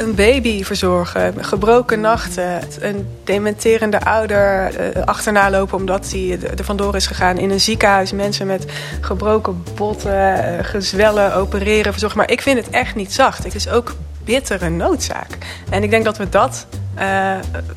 een 0.00 0.14
baby 0.14 0.64
verzorgen, 0.64 1.44
gebroken 1.44 2.00
nachten, 2.00 2.60
een 2.80 3.08
dementerende 3.24 4.04
ouder 4.04 4.72
uh, 4.96 5.04
achterna 5.04 5.50
lopen 5.50 5.78
omdat 5.78 6.10
hij 6.10 6.38
er 6.56 6.64
vandoor 6.64 6.96
is 6.96 7.06
gegaan 7.06 7.38
in 7.38 7.50
een 7.50 7.60
ziekenhuis, 7.60 8.12
mensen 8.12 8.46
met 8.46 8.64
gebroken 9.00 9.64
botten, 9.74 10.54
uh, 10.54 10.64
gezwellen, 10.64 11.34
opereren, 11.34 11.92
verzorgen. 11.92 12.18
Maar 12.18 12.30
ik 12.30 12.40
vind 12.40 12.58
het 12.58 12.70
echt 12.70 12.94
niet 12.94 13.12
zacht. 13.12 13.44
Het 13.44 13.54
is 13.54 13.68
ook 13.68 13.94
bittere 14.24 14.68
noodzaak. 14.68 15.38
En 15.70 15.82
ik 15.82 15.90
denk 15.90 16.04
dat 16.04 16.16
we 16.16 16.28
dat 16.28 16.66
uh, 16.98 17.36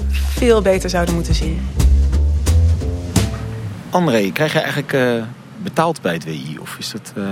veel 0.10 0.62
beter 0.62 0.90
zouden 0.90 1.16
moeten 1.16 1.36
zien. 1.36 1.70
André, 3.90 4.32
krijg 4.32 4.54
je 4.54 4.60
eigenlijk 4.60 4.94
uh, 4.94 5.24
betaald 5.58 6.02
bij 6.02 6.14
het 6.14 6.24
WI? 6.24 6.58
Of 6.62 6.76
is 6.80 6.92
dat, 6.92 7.14
uh, 7.18 7.26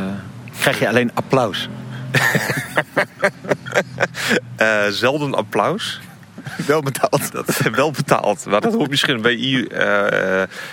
krijg 0.60 0.80
je 0.80 0.88
alleen 0.88 1.12
applaus? 1.14 1.70
zelden 4.90 5.34
applaus. 5.34 6.00
Wel 6.68 6.82
betaald. 6.82 7.32
Dat, 7.32 7.58
wel 7.72 7.92
betaald. 7.92 8.46
Maar 8.46 8.62
dat 8.62 8.74
hoort 8.74 8.90
misschien 8.90 9.22
bij 9.22 9.36
WI. 9.36 9.68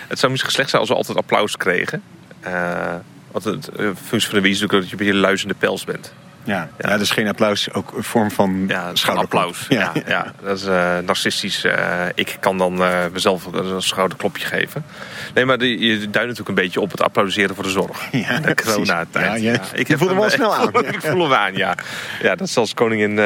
het 0.09 0.19
zou 0.19 0.33
misschien 0.33 0.53
slecht 0.53 0.71
zijn 0.71 0.81
als 0.81 0.91
we 0.91 0.97
altijd 0.97 1.19
applaus 1.19 1.57
kregen. 1.57 2.03
want 3.33 3.45
het 3.45 3.71
functie 4.05 4.31
van 4.31 4.35
de 4.35 4.41
WI 4.41 4.51
is 4.51 4.61
natuurlijk 4.61 4.73
dat 4.73 4.85
je 4.85 4.91
een 4.91 5.07
beetje 5.07 5.21
luizende 5.21 5.55
pels 5.55 5.85
bent. 5.85 6.13
Ja, 6.49 6.69
ja. 6.79 6.99
dus 6.99 7.11
geen 7.11 7.29
applaus, 7.29 7.73
ook 7.73 7.93
een 7.97 8.05
vorm 8.05 8.31
van 8.31 8.65
ja, 8.69 8.93
applaus. 9.05 9.67
Ja. 9.69 9.91
ja. 9.95 10.03
Ja, 10.07 10.33
dat 10.43 10.59
is 10.59 10.67
uh, 10.67 10.99
narcistisch. 10.99 11.65
Uh, 11.65 11.73
ik 12.15 12.37
kan 12.41 12.59
dan 12.59 12.81
uh, 12.81 12.99
mezelf 13.13 13.47
een 13.53 13.83
schouderklopje 13.83 14.47
geven. 14.47 14.85
Nee, 15.35 15.45
maar 15.45 15.59
die, 15.59 15.79
je 15.79 15.99
duidt 15.99 16.15
natuurlijk 16.15 16.49
een 16.49 16.55
beetje 16.55 16.81
op 16.81 16.91
het 16.91 17.03
applaudisseren 17.03 17.55
voor 17.55 17.65
de 17.65 17.71
zorg. 17.71 18.09
Ja, 18.13 18.39
de 18.39 18.55
coronatijd. 18.55 19.41
Ja, 19.41 19.53
ja. 19.53 19.61
Ik 19.73 19.97
voel 19.97 20.09
hem 20.09 20.19
wel 20.19 20.31
snel 20.31 20.55
aan. 20.55 20.75
ik 20.95 21.01
voel 21.01 21.23
hem 21.23 21.33
aan, 21.33 21.55
ja. 21.55 21.75
Ja, 22.23 22.35
dat 22.35 22.47
is 22.47 22.53
zelfs 22.53 22.75
koningin, 22.75 23.21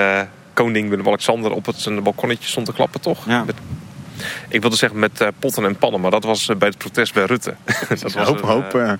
koning 0.53 0.89
Willem-Alexander 0.89 1.53
op 1.53 1.67
het 1.67 1.77
zijn 1.77 2.03
balkonnetje 2.03 2.49
stond 2.49 2.67
te 2.67 2.73
klappen, 2.73 3.01
toch? 3.01 3.27
Ja. 3.27 3.45
Met, 3.45 3.57
ik 4.49 4.61
wilde 4.61 4.77
zeggen 4.77 4.99
met 4.99 5.25
potten 5.39 5.65
en 5.65 5.77
pannen, 5.77 6.01
maar 6.01 6.11
dat 6.11 6.25
was 6.25 6.47
bij 6.59 6.69
het 6.69 6.79
protest 6.79 7.15
bij 7.15 7.25
Rutte. 7.25 7.55
dat 7.89 8.03
was 8.03 8.15
hoop, 8.15 8.43
een, 8.43 8.49
hoop 8.49 8.99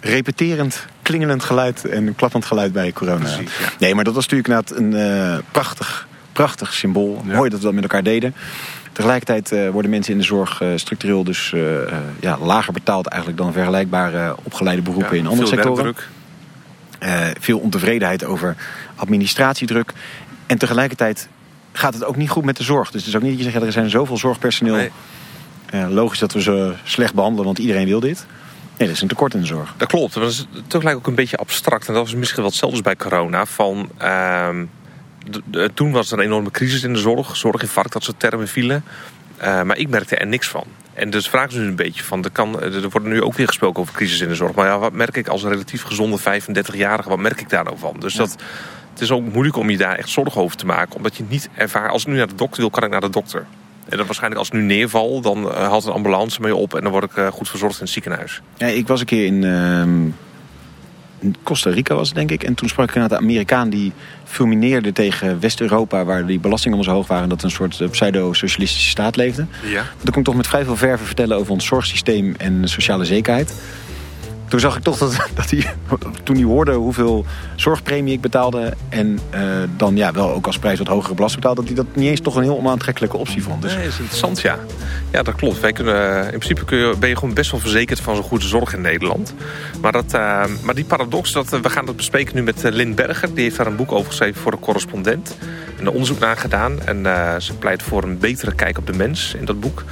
repeterend, 0.00 0.86
klingelend 1.02 1.42
geluid 1.44 1.84
en 1.84 2.14
klappend 2.14 2.44
geluid 2.44 2.72
bij 2.72 2.92
corona. 2.92 3.18
Precies, 3.18 3.58
ja. 3.58 3.68
Nee, 3.78 3.94
maar 3.94 4.04
dat 4.04 4.14
was 4.14 4.28
natuurlijk 4.28 4.48
inderdaad 4.48 4.78
een 4.78 5.32
uh, 5.34 5.38
prachtig, 5.50 6.08
prachtig 6.32 6.72
symbool. 6.72 7.22
Ja. 7.26 7.34
Mooi 7.36 7.50
dat 7.50 7.58
we 7.58 7.64
dat 7.64 7.74
met 7.74 7.82
elkaar 7.82 8.02
deden. 8.02 8.34
Tegelijkertijd 8.92 9.52
uh, 9.52 9.70
worden 9.70 9.90
mensen 9.90 10.12
in 10.12 10.18
de 10.18 10.24
zorg 10.24 10.60
uh, 10.60 10.68
structureel 10.74 11.24
dus 11.24 11.54
ja, 12.20 12.38
lager 12.38 12.72
betaald 12.72 13.06
eigenlijk 13.06 13.42
dan 13.42 13.52
vergelijkbare 13.52 14.36
opgeleide 14.42 14.82
beroepen 14.82 15.16
in 15.18 15.26
andere 15.26 15.48
sectoren. 15.48 15.94
veel 17.40 17.58
ontevredenheid 17.58 18.24
over 18.24 18.56
administratiedruk. 18.96 19.92
En 20.46 20.58
tegelijkertijd 20.58 21.28
gaat 21.72 21.94
het 21.94 22.04
ook 22.04 22.16
niet 22.16 22.30
goed 22.30 22.44
met 22.44 22.56
de 22.56 22.62
zorg. 22.62 22.90
Dus 22.90 23.00
het 23.00 23.10
is 23.10 23.16
ook 23.16 23.22
niet 23.22 23.30
dat 23.36 23.44
je 23.44 23.50
zegt, 23.50 23.64
er 23.64 23.72
zijn 23.72 23.90
zoveel 23.90 24.18
zorgpersoneel. 24.18 24.74
Nee. 24.74 25.88
logisch 25.88 26.18
dat 26.18 26.32
we 26.32 26.42
ze 26.42 26.74
slecht 26.84 27.14
behandelen, 27.14 27.44
want 27.44 27.58
iedereen 27.58 27.86
wil 27.86 28.00
dit. 28.00 28.26
Nee, 28.80 28.88
dat 28.88 28.98
is 28.98 29.04
een 29.04 29.08
tekort 29.08 29.34
in 29.34 29.40
de 29.40 29.46
zorg. 29.46 29.74
Dat 29.76 29.88
klopt. 29.88 30.14
Maar 30.14 30.24
dat 30.24 30.32
is 30.32 30.46
tegelijk 30.66 30.96
ook 30.96 31.06
een 31.06 31.14
beetje 31.14 31.36
abstract. 31.36 31.88
En 31.88 31.94
dat 31.94 32.02
was 32.02 32.14
misschien 32.14 32.40
wel 32.40 32.50
hetzelfde 32.50 32.82
bij 32.82 32.96
corona. 32.96 33.46
Van, 33.46 33.90
uh, 34.02 34.48
de, 35.30 35.42
de, 35.44 35.70
toen 35.74 35.92
was 35.92 36.12
er 36.12 36.18
een 36.18 36.24
enorme 36.24 36.50
crisis 36.50 36.82
in 36.82 36.92
de 36.92 36.98
zorg. 36.98 37.36
Zorginfarct, 37.36 37.92
dat 37.92 38.02
soort 38.02 38.20
termen 38.20 38.48
vielen. 38.48 38.84
Uh, 39.42 39.62
maar 39.62 39.76
ik 39.76 39.88
merkte 39.88 40.16
er 40.16 40.26
niks 40.26 40.48
van. 40.48 40.64
En 40.94 41.10
dus 41.10 41.28
vragen 41.28 41.52
ze 41.52 41.58
nu 41.58 41.66
een 41.66 41.76
beetje 41.76 42.04
van... 42.04 42.24
Er, 42.24 42.30
kan, 42.30 42.60
er 42.60 42.88
wordt 42.90 43.06
nu 43.06 43.22
ook 43.22 43.34
weer 43.34 43.46
gesproken 43.46 43.82
over 43.82 43.94
crisis 43.94 44.20
in 44.20 44.28
de 44.28 44.34
zorg. 44.34 44.54
Maar 44.54 44.66
ja, 44.66 44.78
wat 44.78 44.92
merk 44.92 45.16
ik 45.16 45.28
als 45.28 45.42
relatief 45.42 45.82
gezonde 45.82 46.18
35-jarige? 46.18 47.08
Wat 47.08 47.18
merk 47.18 47.40
ik 47.40 47.48
daar 47.48 47.64
nou 47.64 47.78
van? 47.78 47.96
Dus 47.98 48.12
ja. 48.12 48.18
dat, 48.18 48.36
het 48.92 49.00
is 49.00 49.10
ook 49.10 49.32
moeilijk 49.32 49.56
om 49.56 49.70
je 49.70 49.76
daar 49.76 49.96
echt 49.96 50.08
zorgen 50.08 50.40
over 50.40 50.56
te 50.56 50.66
maken. 50.66 50.96
Omdat 50.96 51.16
je 51.16 51.24
niet 51.28 51.48
ervaart... 51.54 51.90
Als 51.90 52.02
ik 52.02 52.08
nu 52.08 52.16
naar 52.16 52.28
de 52.28 52.34
dokter 52.34 52.60
wil, 52.60 52.70
kan 52.70 52.84
ik 52.84 52.90
naar 52.90 53.00
de 53.00 53.10
dokter. 53.10 53.46
En 53.90 53.96
dan 53.96 54.06
waarschijnlijk 54.06 54.40
als 54.40 54.48
ik 54.48 54.54
nu 54.54 54.62
neerval, 54.62 55.20
dan 55.20 55.44
uh, 55.44 55.52
haalt 55.52 55.84
een 55.84 55.92
ambulance 55.92 56.40
mee 56.40 56.54
op... 56.54 56.74
en 56.74 56.82
dan 56.82 56.92
word 56.92 57.04
ik 57.04 57.16
uh, 57.16 57.26
goed 57.26 57.48
verzorgd 57.48 57.74
in 57.74 57.82
het 57.82 57.92
ziekenhuis. 57.92 58.40
Ja, 58.56 58.66
ik 58.66 58.86
was 58.86 59.00
een 59.00 59.06
keer 59.06 59.26
in, 59.26 59.42
uh, 59.42 59.80
in 61.18 61.36
Costa 61.42 61.70
Rica, 61.70 61.94
was 61.94 62.08
het, 62.08 62.16
denk 62.16 62.30
ik. 62.30 62.42
En 62.42 62.54
toen 62.54 62.68
sprak 62.68 62.88
ik 62.88 62.94
naar 62.94 63.08
de 63.08 63.16
Amerikaan 63.16 63.70
die 63.70 63.92
fulmineerde 64.24 64.92
tegen 64.92 65.40
West-Europa... 65.40 66.04
waar 66.04 66.26
die 66.26 66.40
belastingen 66.40 66.76
allemaal 66.76 66.94
zo 66.94 67.00
hoog 67.00 67.08
waren... 67.08 67.28
dat 67.28 67.42
een 67.42 67.50
soort 67.50 67.90
pseudo-socialistische 67.90 68.88
staat 68.88 69.16
leefde. 69.16 69.46
Ja. 69.64 69.84
Dan 70.02 70.12
kon 70.12 70.18
ik 70.18 70.24
toch 70.24 70.36
met 70.36 70.46
vrij 70.46 70.64
veel 70.64 70.76
verven 70.76 71.06
vertellen 71.06 71.36
over 71.36 71.52
ons 71.52 71.66
zorgsysteem... 71.66 72.34
en 72.38 72.68
sociale 72.68 73.04
zekerheid 73.04 73.54
toen 74.50 74.60
zag 74.60 74.76
ik 74.76 74.82
toch 74.82 74.98
dat, 74.98 75.16
dat 75.34 75.50
hij, 75.50 75.74
toen 76.22 76.36
hij 76.36 76.44
hoorde 76.44 76.72
hoeveel 76.72 77.24
zorgpremie 77.56 78.12
ik 78.14 78.20
betaalde... 78.20 78.74
en 78.88 79.18
uh, 79.34 79.40
dan 79.76 79.96
ja, 79.96 80.12
wel 80.12 80.32
ook 80.32 80.46
als 80.46 80.58
prijs 80.58 80.78
wat 80.78 80.86
hogere 80.86 81.14
belasting 81.14 81.42
betaalde... 81.42 81.60
dat 81.60 81.76
hij 81.76 81.84
dat 81.84 81.96
niet 81.96 82.08
eens 82.08 82.20
toch 82.20 82.36
een 82.36 82.42
heel 82.42 82.58
onaantrekkelijke 82.58 83.16
optie 83.16 83.42
vond. 83.42 83.62
Dus... 83.62 83.72
Nee, 83.72 83.82
dat 83.82 83.92
is 83.92 83.98
interessant, 83.98 84.40
ja. 84.40 84.58
Ja, 85.10 85.22
dat 85.22 85.34
klopt. 85.34 85.60
Wij 85.60 85.72
kunnen, 85.72 86.22
in 86.22 86.38
principe 86.38 86.64
kun 86.64 86.78
je, 86.78 86.94
ben 86.98 87.08
je 87.08 87.16
gewoon 87.16 87.34
best 87.34 87.50
wel 87.50 87.60
verzekerd 87.60 88.00
van 88.00 88.14
zo'n 88.14 88.24
goede 88.24 88.46
zorg 88.46 88.72
in 88.72 88.80
Nederland. 88.80 89.34
Maar, 89.80 89.92
dat, 89.92 90.14
uh, 90.14 90.44
maar 90.62 90.74
die 90.74 90.84
paradox, 90.84 91.32
dat, 91.32 91.48
we 91.48 91.70
gaan 91.70 91.86
dat 91.86 91.96
bespreken 91.96 92.34
nu 92.34 92.42
met 92.42 92.62
Lynn 92.62 92.94
Berger. 92.94 93.34
Die 93.34 93.42
heeft 93.42 93.56
daar 93.56 93.66
een 93.66 93.76
boek 93.76 93.92
over 93.92 94.06
geschreven 94.06 94.40
voor 94.40 94.50
de 94.50 94.58
correspondent. 94.58 95.36
En 95.78 95.86
er 95.86 95.92
onderzoek 95.92 96.18
naar 96.18 96.36
gedaan. 96.36 96.80
En 96.84 97.02
ze 97.42 97.54
pleit 97.54 97.82
voor 97.82 98.02
een 98.02 98.18
betere 98.18 98.54
kijk 98.54 98.78
op 98.78 98.86
de 98.86 98.92
mens 98.92 99.34
in 99.38 99.44
dat 99.44 99.60
boek. 99.60 99.84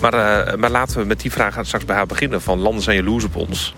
Maar, 0.00 0.12
maar 0.58 0.70
laten 0.70 0.98
we 0.98 1.04
met 1.04 1.20
die 1.20 1.32
vraag 1.32 1.58
straks 1.62 1.84
bij 1.84 1.96
haar 1.96 2.06
beginnen. 2.06 2.42
Van 2.42 2.58
landen 2.58 2.82
zijn 2.82 2.96
jaloers 2.96 3.24
op 3.24 3.36
ons. 3.36 3.74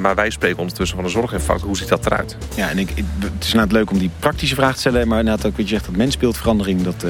Maar 0.00 0.14
wij 0.14 0.30
spreken 0.30 0.58
ondertussen 0.58 0.96
van 0.96 1.04
een 1.04 1.10
zorginfarct. 1.10 1.62
Hoe 1.62 1.76
ziet 1.76 1.88
dat 1.88 2.06
eruit? 2.06 2.36
Ja, 2.56 2.70
en 2.70 2.78
ik, 2.78 2.88
het 3.18 3.32
is 3.40 3.52
inderdaad 3.52 3.72
leuk 3.72 3.90
om 3.90 3.98
die 3.98 4.10
praktische 4.18 4.54
vraag 4.54 4.74
te 4.74 4.80
stellen. 4.80 5.08
Maar 5.08 5.18
inderdaad 5.18 5.46
ook 5.46 5.56
wat 5.56 5.68
je 5.68 5.74
zegt, 5.74 5.86
dat 5.86 5.96
mensbeeldverandering... 5.96 6.82
dat, 6.82 7.04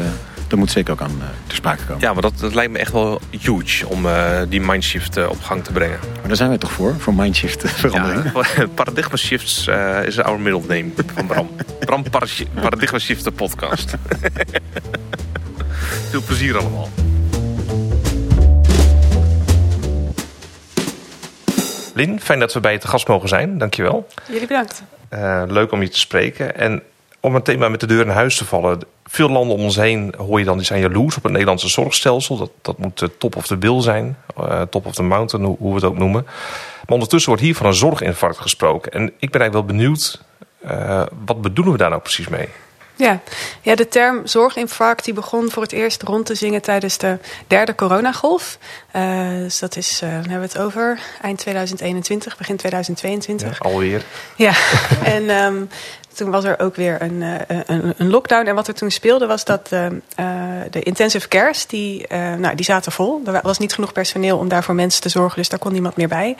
dat 0.49 0.59
moet 0.59 0.71
zeker 0.71 0.93
ook 0.93 1.01
aan 1.01 1.23
te 1.47 1.55
sprake 1.55 1.85
komen. 1.85 2.01
Ja, 2.01 2.13
maar 2.13 2.23
dat, 2.23 2.39
dat 2.39 2.55
lijkt 2.55 2.73
me 2.73 2.79
echt 2.79 2.93
wel 2.93 3.21
huge 3.31 3.89
om 3.89 4.07
die 4.49 4.61
mindshift 4.61 5.29
op 5.29 5.43
gang 5.43 5.65
te 5.65 5.73
brengen. 5.73 5.99
Maar 6.15 6.29
daar 6.29 6.37
zijn 6.37 6.49
wij 6.49 6.59
toch 6.59 6.73
voor, 6.73 6.95
voor 6.99 7.15
mindshift 7.15 7.71
verandering? 7.71 8.47
Ja, 8.57 8.67
paradigma 8.75 9.17
shifts 9.17 9.69
is 10.05 10.21
our 10.21 10.41
middle 10.41 10.63
name 10.69 10.91
van 11.15 11.27
Bram. 11.27 11.51
Bram 11.79 12.05
Paradigma 12.55 12.99
Shift, 12.99 13.25
de 13.25 13.33
podcast. 13.33 13.95
Veel 16.11 16.23
plezier 16.23 16.59
allemaal. 16.59 16.89
Lin, 21.95 22.21
fijn 22.21 22.39
dat 22.39 22.53
we 22.53 22.61
bij 22.61 22.73
je 22.73 22.79
te 22.79 22.89
gast 22.89 23.09
mogen 23.09 23.29
zijn. 23.29 23.59
Dankjewel. 23.59 24.07
Jullie 24.27 24.47
bedankt. 24.47 24.83
Uh, 25.11 25.43
leuk 25.47 25.73
om 25.73 25.83
je 25.83 25.89
te 25.89 25.99
spreken. 25.99 26.57
En 26.57 26.83
om 27.21 27.35
een 27.35 27.43
thema 27.43 27.69
met 27.69 27.81
de 27.81 27.87
deur 27.87 28.01
in 28.01 28.09
huis 28.09 28.37
te 28.37 28.45
vallen. 28.45 28.81
Veel 29.05 29.29
landen 29.29 29.57
om 29.57 29.63
ons 29.63 29.77
heen 29.77 30.15
hoor 30.17 30.39
je 30.39 30.45
dan, 30.45 30.57
die 30.57 30.67
zijn 30.67 30.81
jaloers 30.81 31.17
op 31.17 31.23
het 31.23 31.33
Nederlandse 31.33 31.69
zorgstelsel. 31.69 32.37
Dat, 32.37 32.51
dat 32.63 32.79
moet 32.79 32.99
de 32.99 33.17
top 33.17 33.37
of 33.37 33.47
the 33.47 33.57
bill 33.57 33.81
zijn. 33.81 34.17
Uh, 34.41 34.63
top 34.63 34.87
of 34.87 34.95
the 34.95 35.03
mountain, 35.03 35.45
hoe, 35.45 35.69
we 35.69 35.75
het 35.75 35.85
ook 35.85 35.99
noemen. 35.99 36.23
Maar 36.25 36.85
ondertussen 36.87 37.31
wordt 37.31 37.45
hier 37.45 37.55
van 37.55 37.67
een 37.67 37.75
zorginfarct 37.75 38.39
gesproken. 38.39 38.93
En 38.93 39.07
ik 39.19 39.31
ben 39.31 39.41
eigenlijk 39.41 39.53
wel 39.53 39.77
benieuwd, 39.77 40.23
uh, 40.65 41.03
wat 41.25 41.43
bedoelen 41.43 41.73
we 41.73 41.79
daar 41.79 41.91
nou 41.91 42.03
precies 42.03 42.29
mee? 42.29 42.49
Ja. 42.97 43.21
ja, 43.63 43.75
de 43.75 43.89
term 43.89 44.27
zorginfarct 44.27 45.05
die 45.05 45.15
begon 45.15 45.51
voor 45.51 45.63
het 45.63 45.73
eerst 45.73 46.03
rond 46.03 46.27
te 46.27 46.35
zingen 46.35 46.63
tijdens 46.63 46.99
de 46.99 47.19
derde 47.47 47.75
coronagolf. 47.75 48.59
Uh, 48.97 49.29
dus 49.29 49.59
dat 49.59 49.77
is, 49.77 50.01
uh, 50.05 50.11
hebben 50.11 50.41
we 50.41 50.47
het 50.47 50.59
over, 50.59 50.99
eind 51.23 51.39
2021, 51.39 52.37
begin 52.37 52.57
2022. 52.57 53.59
Ja, 53.63 53.71
alweer. 53.71 54.05
Ja, 54.37 54.53
en 55.15 55.31
um, 55.31 55.69
toen 56.15 56.31
was 56.31 56.45
er 56.45 56.61
ook 56.61 56.77
weer 56.77 57.03
een, 57.03 57.21
uh, 57.21 57.35
een, 57.67 57.95
een, 57.97 58.11
lockdown. 58.11 58.47
En 58.47 58.55
wat 58.55 58.69
er 58.69 58.75
toen 58.75 58.91
speelde 58.91 59.27
was 59.27 59.45
dat 59.45 59.71
uh, 59.73 59.87
de 60.71 60.83
intensive 60.83 61.29
cares, 61.29 61.67
die, 61.67 62.07
uh, 62.13 62.35
nou, 62.35 62.55
die 62.55 62.65
zaten 62.65 62.93
vol. 62.93 63.21
Er 63.27 63.41
was 63.43 63.59
niet 63.59 63.75
genoeg 63.75 63.93
personeel 63.93 64.39
om 64.39 64.49
daar 64.49 64.65
voor 64.65 64.75
mensen 64.75 65.03
te 65.03 65.09
zorgen, 65.09 65.39
dus 65.39 65.49
daar 65.49 65.59
kon 65.59 65.73
niemand 65.73 65.97
meer 65.97 66.09
bij. 66.09 66.37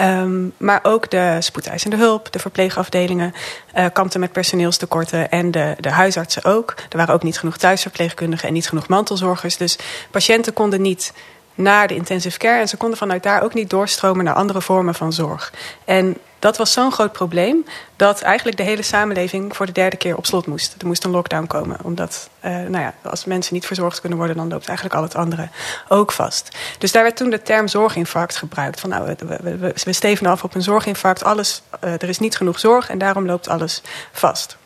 Um, 0.00 0.52
maar 0.56 0.80
ook 0.82 1.10
de 1.10 1.36
spoedeisende 1.40 1.96
hulp, 1.96 2.32
de 2.32 2.38
verpleegafdelingen 2.38 3.34
uh, 3.76 3.86
kampten 3.92 4.20
met 4.20 4.32
personeelstekorten 4.32 5.30
en 5.30 5.50
de, 5.50 5.74
de 5.80 5.90
huisartsen 5.90 6.44
ook. 6.44 6.74
Er 6.88 6.96
waren 6.96 7.14
ook 7.14 7.22
niet 7.22 7.38
genoeg 7.38 7.56
thuisverpleegkundigen 7.56 8.48
en 8.48 8.54
niet 8.54 8.68
genoeg 8.68 8.88
mantelzorgers. 8.88 9.56
Dus 9.56 9.78
patiënten 10.10 10.52
konden 10.52 10.82
niet 10.82 11.12
naar 11.54 11.88
de 11.88 11.94
intensive 11.94 12.38
care 12.38 12.60
en 12.60 12.68
ze 12.68 12.76
konden 12.76 12.98
vanuit 12.98 13.22
daar 13.22 13.42
ook 13.42 13.54
niet 13.54 13.70
doorstromen 13.70 14.24
naar 14.24 14.34
andere 14.34 14.60
vormen 14.60 14.94
van 14.94 15.12
zorg. 15.12 15.52
En 15.84 16.16
dat 16.38 16.56
was 16.56 16.72
zo'n 16.72 16.92
groot 16.92 17.12
probleem 17.12 17.64
dat 17.96 18.20
eigenlijk 18.20 18.56
de 18.56 18.62
hele 18.62 18.82
samenleving 18.82 19.56
voor 19.56 19.66
de 19.66 19.72
derde 19.72 19.96
keer 19.96 20.16
op 20.16 20.26
slot 20.26 20.46
moest. 20.46 20.74
Er 20.78 20.86
moest 20.86 21.04
een 21.04 21.10
lockdown 21.10 21.46
komen, 21.46 21.78
omdat 21.82 22.30
uh, 22.44 22.50
nou 22.50 22.78
ja, 22.78 22.94
als 23.02 23.24
mensen 23.24 23.54
niet 23.54 23.66
verzorgd 23.66 24.00
kunnen 24.00 24.18
worden, 24.18 24.36
dan 24.36 24.48
loopt 24.48 24.68
eigenlijk 24.68 24.96
al 24.96 25.02
het 25.02 25.14
andere 25.14 25.48
ook 25.88 26.12
vast. 26.12 26.56
Dus 26.78 26.92
daar 26.92 27.02
werd 27.02 27.16
toen 27.16 27.30
de 27.30 27.42
term 27.42 27.68
zorginfarct 27.68 28.36
gebruikt. 28.36 28.80
Van 28.80 28.90
nou, 28.90 29.14
we, 29.18 29.38
we, 29.42 29.72
we 29.84 29.92
stevenen 29.92 30.32
af 30.32 30.44
op 30.44 30.54
een 30.54 30.62
zorginfarct, 30.62 31.24
alles, 31.24 31.62
uh, 31.84 31.92
er 31.92 32.08
is 32.08 32.18
niet 32.18 32.36
genoeg 32.36 32.58
zorg 32.58 32.90
en 32.90 32.98
daarom 32.98 33.26
loopt 33.26 33.48
alles 33.48 33.82
vast. 34.12 34.56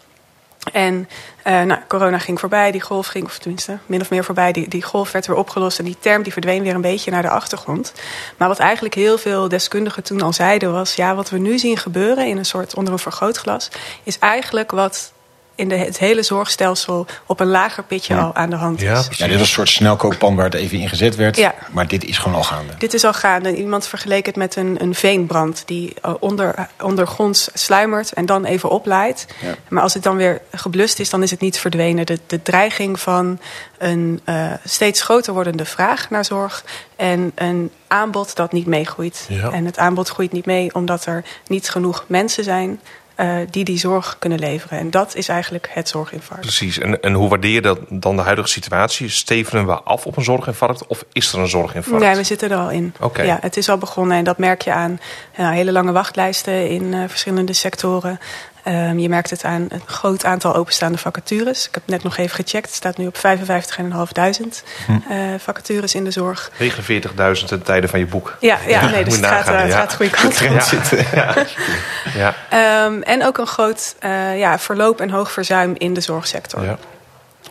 En 0.72 1.08
uh, 1.46 1.62
nou, 1.62 1.80
corona 1.88 2.18
ging 2.18 2.40
voorbij, 2.40 2.70
die 2.70 2.80
golf 2.80 3.06
ging, 3.06 3.24
of 3.24 3.38
tenminste 3.38 3.78
min 3.86 4.00
of 4.00 4.10
meer 4.10 4.24
voorbij, 4.24 4.52
die, 4.52 4.68
die 4.68 4.82
golf 4.82 5.12
werd 5.12 5.26
weer 5.26 5.36
opgelost 5.36 5.78
en 5.78 5.84
die 5.84 5.96
term 6.00 6.22
die 6.22 6.32
verdween 6.32 6.62
weer 6.62 6.74
een 6.74 6.80
beetje 6.80 7.10
naar 7.10 7.22
de 7.22 7.30
achtergrond. 7.30 7.92
Maar 8.36 8.48
wat 8.48 8.58
eigenlijk 8.58 8.94
heel 8.94 9.18
veel 9.18 9.48
deskundigen 9.48 10.02
toen 10.02 10.20
al 10.20 10.32
zeiden 10.32 10.72
was, 10.72 10.94
ja, 10.94 11.14
wat 11.14 11.30
we 11.30 11.38
nu 11.38 11.58
zien 11.58 11.76
gebeuren 11.76 12.26
in 12.26 12.36
een 12.36 12.44
soort 12.44 12.74
onder 12.74 12.92
een 12.92 12.98
vergrootglas, 12.98 13.70
is 14.02 14.18
eigenlijk 14.18 14.70
wat 14.70 15.12
in 15.60 15.68
de, 15.68 15.76
het 15.76 15.98
hele 15.98 16.22
zorgstelsel 16.22 17.06
op 17.26 17.40
een 17.40 17.46
lager 17.46 17.84
pitje 17.84 18.16
al 18.16 18.34
aan 18.34 18.50
de 18.50 18.56
hand 18.56 18.76
is. 18.76 18.88
Ja, 18.88 19.04
Ja, 19.10 19.26
dit 19.26 19.38
was 19.38 19.40
een 19.40 19.46
soort 19.46 19.68
snelkookpan 19.68 20.36
waar 20.36 20.44
het 20.44 20.54
even 20.54 20.78
in 20.78 20.88
gezet 20.88 21.16
werd. 21.16 21.36
Ja. 21.36 21.54
Maar 21.70 21.88
dit 21.88 22.04
is 22.04 22.18
gewoon 22.18 22.36
al 22.36 22.42
gaande. 22.42 22.72
Dit 22.78 22.94
is 22.94 23.04
al 23.04 23.12
gaande. 23.12 23.56
Iemand 23.56 23.86
vergeleek 23.86 24.26
het 24.26 24.36
met 24.36 24.56
een, 24.56 24.76
een 24.80 24.94
veenbrand 24.94 25.62
die 25.66 25.94
eh, 26.02 26.14
onder, 26.20 26.68
ondergronds 26.82 27.48
sluimert 27.54 28.12
en 28.12 28.26
dan 28.26 28.44
even 28.44 28.70
oplaait. 28.70 29.26
Ja. 29.40 29.54
Maar 29.68 29.82
als 29.82 29.94
het 29.94 30.02
dan 30.02 30.16
weer 30.16 30.40
geblust 30.52 30.98
is, 30.98 31.10
dan 31.10 31.22
is 31.22 31.30
het 31.30 31.40
niet 31.40 31.58
verdwenen. 31.58 32.06
De, 32.06 32.18
de 32.26 32.42
dreiging 32.42 33.00
van 33.00 33.40
een 33.78 34.20
eh, 34.24 34.52
steeds 34.64 35.02
groter 35.02 35.32
wordende 35.32 35.64
vraag 35.64 36.10
naar 36.10 36.24
zorg 36.24 36.64
en 36.96 37.32
een 37.34 37.70
aanbod 37.86 38.36
dat 38.36 38.52
niet 38.52 38.66
meegroeit. 38.66 39.26
Ja. 39.28 39.50
En 39.50 39.64
het 39.64 39.78
aanbod 39.78 40.08
groeit 40.08 40.32
niet 40.32 40.46
mee 40.46 40.74
omdat 40.74 41.06
er 41.06 41.24
niet 41.46 41.68
genoeg 41.68 42.04
mensen 42.06 42.44
zijn 42.44 42.80
eh, 43.20 43.36
die 43.50 43.64
die 43.64 43.78
zorg 43.78 44.16
kunnen 44.18 44.38
leveren. 44.38 44.78
En 44.78 44.90
dat 44.90 45.14
is 45.14 45.28
eigenlijk 45.28 45.68
het 45.70 45.88
zorginfarct. 45.88 46.40
Precies. 46.40 46.78
En, 46.78 47.02
en 47.02 47.12
hoe 47.12 47.28
waardeer 47.28 47.50
je 47.50 47.60
dat, 47.60 47.78
dan 47.88 48.16
de 48.16 48.22
huidige 48.22 48.48
situatie? 48.48 49.08
Stevenen 49.08 49.66
we 49.66 49.72
af 49.72 50.06
op 50.06 50.16
een 50.16 50.24
zorginfarct 50.24 50.86
of 50.86 51.04
is 51.12 51.32
er 51.32 51.38
een 51.38 51.48
zorginfarct? 51.48 52.04
Nee, 52.04 52.16
we 52.16 52.22
zitten 52.22 52.50
er 52.50 52.56
al 52.56 52.70
in. 52.70 52.94
Oké. 53.00 53.22
Ja, 53.22 53.38
het 53.40 53.56
is 53.56 53.68
al 53.68 53.78
begonnen 53.78 54.16
en 54.16 54.24
dat 54.24 54.38
merk 54.38 54.62
je 54.62 54.72
aan 54.72 55.00
ja, 55.36 55.50
hele 55.50 55.72
lange 55.72 55.92
wachtlijsten 55.92 56.68
in 56.68 56.94
eh, 56.94 57.00
verschillende 57.06 57.52
sectoren. 57.52 58.20
Ehm, 58.64 58.98
je 58.98 59.08
merkt 59.08 59.30
het 59.30 59.44
aan 59.44 59.66
een 59.68 59.82
groot 59.86 60.24
aantal 60.24 60.54
openstaande 60.54 60.98
vacatures. 60.98 61.66
Ik 61.66 61.74
heb 61.74 61.82
net 61.86 62.02
nog 62.02 62.16
even 62.16 62.44
gecheckt. 62.44 62.66
Het 62.66 62.74
staat 62.74 62.96
nu 62.96 63.06
op 63.06 63.16
55.500 63.16 64.64
eh 65.08 65.18
vacatures 65.38 65.94
in 65.94 66.04
de 66.04 66.10
zorg. 66.10 66.50
49.000 66.58 67.46
ten 67.46 67.62
tijde 67.62 67.88
van 67.88 67.98
je 67.98 68.06
boek. 68.06 68.36
Ja, 68.40 68.58
ja 68.66 68.80
nee, 68.80 68.96
moet 68.96 69.04
dus 69.04 69.16
het 69.16 69.26
gaat, 69.26 69.46
het 69.46 69.70
ja. 69.70 69.78
gaat 69.78 69.90
de 69.90 69.96
goede 69.96 70.12
kant 70.12 70.40
op. 70.40 70.98
Ja. 71.14 71.34
Ja. 72.14 72.34
Ehm, 72.48 73.02
en 73.02 73.24
ook 73.24 73.38
een 73.38 73.46
groot 73.46 73.94
eh, 73.98 74.38
ja, 74.38 74.58
verloop 74.58 75.00
en 75.00 75.10
hoog 75.10 75.32
verzuim 75.32 75.74
in 75.78 75.94
de 75.94 76.00
zorgsector. 76.00 76.78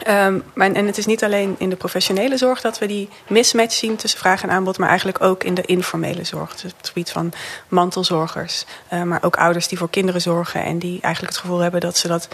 Ja. 0.04 0.25
Ehm, 0.25 0.40
maar, 0.54 0.72
en 0.72 0.86
het 0.86 0.98
is 0.98 1.06
niet 1.06 1.24
alleen 1.24 1.56
in 1.57 1.69
de 1.69 1.75
professionele 1.75 2.38
zorg 2.38 2.62
dat 2.62 2.80
we 2.80 2.86
die 2.88 3.10
mismatch 3.28 3.74
zien 3.74 3.96
tussen 3.96 4.19
vraag 4.19 4.44
en 4.44 4.50
aanbod, 4.50 4.78
maar 4.78 4.90
eigenlijk 4.90 5.24
ook 5.24 5.44
in 5.44 5.54
de 5.54 5.62
informele 5.62 6.24
zorg. 6.24 6.51
Dus 6.56 6.72
het 6.78 6.88
gebied 6.88 7.12
van 7.12 7.34
mantelzorgers, 7.68 8.66
eh, 8.88 9.04
maar 9.04 9.24
ook 9.24 9.36
ouders 9.36 9.68
die 9.68 9.78
voor 9.78 9.90
kinderen 9.90 10.22
zorgen 10.22 10.63
en 10.63 10.80
die 10.80 11.01
eigenlijk 11.01 11.34
het 11.34 11.42
gevoel 11.42 11.60
hebben 11.60 11.81
dat 11.81 11.98
ze 11.98 12.07
dat 12.07 12.28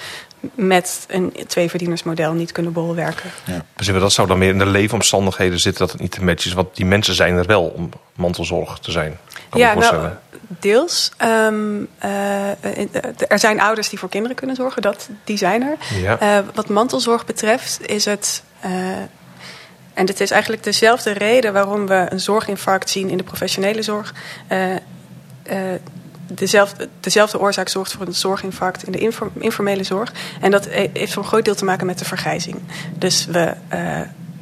met 0.53 1.05
een 1.07 1.33
tweeverdienersmodel 1.47 2.33
niet 2.33 2.51
kunnen 2.51 2.73
bolwerken. 2.73 3.29
Dus 3.75 3.87
dat 3.87 4.13
zou 4.13 4.27
dan 4.27 4.37
meer 4.37 4.49
in 4.49 4.59
de 4.59 4.65
leefomstandigheden 4.65 5.59
zitten 5.59 5.81
dat 5.81 5.91
het 5.91 6.01
niet 6.01 6.11
te 6.11 6.23
matchen 6.23 6.49
is. 6.49 6.55
Want 6.55 6.75
die 6.75 6.85
mensen 6.85 7.15
zijn 7.15 7.35
er 7.35 7.45
wel 7.45 7.63
om 7.63 7.89
mantelzorg 8.15 8.79
te 8.79 8.91
zijn. 8.91 9.17
Kan 9.55 9.67
ja, 9.67 9.73
voorstellen. 9.73 10.19
deels. 10.47 11.11
Ehm, 11.17 11.83
eh, 11.97 12.51
eh, 12.51 12.57
er 13.27 13.39
zijn 13.39 13.61
ouders 13.61 13.89
die 13.89 13.99
voor 13.99 14.09
kinderen 14.09 14.35
kunnen 14.37 14.55
zorgen, 14.55 14.81
dat, 14.81 15.09
die 15.23 15.37
zijn 15.37 15.61
er. 15.61 15.75
Ja. 16.01 16.19
Eh, 16.19 16.39
wat 16.53 16.69
mantelzorg 16.69 17.25
betreft 17.25 17.87
is 17.87 18.05
het. 18.05 18.43
en 19.93 20.07
het 20.07 20.19
is 20.21 20.31
eigenlijk 20.31 20.63
dezelfde 20.63 21.11
reden 21.11 21.53
waarom 21.53 21.87
we 21.87 22.05
een 22.09 22.19
zorginfarct 22.19 22.89
zien 22.89 23.09
in 23.09 23.17
de 23.17 23.23
professionele 23.23 23.81
zorg. 23.81 24.13
Dezelfde, 26.27 26.89
dezelfde 26.99 27.39
oorzaak 27.39 27.69
zorgt 27.69 27.91
voor 27.91 28.05
een 28.05 28.13
zorginfarct 28.13 28.83
in 28.83 28.91
de 28.91 28.97
infor- 28.97 29.31
informele 29.33 29.83
zorg. 29.83 30.11
En 30.41 30.51
dat 30.51 30.65
he- 30.65 30.89
heeft 30.93 31.13
voor 31.13 31.23
een 31.23 31.29
groot 31.29 31.45
deel 31.45 31.55
te 31.55 31.65
maken 31.65 31.85
met 31.85 31.99
de 31.99 32.05
vergrijzing. 32.05 32.61
Dus 32.97 33.25
we 33.25 33.53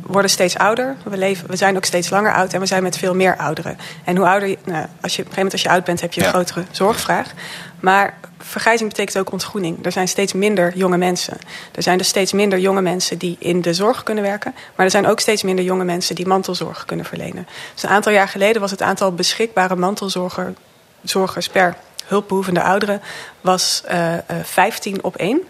worden 0.06 0.32
steeds 0.32 0.58
ouder, 0.58 0.96
we, 1.04 1.18
leven, 1.18 1.50
we 1.50 1.56
zijn 1.56 1.76
ook 1.76 1.86
steeds 1.86 2.10
langer 2.10 2.34
oud 2.34 2.54
en 2.54 2.60
we 2.60 2.66
zijn 2.66 2.84
met 2.84 2.98
veel 2.98 3.16
meer 3.16 3.38
ouderen. 3.38 3.78
En 4.04 4.18
hoe 4.18 4.28
ouder 4.28 4.50
je, 4.50 4.58
nou, 4.66 4.86
als 5.02 5.16
je, 5.16 5.22
op 5.22 5.28
een 5.28 5.34
gegeven 5.34 5.36
moment 5.36 5.52
als 5.54 5.62
je 5.62 5.70
oud 5.70 5.84
bent, 5.84 6.02
heb 6.02 6.14
je 6.14 6.20
een 6.20 6.26
Ja. 6.28 6.34
grotere 6.34 6.66
zorgvraag. 6.72 7.32
Maar 7.80 8.18
vergrijzing 8.40 8.90
betekent 8.90 9.18
ook 9.18 9.32
ontgroening. 9.32 9.86
Er 9.86 9.92
zijn 9.92 10.08
steeds 10.08 10.34
minder 10.34 10.78
jonge 10.78 10.98
mensen. 10.98 11.38
Er 11.72 11.84
zijn 11.84 11.98
dus 11.98 12.08
steeds 12.08 12.34
minder 12.34 12.60
jonge 12.60 12.82
mensen 12.82 13.18
die 13.18 13.36
in 13.40 13.62
de 13.62 13.74
zorg 13.74 14.04
kunnen 14.04 14.24
werken. 14.24 14.54
Maar 14.76 14.86
er 14.86 14.92
zijn 14.92 15.08
ook 15.08 15.20
steeds 15.20 15.44
minder 15.44 15.66
jonge 15.66 15.84
mensen 15.84 16.16
die 16.16 16.28
mantelzorg 16.28 16.86
kunnen 16.86 17.06
verlenen. 17.06 17.48
Dus 17.74 17.84
een 17.84 17.90
aantal 17.90 18.12
jaar 18.12 18.28
geleden 18.28 18.62
was 18.62 18.72
het 18.72 18.82
aantal 18.82 19.14
beschikbare 19.14 19.76
mantelzorgers 19.76 21.48
per 21.52 21.76
hulpbehoevende 22.06 22.64
ouderen 22.64 23.02
was 23.42 23.82
eh, 23.86 24.14
eh, 24.14 24.20
15 24.44 25.04
op 25.04 25.16
1. 25.16 25.42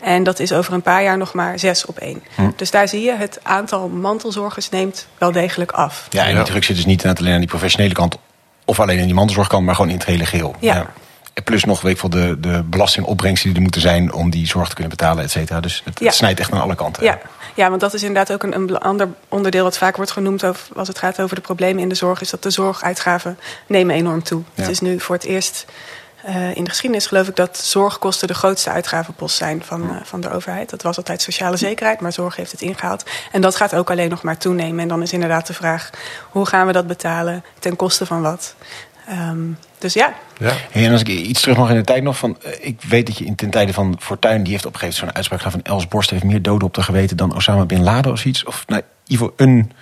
En 0.00 0.22
dat 0.22 0.38
is 0.38 0.52
over 0.52 0.72
een 0.72 0.82
paar 0.82 1.02
jaar 1.02 1.16
nog 1.18 1.34
maar 1.34 1.58
6 1.58 1.86
op 1.86 1.98
1. 1.98 2.22
Dus 2.56 2.70
daar 2.70 2.88
zie 2.88 3.02
je, 3.02 3.14
het 3.14 3.38
aantal 3.42 3.88
mantelzorgers 3.88 4.68
neemt 4.68 5.06
wel 5.18 5.32
degelijk 5.32 5.72
af. 5.72 6.06
Ja, 6.10 6.22
en 6.24 6.30
Ja. 6.30 6.34
die 6.36 6.44
druk 6.44 6.64
zit 6.64 6.76
dus 6.76 6.84
niet 6.86 7.06
alleen 7.06 7.32
aan 7.32 7.38
die 7.38 7.48
professionele 7.48 7.94
kant... 7.94 8.16
of 8.64 8.80
alleen 8.80 8.98
in 8.98 9.04
die 9.04 9.14
mantelzorgkant, 9.14 9.64
maar 9.64 9.74
gewoon 9.74 9.90
in 9.90 9.96
het 9.96 10.06
hele 10.06 10.26
geheel. 10.26 10.54
Ja. 10.60 10.86
En 11.34 11.44
plus 11.44 11.64
nog, 11.64 11.80
weet 11.80 11.92
ik 11.92 11.98
veel, 11.98 12.08
de, 12.08 12.40
de 12.40 12.62
belastingopbrengsten 12.62 13.46
die 13.48 13.56
er 13.56 13.62
moeten 13.62 13.80
zijn... 13.80 14.12
om 14.12 14.30
die 14.30 14.46
zorg 14.46 14.68
te 14.68 14.74
kunnen 14.74 14.96
betalen, 14.96 15.24
et 15.24 15.30
cetera. 15.30 15.60
Dus 15.60 15.82
het, 15.84 15.98
Ja. 16.00 16.06
het 16.06 16.14
snijdt 16.14 16.40
echt 16.40 16.52
aan 16.52 16.60
alle 16.60 16.74
kanten. 16.74 17.02
Ja. 17.04 17.18
ja, 17.54 17.68
want 17.68 17.80
dat 17.80 17.94
is 17.94 18.02
inderdaad 18.02 18.32
ook 18.32 18.42
een, 18.42 18.54
een 18.54 18.78
ander 18.78 19.08
onderdeel 19.28 19.62
wat 19.64 19.78
vaak 19.78 19.96
wordt 19.96 20.10
genoemd 20.10 20.44
over, 20.44 20.66
als 20.76 20.88
het 20.88 20.98
gaat 20.98 21.20
over 21.20 21.36
de 21.36 21.42
problemen 21.42 21.82
in 21.82 21.88
de 21.88 21.94
zorg, 21.94 22.20
is 22.20 22.30
dat 22.30 22.42
de 22.42 22.50
zorguitgaven 22.50 23.38
nemen 23.66 23.94
enorm 23.94 24.22
toe. 24.22 24.42
Ja. 24.54 24.62
Het 24.62 24.70
is 24.70 24.80
nu 24.80 25.00
voor 25.00 25.14
het 25.14 25.24
eerst 25.24 25.64
eh, 26.22 26.56
in 26.56 26.64
de 26.64 26.70
geschiedenis 26.70 27.06
geloof 27.06 27.28
ik 27.28 27.36
dat 27.36 27.58
zorgkosten 27.58 28.28
de 28.28 28.34
grootste 28.34 28.70
uitgavenpost 28.70 29.36
zijn 29.36 29.62
van, 29.64 29.90
eh, 29.90 29.96
van 30.02 30.20
de 30.20 30.30
overheid. 30.30 30.70
Dat 30.70 30.82
was 30.82 30.96
altijd 30.96 31.22
sociale 31.22 31.56
zekerheid, 31.56 32.00
maar 32.00 32.12
zorg 32.12 32.36
heeft 32.36 32.52
het 32.52 32.60
ingehaald. 32.60 33.04
En 33.32 33.40
dat 33.40 33.56
gaat 33.56 33.74
ook 33.74 33.90
alleen 33.90 34.08
nog 34.08 34.22
maar 34.22 34.38
toenemen. 34.38 34.80
En 34.80 34.88
dan 34.88 35.02
is 35.02 35.12
inderdaad 35.12 35.46
de 35.46 35.54
vraag, 35.54 35.90
hoe 36.30 36.46
gaan 36.46 36.66
we 36.66 36.72
dat 36.72 36.86
betalen, 36.86 37.44
ten 37.58 37.76
koste 37.76 38.06
van 38.06 38.22
wat? 38.22 38.54
Ehm, 39.08 39.38
dus 39.78 39.92
ja, 39.92 40.14
Ja. 40.38 40.52
Hey, 40.70 40.84
en 40.84 40.92
als 40.92 41.00
ik 41.00 41.08
iets 41.08 41.40
terug 41.40 41.56
mag 41.56 41.70
in 41.70 41.76
de 41.76 41.84
tijd 41.84 42.02
nog 42.02 42.18
van... 42.18 42.36
eh, 42.42 42.52
ik 42.60 42.82
weet 42.82 43.06
dat 43.06 43.18
je 43.18 43.24
in 43.24 43.34
ten 43.34 43.50
tijde 43.50 43.72
van 43.72 43.96
Fortuyn... 44.00 44.42
die 44.42 44.52
heeft 44.52 44.66
op 44.66 44.72
een 44.72 44.78
gegeven 44.78 45.00
moment 45.00 45.16
zo'n 45.16 45.16
uitspraak 45.16 45.40
gedaan 45.42 45.62
van... 45.64 45.74
Els 45.74 45.88
Borst 45.88 46.10
heeft 46.10 46.24
meer 46.24 46.42
doden 46.42 46.68
op 46.68 46.74
de 46.74 46.82
geweten 46.82 47.16
dan 47.16 47.34
Osama 47.34 47.64
Bin 47.64 47.82
Laden 47.82 48.12
of 48.12 48.24
iets. 48.24 48.44
Of 48.44 48.64
nou, 48.66 48.80
in 48.80 48.86
ieder 49.06 49.26
geval 49.26 49.46
een 49.46 49.72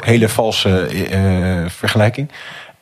hele 0.00 0.28
valse 0.28 0.86
eh, 0.86 1.70
vergelijking. 1.70 2.30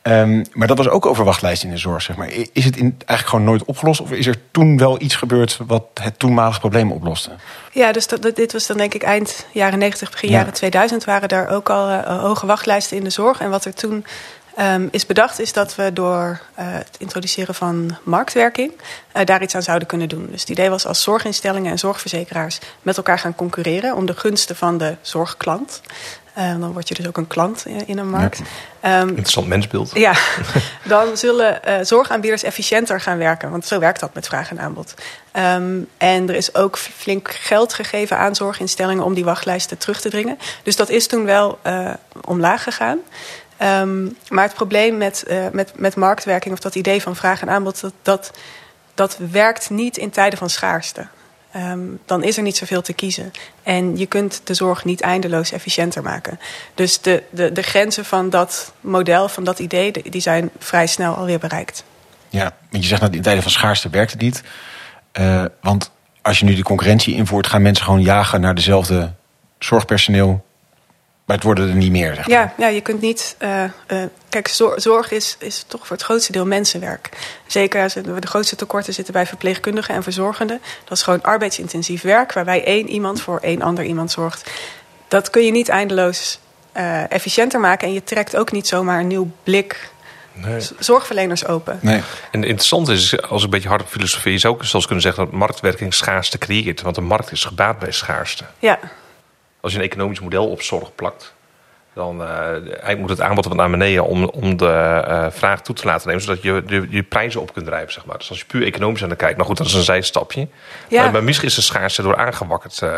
Ehm, 0.02 0.44
maar 0.52 0.66
dat 0.66 0.76
was 0.76 0.88
ook 0.88 1.06
over 1.06 1.24
wachtlijsten 1.24 1.68
in 1.68 1.74
de 1.74 1.80
zorg, 1.80 2.02
zeg 2.02 2.16
maar. 2.16 2.28
Is 2.52 2.64
het 2.64 2.76
in, 2.76 2.94
eigenlijk 2.98 3.28
gewoon 3.28 3.44
nooit 3.44 3.64
opgelost? 3.64 4.00
Of 4.00 4.10
is 4.10 4.26
er 4.26 4.36
toen 4.50 4.78
wel 4.78 5.00
iets 5.00 5.14
gebeurd 5.14 5.58
wat 5.66 5.84
het 6.02 6.18
toenmalige 6.18 6.60
probleem 6.60 6.92
oploste? 6.92 7.30
Ja, 7.72 7.92
dus 7.92 8.06
dat, 8.06 8.36
dit 8.36 8.52
was 8.52 8.66
dan 8.66 8.76
denk 8.76 8.94
ik 8.94 9.02
eind 9.02 9.46
jaren 9.52 9.78
90, 9.78 10.10
begin 10.10 10.30
Ja. 10.30 10.36
jaren 10.36 10.52
2000 10.52 11.04
waren 11.04 11.28
er 11.28 11.48
ook 11.48 11.70
al 11.70 11.88
eh, 11.88 12.20
hoge 12.20 12.46
wachtlijsten 12.46 12.96
in 12.96 13.04
de 13.04 13.10
zorg. 13.10 13.40
En 13.40 13.50
wat 13.50 13.64
er 13.64 13.74
toen 13.74 14.04
ehm, 14.56 14.88
is 14.90 15.06
bedacht 15.06 15.40
is 15.40 15.52
dat 15.52 15.74
we 15.74 15.92
door 15.92 16.40
eh, 16.54 16.66
het 16.68 16.96
introduceren 16.98 17.54
van 17.54 17.96
marktwerking 18.02 18.72
eh, 19.12 19.24
daar 19.24 19.42
iets 19.42 19.54
aan 19.54 19.62
zouden 19.62 19.88
kunnen 19.88 20.08
doen. 20.08 20.28
Dus 20.30 20.40
het 20.40 20.50
idee 20.50 20.70
was 20.70 20.86
als 20.86 21.02
zorginstellingen 21.02 21.70
en 21.70 21.78
zorgverzekeraars 21.78 22.58
met 22.82 22.96
elkaar 22.96 23.18
gaan 23.18 23.34
concurreren 23.34 23.96
om 23.96 24.06
de 24.06 24.14
gunsten 24.16 24.56
van 24.56 24.78
de 24.78 24.96
zorgklant. 25.00 25.80
Eh, 26.34 26.60
dan 26.60 26.72
word 26.72 26.88
je 26.88 26.94
dus 26.94 27.06
ook 27.06 27.16
een 27.16 27.26
klant 27.26 27.66
in, 27.66 27.86
in 27.86 27.98
een 27.98 28.10
markt. 28.10 28.40
Ehm, 28.80 29.08
Interessant 29.08 29.46
mensbeeld. 29.46 29.90
ja, 29.94 30.12
dan 30.84 31.16
zullen 31.16 31.64
eh, 31.64 31.84
zorgaanbieders 31.84 32.42
efficiënter 32.42 33.00
gaan 33.00 33.18
werken. 33.18 33.50
Want 33.50 33.66
zo 33.66 33.78
werkt 33.78 34.00
dat 34.00 34.14
met 34.14 34.26
vraag 34.26 34.50
en 34.50 34.60
aanbod. 34.60 34.94
Ehm, 35.32 35.78
en 35.96 36.28
er 36.28 36.34
is 36.34 36.54
ook 36.54 36.78
flink 36.78 37.30
geld 37.30 37.74
gegeven 37.74 38.18
aan 38.18 38.34
zorginstellingen 38.34 39.04
om 39.04 39.14
die 39.14 39.24
wachtlijsten 39.24 39.78
terug 39.78 40.00
te 40.00 40.10
dringen. 40.10 40.38
Dus 40.62 40.76
dat 40.76 40.88
is 40.88 41.06
toen 41.06 41.24
wel 41.24 41.58
eh, 41.62 41.92
omlaag 42.24 42.62
gegaan. 42.62 42.98
Ehm, 43.56 44.04
maar 44.28 44.44
het 44.44 44.54
probleem 44.54 44.96
met, 44.96 45.22
eh, 45.22 45.46
met, 45.52 45.72
met 45.76 45.96
marktwerking, 45.96 46.54
of 46.54 46.60
dat 46.60 46.74
idee 46.74 47.02
van 47.02 47.16
vraag 47.16 47.40
en 47.40 47.50
aanbod, 47.50 47.80
dat, 47.80 47.92
dat, 48.02 48.30
dat 48.94 49.16
werkt 49.30 49.70
niet 49.70 49.96
in 49.96 50.10
tijden 50.10 50.38
van 50.38 50.50
schaarste. 50.50 51.06
Ehm, 51.52 51.80
dan 52.06 52.22
is 52.22 52.36
er 52.36 52.42
niet 52.42 52.56
zoveel 52.56 52.82
te 52.82 52.92
kiezen. 52.92 53.32
En 53.62 53.96
je 53.96 54.06
kunt 54.06 54.40
de 54.44 54.54
zorg 54.54 54.84
niet 54.84 55.00
eindeloos 55.00 55.52
efficiënter 55.52 56.02
maken. 56.02 56.38
Dus 56.74 57.00
de, 57.00 57.22
de, 57.30 57.52
de 57.52 57.62
grenzen 57.62 58.04
van 58.04 58.30
dat 58.30 58.72
model, 58.80 59.28
van 59.28 59.44
dat 59.44 59.58
idee, 59.58 59.92
die 59.92 60.20
zijn 60.20 60.50
vrij 60.58 60.86
snel 60.86 61.14
alweer 61.14 61.38
bereikt. 61.38 61.84
Ja, 62.28 62.56
want 62.70 62.82
je 62.82 62.88
zegt 62.88 63.00
dat 63.00 63.14
in 63.14 63.22
tijden 63.22 63.42
van 63.42 63.52
schaarste 63.52 63.88
werkt 63.88 64.10
het 64.10 64.20
niet. 64.20 64.42
Eh, 65.12 65.44
want 65.60 65.90
als 66.22 66.38
je 66.38 66.44
nu 66.44 66.54
de 66.54 66.62
concurrentie 66.62 67.14
invoert, 67.14 67.46
gaan 67.46 67.62
mensen 67.62 67.84
gewoon 67.84 68.02
jagen 68.02 68.40
naar 68.40 68.54
dezelfde 68.54 69.12
zorgpersoneel. 69.58 70.44
Maar 71.30 71.38
het 71.38 71.48
worden 71.48 71.68
er 71.68 71.74
niet 71.76 71.90
meer. 71.90 72.14
Zeg 72.14 72.28
maar. 72.28 72.36
Ja, 72.38 72.52
ja 72.58 72.66
je 72.68 72.80
kunt 72.80 73.00
niet. 73.00 73.34
eh, 73.38 73.64
eh, 73.64 73.70
kijk, 74.28 74.48
zor- 74.48 74.80
zorg 74.80 75.10
is, 75.10 75.36
is 75.38 75.64
toch 75.68 75.86
voor 75.86 75.96
het 75.96 76.04
grootste 76.04 76.32
deel 76.32 76.46
mensenwerk. 76.46 77.08
Zeker 77.46 77.82
als 77.82 77.92
de 77.94 78.26
grootste 78.26 78.56
tekorten 78.56 78.94
zitten 78.94 79.12
bij 79.12 79.26
verpleegkundigen 79.26 79.94
en 79.94 80.02
verzorgenden. 80.02 80.60
Dat 80.84 80.96
is 80.96 81.02
gewoon 81.02 81.22
arbeidsintensief 81.22 82.02
werk, 82.02 82.32
waarbij 82.32 82.64
één 82.64 82.88
iemand 82.88 83.20
voor 83.20 83.38
één 83.38 83.62
ander 83.62 83.84
iemand 83.84 84.10
zorgt. 84.10 84.50
Dat 85.08 85.30
kun 85.30 85.44
je 85.44 85.50
niet 85.50 85.68
eindeloos 85.68 86.38
eh, 86.72 87.12
efficiënter 87.12 87.60
maken. 87.60 87.86
En 87.88 87.94
je 87.94 88.04
trekt 88.04 88.36
ook 88.36 88.52
niet 88.52 88.68
zomaar 88.68 89.00
een 89.00 89.06
nieuw 89.06 89.30
blik 89.44 89.90
Nee. 90.32 90.60
zorgverleners 90.78 91.46
open. 91.46 91.78
Nee. 91.82 92.02
En 92.30 92.44
interessant 92.44 92.88
is, 92.88 93.22
als 93.22 93.38
ik 93.38 93.44
een 93.44 93.50
beetje 93.50 93.68
hard 93.68 93.82
op 93.82 93.88
filosofie, 93.88 94.32
je 94.32 94.38
zou 94.38 94.54
ook 94.54 94.64
zelfs 94.64 94.86
kunnen 94.86 95.04
zeggen 95.04 95.24
dat 95.24 95.32
marktwerking 95.34 95.94
schaarste 95.94 96.38
creëert. 96.38 96.82
Want 96.82 96.94
de 96.94 97.00
markt 97.00 97.32
is 97.32 97.44
gebaat 97.44 97.78
bij 97.78 97.92
schaarste. 97.92 98.44
Ja, 98.58 98.78
Als 99.60 99.72
je 99.72 99.78
een 99.78 99.84
economisch 99.84 100.20
model 100.20 100.48
op 100.48 100.62
zorg 100.62 100.94
plakt, 100.94 101.34
dan 101.94 102.22
uh, 102.22 102.96
moet 102.98 103.10
het 103.10 103.20
aanbod 103.20 103.44
wat 103.44 103.56
naar 103.56 103.70
beneden 103.70 104.04
om, 104.04 104.24
om 104.24 104.56
de 104.56 105.04
uh, 105.08 105.26
vraag 105.30 105.62
toe 105.62 105.74
te 105.74 105.86
laten 105.86 106.08
nemen, 106.08 106.22
zodat 106.22 106.42
je, 106.42 106.62
je, 106.66 106.86
je 106.90 107.02
prijzen 107.02 107.40
op 107.40 107.52
kunt 107.52 107.66
drijven. 107.66 107.92
Zeg 107.92 108.04
maar. 108.04 108.18
Dus 108.18 108.28
als 108.28 108.38
je 108.38 108.44
puur 108.44 108.66
economisch 108.66 109.02
aan 109.02 109.08
de 109.08 109.16
kijkt, 109.16 109.36
nou 109.36 109.48
goed, 109.48 109.56
dat 109.56 109.66
is 109.66 109.74
een 109.74 109.82
zijstapje. 109.82 110.48
Ja. 110.88 111.02
Maar, 111.02 111.12
maar 111.12 111.24
misschien 111.24 111.48
is 111.48 111.54
de 111.54 111.62
schaarste 111.62 112.02
door 112.02 112.16
aangewakkerd, 112.16 112.80
uh, 112.80 112.90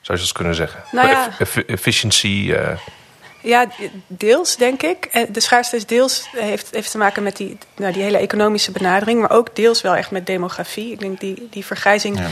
zou 0.00 0.18
je 0.18 0.24
dat 0.24 0.32
kunnen 0.32 0.54
zeggen. 0.54 0.82
Nou 0.92 1.08
ja. 1.08 1.30
efficiëntie. 1.66 2.54
Ja, 3.40 3.66
deels 4.06 4.56
denk 4.56 4.82
ik. 4.82 5.26
De 5.32 5.40
schaarste 5.40 5.76
is 5.76 5.86
deels 5.86 6.28
heeft, 6.36 6.68
heeft 6.70 6.90
te 6.90 6.98
maken 6.98 7.22
met 7.22 7.36
die, 7.36 7.58
nou, 7.76 7.92
die 7.92 8.02
hele 8.02 8.18
economische 8.18 8.72
benadering, 8.72 9.20
maar 9.20 9.30
ook 9.30 9.56
deels 9.56 9.80
wel 9.80 9.94
echt 9.94 10.10
met 10.10 10.26
demografie. 10.26 10.92
Ik 10.92 11.00
denk 11.00 11.20
die, 11.20 11.48
die 11.50 11.64
vergrijzing. 11.64 12.18
Ja. 12.18 12.26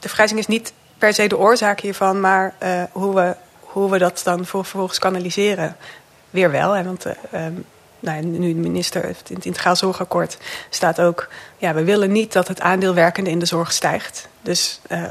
De 0.00 0.08
vergrijzing 0.08 0.40
is 0.40 0.46
niet 0.46 0.72
per 0.98 1.14
se 1.14 1.26
de 1.26 1.38
oorzaak 1.38 1.80
hiervan, 1.80 2.20
maar 2.20 2.54
hoe 2.92 3.14
we 3.14 3.36
hoe 3.76 3.90
we 3.90 3.98
dat 3.98 4.20
dan 4.24 4.44
vervolgens 4.44 4.98
kanaliseren, 4.98 5.76
weer 6.30 6.50
wel. 6.50 6.72
Hè? 6.72 6.84
Want 6.84 7.06
uh, 7.06 7.12
nou, 8.00 8.22
nu 8.22 8.48
de 8.48 8.60
minister 8.60 9.04
in 9.04 9.14
het 9.34 9.44
Integraal 9.44 9.76
Zorgakkoord 9.76 10.38
staat 10.70 11.00
ook... 11.00 11.28
ja, 11.56 11.74
we 11.74 11.84
willen 11.84 12.12
niet 12.12 12.32
dat 12.32 12.48
het 12.48 12.60
aandeel 12.60 12.94
werkende 12.94 13.30
in 13.30 13.38
de 13.38 13.46
zorg 13.46 13.72
stijgt. 13.72 14.28
Dus, 14.42 14.80
uh, 14.88 15.02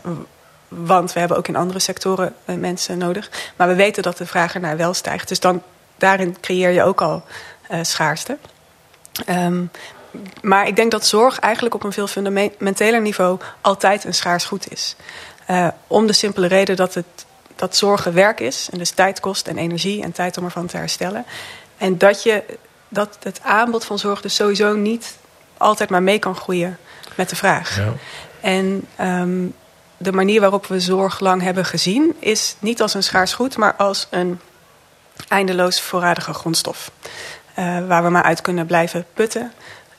want 0.68 1.14
we 1.14 1.20
hebben 1.20 1.38
ook 1.38 1.48
in 1.48 1.56
andere 1.56 1.80
sectoren 1.80 2.36
mensen 2.46 2.98
nodig. 2.98 3.30
Maar 3.56 3.68
we 3.68 3.76
weten 3.76 4.04
dat 4.04 4.18
de 4.18 4.26
vraag 4.26 4.54
ernaar 4.54 4.78
wel 4.78 4.94
stijgt. 4.94 5.28
Dus 5.28 5.40
dan, 5.40 5.62
daarin 5.98 6.38
creëer 6.42 6.70
je 6.70 6.84
ook 6.84 7.02
al 7.02 7.24
schaarste. 7.82 8.38
Um, 9.30 9.72
maar 10.42 10.68
ik 10.68 10.76
denk 10.76 10.92
dat 10.92 11.06
zorg 11.06 11.40
eigenlijk 11.40 11.76
op 11.76 11.84
een 11.84 11.92
veel 11.92 12.08
fundamenteler 12.08 13.02
niveau... 13.02 13.40
altijd 13.62 14.04
een 14.04 14.14
schaars 14.14 14.46
goed 14.46 14.72
is. 14.72 14.96
Om 15.88 16.08
de 16.08 16.14
simpele 16.14 16.48
reden 16.48 16.76
dat 16.76 16.94
het 16.94 17.26
dat 17.56 17.76
zorgen 17.76 18.14
werk 18.14 18.40
is. 18.40 18.70
En 18.72 18.78
dus 18.78 18.90
tijd 18.90 19.20
kost 19.20 19.48
en 19.48 19.58
energie 19.58 20.04
en 20.04 20.12
tijd 20.12 20.38
om 20.38 20.44
ervan 20.44 20.66
te 20.66 20.78
herstellen. 20.78 21.26
En 21.78 21.98
dat, 21.98 22.24
je, 22.24 22.44
dat 22.88 23.18
het 23.24 23.40
aanbod 23.44 23.86
van 23.86 24.00
zorg 24.00 24.22
dus 24.22 24.36
sowieso 24.36 24.76
niet 24.76 25.18
altijd 25.58 25.90
maar 25.90 26.04
mee 26.04 26.20
kan 26.20 26.36
groeien 26.36 26.78
met 27.16 27.30
de 27.30 27.36
vraag. 27.36 27.78
Ja. 27.78 27.94
En 28.42 28.88
um, 29.02 29.54
de 29.98 30.12
manier 30.12 30.42
waarop 30.42 30.66
we 30.66 30.80
zorg 30.80 31.20
lang 31.20 31.42
hebben 31.42 31.66
gezien... 31.66 32.16
is 32.20 32.56
niet 32.60 32.82
als 32.82 32.94
een 32.94 33.04
schaars 33.04 33.34
goed, 33.34 33.58
maar 33.58 33.76
als 33.76 34.08
een 34.10 34.40
eindeloos 35.28 35.82
voorradige 35.82 36.34
grondstof. 36.34 36.92
Uh, 37.60 37.88
waar 37.88 38.04
we 38.04 38.10
maar 38.10 38.24
uit 38.24 38.42
kunnen 38.42 38.66
blijven 38.66 39.06
putten. 39.14 39.52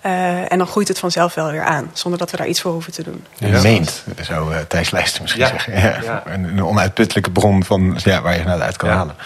Uh, 0.07 0.53
en 0.53 0.59
dan 0.59 0.67
groeit 0.67 0.89
het 0.89 0.99
vanzelf 0.99 1.35
wel 1.35 1.51
weer 1.51 1.65
aan, 1.65 1.91
zonder 1.93 2.19
dat 2.19 2.31
we 2.31 2.37
daar 2.37 2.47
iets 2.47 2.61
voor 2.61 2.73
hoeven 2.73 2.93
te 2.93 3.03
doen. 3.03 3.25
Ja. 3.35 3.63
Meent, 3.63 4.03
zou 4.21 4.55
uh, 4.55 4.59
Thijs 4.69 4.91
Lijsten 4.91 5.23
misschien 5.23 5.47
zeggen. 5.47 5.73
Ja. 5.77 5.99
ja. 6.03 6.23
Een, 6.27 6.45
een, 6.45 6.65
onuitputtelijke 6.65 7.31
bron 7.31 7.65
van, 7.65 7.99
ja, 8.05 8.23
waar 8.23 8.35
je 8.35 8.49
het 8.49 8.61
uit 8.61 8.77
kan 8.77 8.89
halen. 8.89 9.17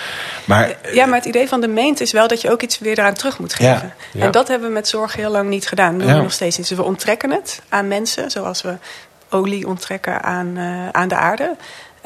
Maar, 0.45 0.77
ja, 0.93 1.07
maar 1.07 1.19
het 1.19 1.25
idee 1.25 1.49
van 1.49 1.61
de 1.61 1.69
meent 1.69 2.01
is 2.01 2.13
wel 2.13 2.29
dat 2.29 2.41
je 2.41 2.51
ook 2.51 2.63
iets 2.63 2.79
weer 2.79 2.99
eraan 2.99 3.15
terug 3.15 3.39
moet 3.39 3.55
geven. 3.55 3.95
En 4.19 4.31
dat 4.31 4.49
hebben 4.49 4.69
we 4.69 4.75
met 4.75 4.89
zorg 4.89 5.15
heel 5.15 5.31
lang 5.31 5.49
niet 5.49 5.69
gedaan. 5.69 5.99
Dat 5.99 6.07
doen 6.07 6.17
we 6.17 6.23
nog 6.23 6.33
steeds 6.33 6.59
niet. 6.59 6.69
Dus 6.69 6.77
we 6.77 6.85
onttrekken 6.85 7.31
het 7.31 7.63
aan 7.69 7.89
mensen, 7.89 8.31
zoals 8.31 8.63
we 8.63 8.77
olie 9.31 9.67
onttrekken 9.67 10.23
aan, 10.23 10.59
uh, 10.59 10.89
aan 10.89 11.09
de 11.09 11.17
aarde. 11.17 11.57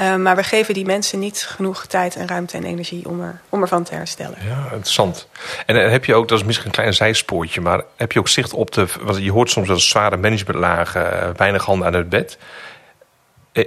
Uh, 0.01 0.17
maar 0.17 0.37
we 0.37 0.43
geven 0.43 0.75
die 0.75 0.85
mensen 0.85 1.19
niet 1.19 1.47
genoeg 1.49 1.87
tijd 1.87 2.17
en 2.17 2.29
ruimte 2.29 2.57
en 2.57 2.65
energie 2.65 3.09
om, 3.09 3.21
er, 3.21 3.41
om 3.49 3.63
ervan 3.63 3.83
te 3.83 3.95
herstellen. 3.95 4.39
Ja, 4.47 4.63
interessant. 4.63 5.29
En, 5.67 5.77
en 5.77 5.91
heb 5.91 6.05
je 6.05 6.15
ook, 6.15 6.29
dat 6.29 6.39
is 6.39 6.45
misschien 6.45 6.67
een 6.67 6.73
klein 6.73 6.95
zijspoortje, 6.95 7.61
maar 7.61 7.83
heb 7.97 8.13
je 8.13 8.19
ook 8.19 8.29
zicht 8.29 8.53
op 8.53 8.73
de. 8.73 8.87
Want 9.01 9.19
je 9.19 9.33
hoort 9.33 9.51
soms 9.51 9.69
wel 9.69 9.79
zware 9.79 10.17
managementlagen, 10.17 11.13
uh, 11.13 11.29
weinig 11.37 11.65
handen 11.65 11.87
aan 11.87 11.95
het 11.95 12.09
bed. 12.09 12.39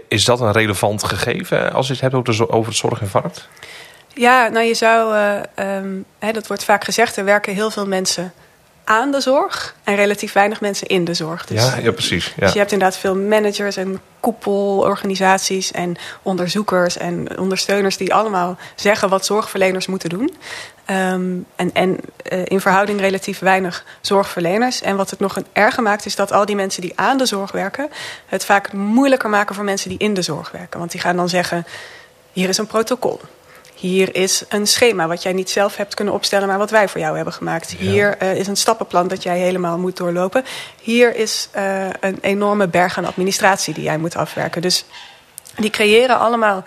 Is 0.07 0.25
dat 0.25 0.39
een 0.39 0.51
relevant 0.51 1.03
gegeven 1.03 1.73
als 1.73 1.87
je 1.87 1.93
het 1.93 2.01
hebt 2.01 2.15
over 2.49 2.67
het 2.67 2.75
zorginfarct? 2.75 3.47
Ja, 4.13 4.47
nou 4.47 4.65
je 4.65 4.73
zou, 4.73 5.15
uh, 5.15 5.75
um, 5.75 6.05
hè, 6.19 6.31
dat 6.31 6.47
wordt 6.47 6.63
vaak 6.63 6.83
gezegd, 6.83 7.17
er 7.17 7.25
werken 7.25 7.53
heel 7.53 7.71
veel 7.71 7.87
mensen 7.87 8.33
aan 8.87 9.11
de 9.11 9.21
zorg 9.21 9.75
en 9.83 9.95
relatief 9.95 10.33
weinig 10.33 10.61
mensen 10.61 10.87
in 10.87 11.05
de 11.05 11.13
zorg. 11.13 11.45
Dus, 11.45 11.63
ja, 11.63 11.77
ja, 11.77 11.91
precies. 11.91 12.25
Ja. 12.25 12.43
Dus 12.43 12.51
je 12.53 12.59
hebt 12.59 12.71
inderdaad 12.71 12.97
veel 12.97 13.15
managers 13.15 13.77
en 13.77 13.99
koepelorganisaties 14.19 15.71
en 15.71 15.95
onderzoekers 16.21 16.97
en 16.97 17.39
ondersteuners 17.39 17.97
die 17.97 18.13
allemaal 18.13 18.57
zeggen 18.75 19.09
wat 19.09 19.25
zorgverleners 19.25 19.87
moeten 19.87 20.09
doen. 20.09 20.35
Um, 20.89 21.45
en 21.55 21.73
en 21.73 21.97
uh, 22.31 22.41
in 22.43 22.61
verhouding 22.61 22.99
relatief 22.99 23.39
weinig 23.39 23.85
zorgverleners. 24.01 24.81
En 24.81 24.95
wat 24.95 25.09
het 25.09 25.19
nog 25.19 25.35
een 25.35 25.45
erger 25.53 25.83
maakt, 25.83 26.05
is 26.05 26.15
dat 26.15 26.31
al 26.31 26.45
die 26.45 26.55
mensen 26.55 26.81
die 26.81 26.93
aan 26.95 27.17
de 27.17 27.25
zorg 27.25 27.51
werken, 27.51 27.89
het 28.25 28.45
vaak 28.45 28.73
moeilijker 28.73 29.29
maken 29.29 29.55
voor 29.55 29.63
mensen 29.63 29.89
die 29.89 29.97
in 29.97 30.13
de 30.13 30.21
zorg 30.21 30.51
werken. 30.51 30.79
Want 30.79 30.91
die 30.91 31.01
gaan 31.01 31.15
dan 31.15 31.29
zeggen: 31.29 31.65
hier 32.31 32.49
is 32.49 32.57
een 32.57 32.67
protocol. 32.67 33.19
Hier 33.77 34.15
is 34.15 34.43
een 34.49 34.67
schema 34.67 35.07
wat 35.07 35.23
jij 35.23 35.33
niet 35.33 35.49
zelf 35.49 35.75
hebt 35.75 35.93
kunnen 35.93 36.13
opstellen, 36.13 36.47
maar 36.47 36.57
wat 36.57 36.69
wij 36.69 36.87
voor 36.87 37.01
jou 37.01 37.15
hebben 37.15 37.33
gemaakt. 37.33 37.71
Hier 37.71 38.21
uh, 38.21 38.35
is 38.35 38.47
een 38.47 38.57
stappenplan 38.57 39.07
dat 39.07 39.23
jij 39.23 39.39
helemaal 39.39 39.77
moet 39.77 39.97
doorlopen. 39.97 40.45
Hier 40.81 41.15
is 41.15 41.49
uh, 41.55 41.85
een 41.99 42.17
enorme 42.21 42.67
berg 42.67 42.97
aan 42.97 43.05
administratie 43.05 43.73
die 43.73 43.83
jij 43.83 43.97
moet 43.97 44.15
afwerken. 44.15 44.61
Dus 44.61 44.85
die 45.55 45.69
creëren 45.69 46.19
allemaal 46.19 46.63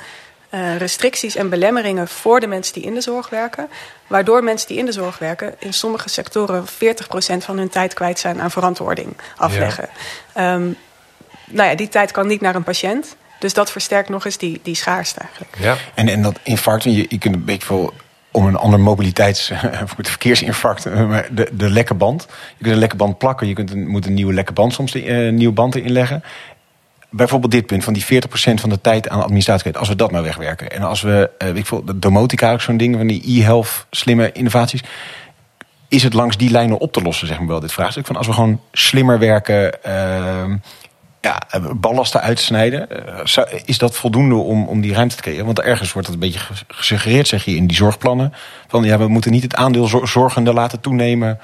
uh, 0.51 0.77
restricties 0.77 1.37
en 1.37 1.49
belemmeringen 1.49 2.09
voor 2.09 2.41
de 2.41 2.47
mensen 2.47 2.75
die 2.75 2.83
in 2.83 2.95
de 2.95 3.01
zorg 3.01 3.29
werken. 3.29 3.69
Waardoor 4.07 4.45
mensen 4.45 4.69
die 4.69 4.79
in 4.79 4.87
de 4.87 4.93
zorg 4.93 5.19
werken 5.19 5.55
in 5.59 5.73
sommige 5.73 6.09
sectoren 6.09 6.67
40% 6.67 6.69
van 7.39 7.59
hun 7.59 7.69
tijd 7.69 7.95
kwijt 7.95 8.19
zijn 8.19 8.41
aan 8.41 8.51
verantwoording 8.51 9.17
afleggen. 9.37 9.89
Ja. 10.35 10.55
Um, 10.55 10.77
nou 11.47 11.69
ja, 11.69 11.75
die 11.75 11.89
tijd 11.89 12.11
kan 12.11 12.27
niet 12.27 12.41
naar 12.41 12.55
een 12.55 12.63
patiënt. 12.63 13.17
Dus 13.41 13.55
dat 13.55 13.71
versterkt 13.71 14.09
nog 14.09 14.25
eens 14.25 14.39
die, 14.39 14.61
die 14.63 14.75
schaarste 14.75 15.21
eigenlijk. 15.21 15.57
Ja. 15.59 15.77
En, 15.95 16.09
en 16.09 16.23
dat 16.23 16.39
infarct, 16.43 16.85
je, 16.85 17.07
je 17.09 17.19
kunt 17.19 17.35
een 17.35 17.45
beetje 17.45 17.67
veel 17.67 17.93
om 18.31 18.47
een 18.47 18.57
ander 18.57 18.81
mobiliteits- 18.81 19.53
voor 19.89 19.97
het 19.97 20.09
verkeersinfarct, 20.09 20.87
eh, 20.87 21.19
de, 21.31 21.49
de 21.53 21.71
lekke 21.71 21.95
band. 21.95 22.27
Je 22.57 22.63
kunt 22.63 22.75
een 22.75 22.81
lekke 22.81 22.97
band 22.97 23.19
plakken, 23.19 23.47
je 23.47 23.55
kunt 23.55 23.71
een, 23.71 23.89
moet 23.89 24.07
een 24.07 24.15
nieuwe 24.15 24.33
lekke 24.33 24.53
band 24.53 24.73
soms 24.73 24.95
een 24.95 25.11
uh, 25.11 25.33
nieuwe 25.33 25.53
band 25.53 25.75
erin 25.75 25.93
leggen. 25.93 26.23
Bijvoorbeeld 27.11 27.53
dit 27.53 27.67
punt 27.67 27.85
van 27.85 27.93
die 27.93 28.05
40% 28.05 28.07
van 28.35 28.69
de 28.69 28.81
tijd 28.81 29.09
aan 29.09 29.23
administratie. 29.23 29.79
Als 29.79 29.89
we 29.89 29.97
dat 29.97 30.11
nou 30.11 30.25
wegwerken. 30.25 30.71
En 30.71 30.83
als 30.83 31.01
we, 31.01 31.31
uh, 31.43 31.55
ik 31.55 31.67
voel, 31.67 31.85
de 31.85 31.99
domotica 31.99 32.53
ook 32.53 32.61
zo'n 32.61 32.77
ding, 32.77 32.97
van 32.97 33.07
die 33.07 33.41
e-health, 33.41 33.87
slimme 33.91 34.33
innovaties. 34.33 34.83
Is 35.89 36.03
het 36.03 36.13
langs 36.13 36.37
die 36.37 36.51
lijnen 36.51 36.79
op 36.79 36.93
te 36.93 37.03
lossen, 37.03 37.27
zeg 37.27 37.39
maar 37.39 37.47
wel, 37.47 37.61
dit 37.61 37.73
vraagstuk? 37.73 38.07
Van 38.07 38.17
als 38.17 38.27
we 38.27 38.33
gewoon 38.33 38.61
slimmer 38.73 39.19
werken, 39.19 39.79
uh, 39.87 40.55
ja, 41.21 41.43
ballasten 41.75 42.21
uitsnijden. 42.21 43.07
Eh, 43.07 43.61
is 43.65 43.79
dat 43.79 43.97
voldoende 43.97 44.35
om, 44.35 44.69
om 44.69 44.81
die 44.81 44.95
ruimte 44.95 45.17
te 45.17 45.23
creëren? 45.23 45.45
Want 45.45 45.61
ergens 45.61 45.93
wordt 45.93 46.09
dat 46.09 46.17
een 46.17 46.23
beetje 46.23 46.55
gesuggereerd, 46.69 47.29
zeg 47.29 47.45
je, 47.45 47.57
in 47.57 47.67
die 47.67 47.77
zorgplannen. 47.77 48.33
Van 48.69 48.85
ja, 48.85 48.99
we 48.99 49.09
moeten 49.09 49.31
niet 49.31 49.43
het 49.43 49.55
aandeel 49.55 50.07
zorgende 50.07 50.53
laten 50.53 50.81
toenemen. 50.81 51.39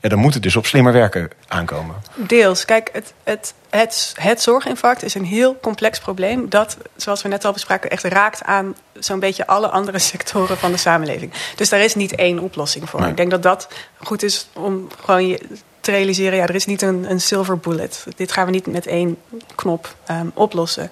Ja, 0.00 0.08
dan 0.08 0.18
moet 0.18 0.34
het 0.34 0.42
dus 0.42 0.56
op 0.56 0.66
slimmer 0.66 0.92
werken 0.92 1.30
aankomen. 1.48 1.96
Deels. 2.14 2.64
Kijk, 2.64 2.90
het, 2.92 3.14
het, 3.24 3.54
het, 3.70 4.14
het 4.20 4.42
zorginfarct 4.42 5.02
is 5.02 5.14
een 5.14 5.24
heel 5.24 5.58
complex 5.60 5.98
probleem. 5.98 6.48
Dat, 6.48 6.76
zoals 6.96 7.22
we 7.22 7.28
net 7.28 7.44
al 7.44 7.52
bespraken, 7.52 7.90
echt 7.90 8.04
raakt 8.04 8.42
aan 8.42 8.74
zo'n 8.94 9.20
beetje 9.20 9.46
alle 9.46 9.68
andere 9.68 9.98
sectoren 10.12 10.56
van 10.56 10.72
de 10.72 10.78
samenleving. 10.78 11.32
Dus 11.56 11.68
daar 11.68 11.80
is 11.80 11.94
niet 11.94 12.14
één 12.14 12.38
oplossing 12.38 12.88
voor. 12.88 13.06
Ik 13.06 13.16
denk 13.16 13.30
dat 13.30 13.42
dat 13.42 13.68
goed 13.98 14.22
is 14.22 14.48
om 14.52 14.88
gewoon 15.04 15.26
je 15.26 15.58
realiseren, 15.90 16.38
ja, 16.38 16.46
er 16.46 16.54
is 16.54 16.66
niet 16.66 16.82
een, 16.82 17.10
een 17.10 17.20
silver 17.20 17.58
bullet. 17.58 18.06
Dit 18.16 18.32
gaan 18.32 18.44
we 18.46 18.50
niet 18.50 18.66
met 18.66 18.86
één 18.86 19.16
knop 19.54 19.94
um, 20.10 20.30
oplossen. 20.34 20.90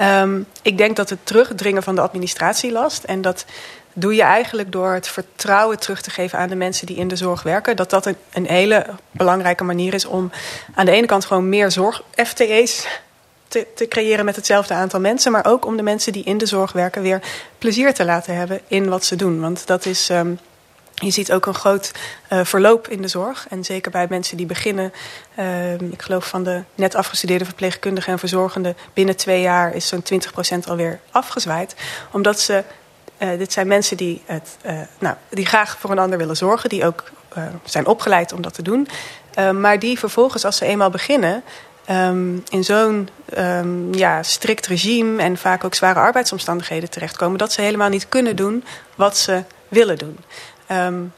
Um, 0.00 0.46
ik 0.62 0.78
denk 0.78 0.96
dat 0.96 1.10
het 1.10 1.18
terugdringen 1.22 1.82
van 1.82 1.94
de 1.94 2.00
administratielast 2.00 3.04
en 3.04 3.22
dat 3.22 3.44
doe 3.92 4.14
je 4.14 4.22
eigenlijk 4.22 4.72
door 4.72 4.92
het 4.92 5.08
vertrouwen 5.08 5.78
terug 5.78 6.02
te 6.02 6.10
geven 6.10 6.38
aan 6.38 6.48
de 6.48 6.54
mensen 6.54 6.86
die 6.86 6.96
in 6.96 7.08
de 7.08 7.16
zorg 7.16 7.42
werken. 7.42 7.76
Dat 7.76 7.90
dat 7.90 8.06
een, 8.06 8.16
een 8.32 8.46
hele 8.46 8.86
belangrijke 9.10 9.64
manier 9.64 9.94
is 9.94 10.04
om 10.04 10.30
aan 10.74 10.84
de 10.84 10.92
ene 10.92 11.06
kant 11.06 11.24
gewoon 11.24 11.48
meer 11.48 11.70
zorg-FTE's 11.70 12.86
te, 13.48 13.66
te, 13.74 13.88
creëren 13.88 14.24
met 14.24 14.36
hetzelfde 14.36 14.74
aantal 14.74 15.00
mensen. 15.00 15.32
Maar 15.32 15.46
ook 15.46 15.66
om 15.66 15.76
de 15.76 15.82
mensen 15.82 16.12
die 16.12 16.24
in 16.24 16.38
de 16.38 16.46
zorg 16.46 16.72
werken 16.72 17.02
weer 17.02 17.20
plezier 17.58 17.94
te 17.94 18.04
laten 18.04 18.36
hebben 18.36 18.60
in 18.66 18.88
wat 18.88 19.04
ze 19.04 19.16
doen. 19.16 19.40
Want 19.40 19.66
dat 19.66 19.86
is. 19.86 20.08
Um, 20.08 20.38
je 20.94 21.10
ziet 21.10 21.32
ook 21.32 21.46
een 21.46 21.54
groot 21.54 21.92
uh, 22.32 22.44
verloop 22.44 22.88
in 22.88 23.02
de 23.02 23.08
zorg. 23.08 23.46
En 23.48 23.64
zeker 23.64 23.90
bij 23.90 24.06
mensen 24.08 24.36
die 24.36 24.46
beginnen. 24.46 24.92
Uh, 25.38 25.72
ik 25.72 26.02
geloof 26.02 26.28
van 26.28 26.42
de 26.42 26.62
net 26.74 26.94
afgestudeerde 26.94 27.44
verpleegkundigen 27.44 28.12
en 28.12 28.18
verzorgenden. 28.18 28.76
binnen 28.92 29.16
twee 29.16 29.40
jaar 29.40 29.74
is 29.74 29.88
zo'n 29.88 30.04
20% 30.64 30.68
alweer 30.68 31.00
afgezwaaid. 31.10 31.74
Omdat 32.12 32.40
ze. 32.40 32.64
Uh, 33.18 33.38
dit 33.38 33.52
zijn 33.52 33.66
mensen 33.66 33.96
die, 33.96 34.22
het, 34.24 34.56
nou, 34.98 35.16
die 35.30 35.46
graag 35.46 35.76
voor 35.80 35.90
een 35.90 35.98
ander 35.98 36.18
willen 36.18 36.36
zorgen. 36.36 36.68
Die 36.68 36.86
ook 36.86 37.04
zijn 37.64 37.86
opgeleid 37.86 38.32
om 38.32 38.42
dat 38.42 38.54
te 38.54 38.62
doen. 38.62 38.88
maar 39.60 39.78
die 39.78 39.98
vervolgens, 39.98 40.44
als 40.44 40.56
ze 40.56 40.64
eenmaal 40.64 40.90
beginnen. 40.90 41.42
Um, 41.90 42.42
in 42.48 42.64
zo'n 42.64 43.08
um, 43.38 43.94
ja, 43.94 44.22
strikt 44.22 44.66
regime 44.66 45.22
en 45.22 45.36
vaak 45.36 45.64
ook 45.64 45.74
zware 45.74 45.98
arbeidsomstandigheden 45.98 46.90
terechtkomen. 46.90 47.38
dat 47.38 47.52
ze 47.52 47.60
helemaal 47.60 47.88
niet 47.88 48.08
kunnen 48.08 48.36
doen 48.36 48.64
wat 48.94 49.16
ze 49.16 49.42
willen 49.68 49.98
doen. 49.98 50.18
Um, 50.70 51.12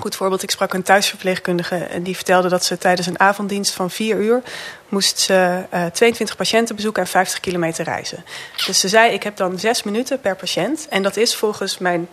goed 0.00 0.16
voorbeeld, 0.16 0.42
ik 0.42 0.50
sprak 0.50 0.72
een 0.72 0.82
thuisverpleegkundige 0.82 1.76
en 1.76 2.02
die 2.02 2.14
vertelde 2.14 2.48
dat 2.48 2.64
ze 2.64 2.78
tijdens 2.78 3.06
een 3.06 3.20
avonddienst 3.20 3.74
van 3.74 3.90
vier 3.90 4.16
uur 4.16 4.42
moest 4.88 5.18
ze 5.18 5.64
uh, 5.72 5.86
eh, 5.86 5.92
22 5.92 6.36
patiënten 6.36 6.76
bezoeken 6.76 7.02
en 7.02 7.08
50 7.08 7.40
kilometer 7.40 7.84
reizen. 7.84 8.24
Dus 8.66 8.80
ze 8.80 8.88
zei, 8.88 9.12
ik 9.12 9.22
heb 9.22 9.36
dan 9.36 9.58
zes 9.58 9.82
minuten 9.82 10.20
per 10.20 10.36
patiënt 10.36 10.86
en 10.88 11.02
dat 11.02 11.16
is 11.16 11.36
volgens 11.36 11.78
mijn 11.78 12.08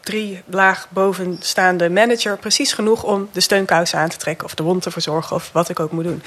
drie 0.00 0.42
laag 0.46 0.86
bovenstaande 0.90 1.90
manager 1.90 2.38
precies 2.38 2.72
genoeg 2.72 3.02
om 3.02 3.28
de 3.32 3.40
steunkousen 3.40 3.98
aan 3.98 4.08
te 4.08 4.16
trekken 4.16 4.44
of 4.44 4.54
de 4.54 4.62
wond 4.62 4.82
te 4.82 4.90
verzorgen 4.90 5.36
of 5.36 5.50
wat 5.52 5.68
ik 5.68 5.80
ook 5.80 5.92
moet 5.92 6.04
doen. 6.04 6.22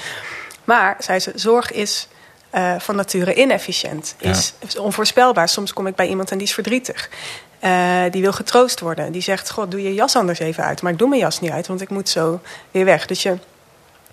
Maar, 0.64 0.96
zei 0.98 1.18
ze, 1.18 1.32
zorg 1.34 1.72
is 1.72 2.08
uh, 2.54 2.74
van 2.78 2.96
nature 2.96 3.34
inefficiënt, 3.34 4.14
is, 4.18 4.52
is, 4.58 4.76
onvoorspelbaar. 4.78 5.48
Soms 5.48 5.72
kom 5.72 5.86
ik 5.86 5.94
bij 5.94 6.08
iemand 6.08 6.30
en 6.30 6.38
die 6.38 6.46
is 6.46 6.54
verdrietig. 6.54 7.08
Uh, 7.64 8.02
die 8.10 8.22
wil 8.22 8.32
getroost 8.32 8.80
worden. 8.80 9.12
Die 9.12 9.22
zegt, 9.22 9.50
god, 9.50 9.70
doe 9.70 9.82
je 9.82 9.94
jas 9.94 10.16
anders 10.16 10.38
even 10.38 10.64
uit. 10.64 10.82
Maar 10.82 10.92
ik 10.92 10.98
doe 10.98 11.08
mijn 11.08 11.20
jas 11.20 11.40
niet 11.40 11.50
uit, 11.50 11.66
want 11.66 11.80
ik 11.80 11.90
moet 11.90 12.08
zo 12.08 12.40
weer 12.70 12.84
weg. 12.84 13.06
Dus 13.06 13.22
je, 13.22 13.38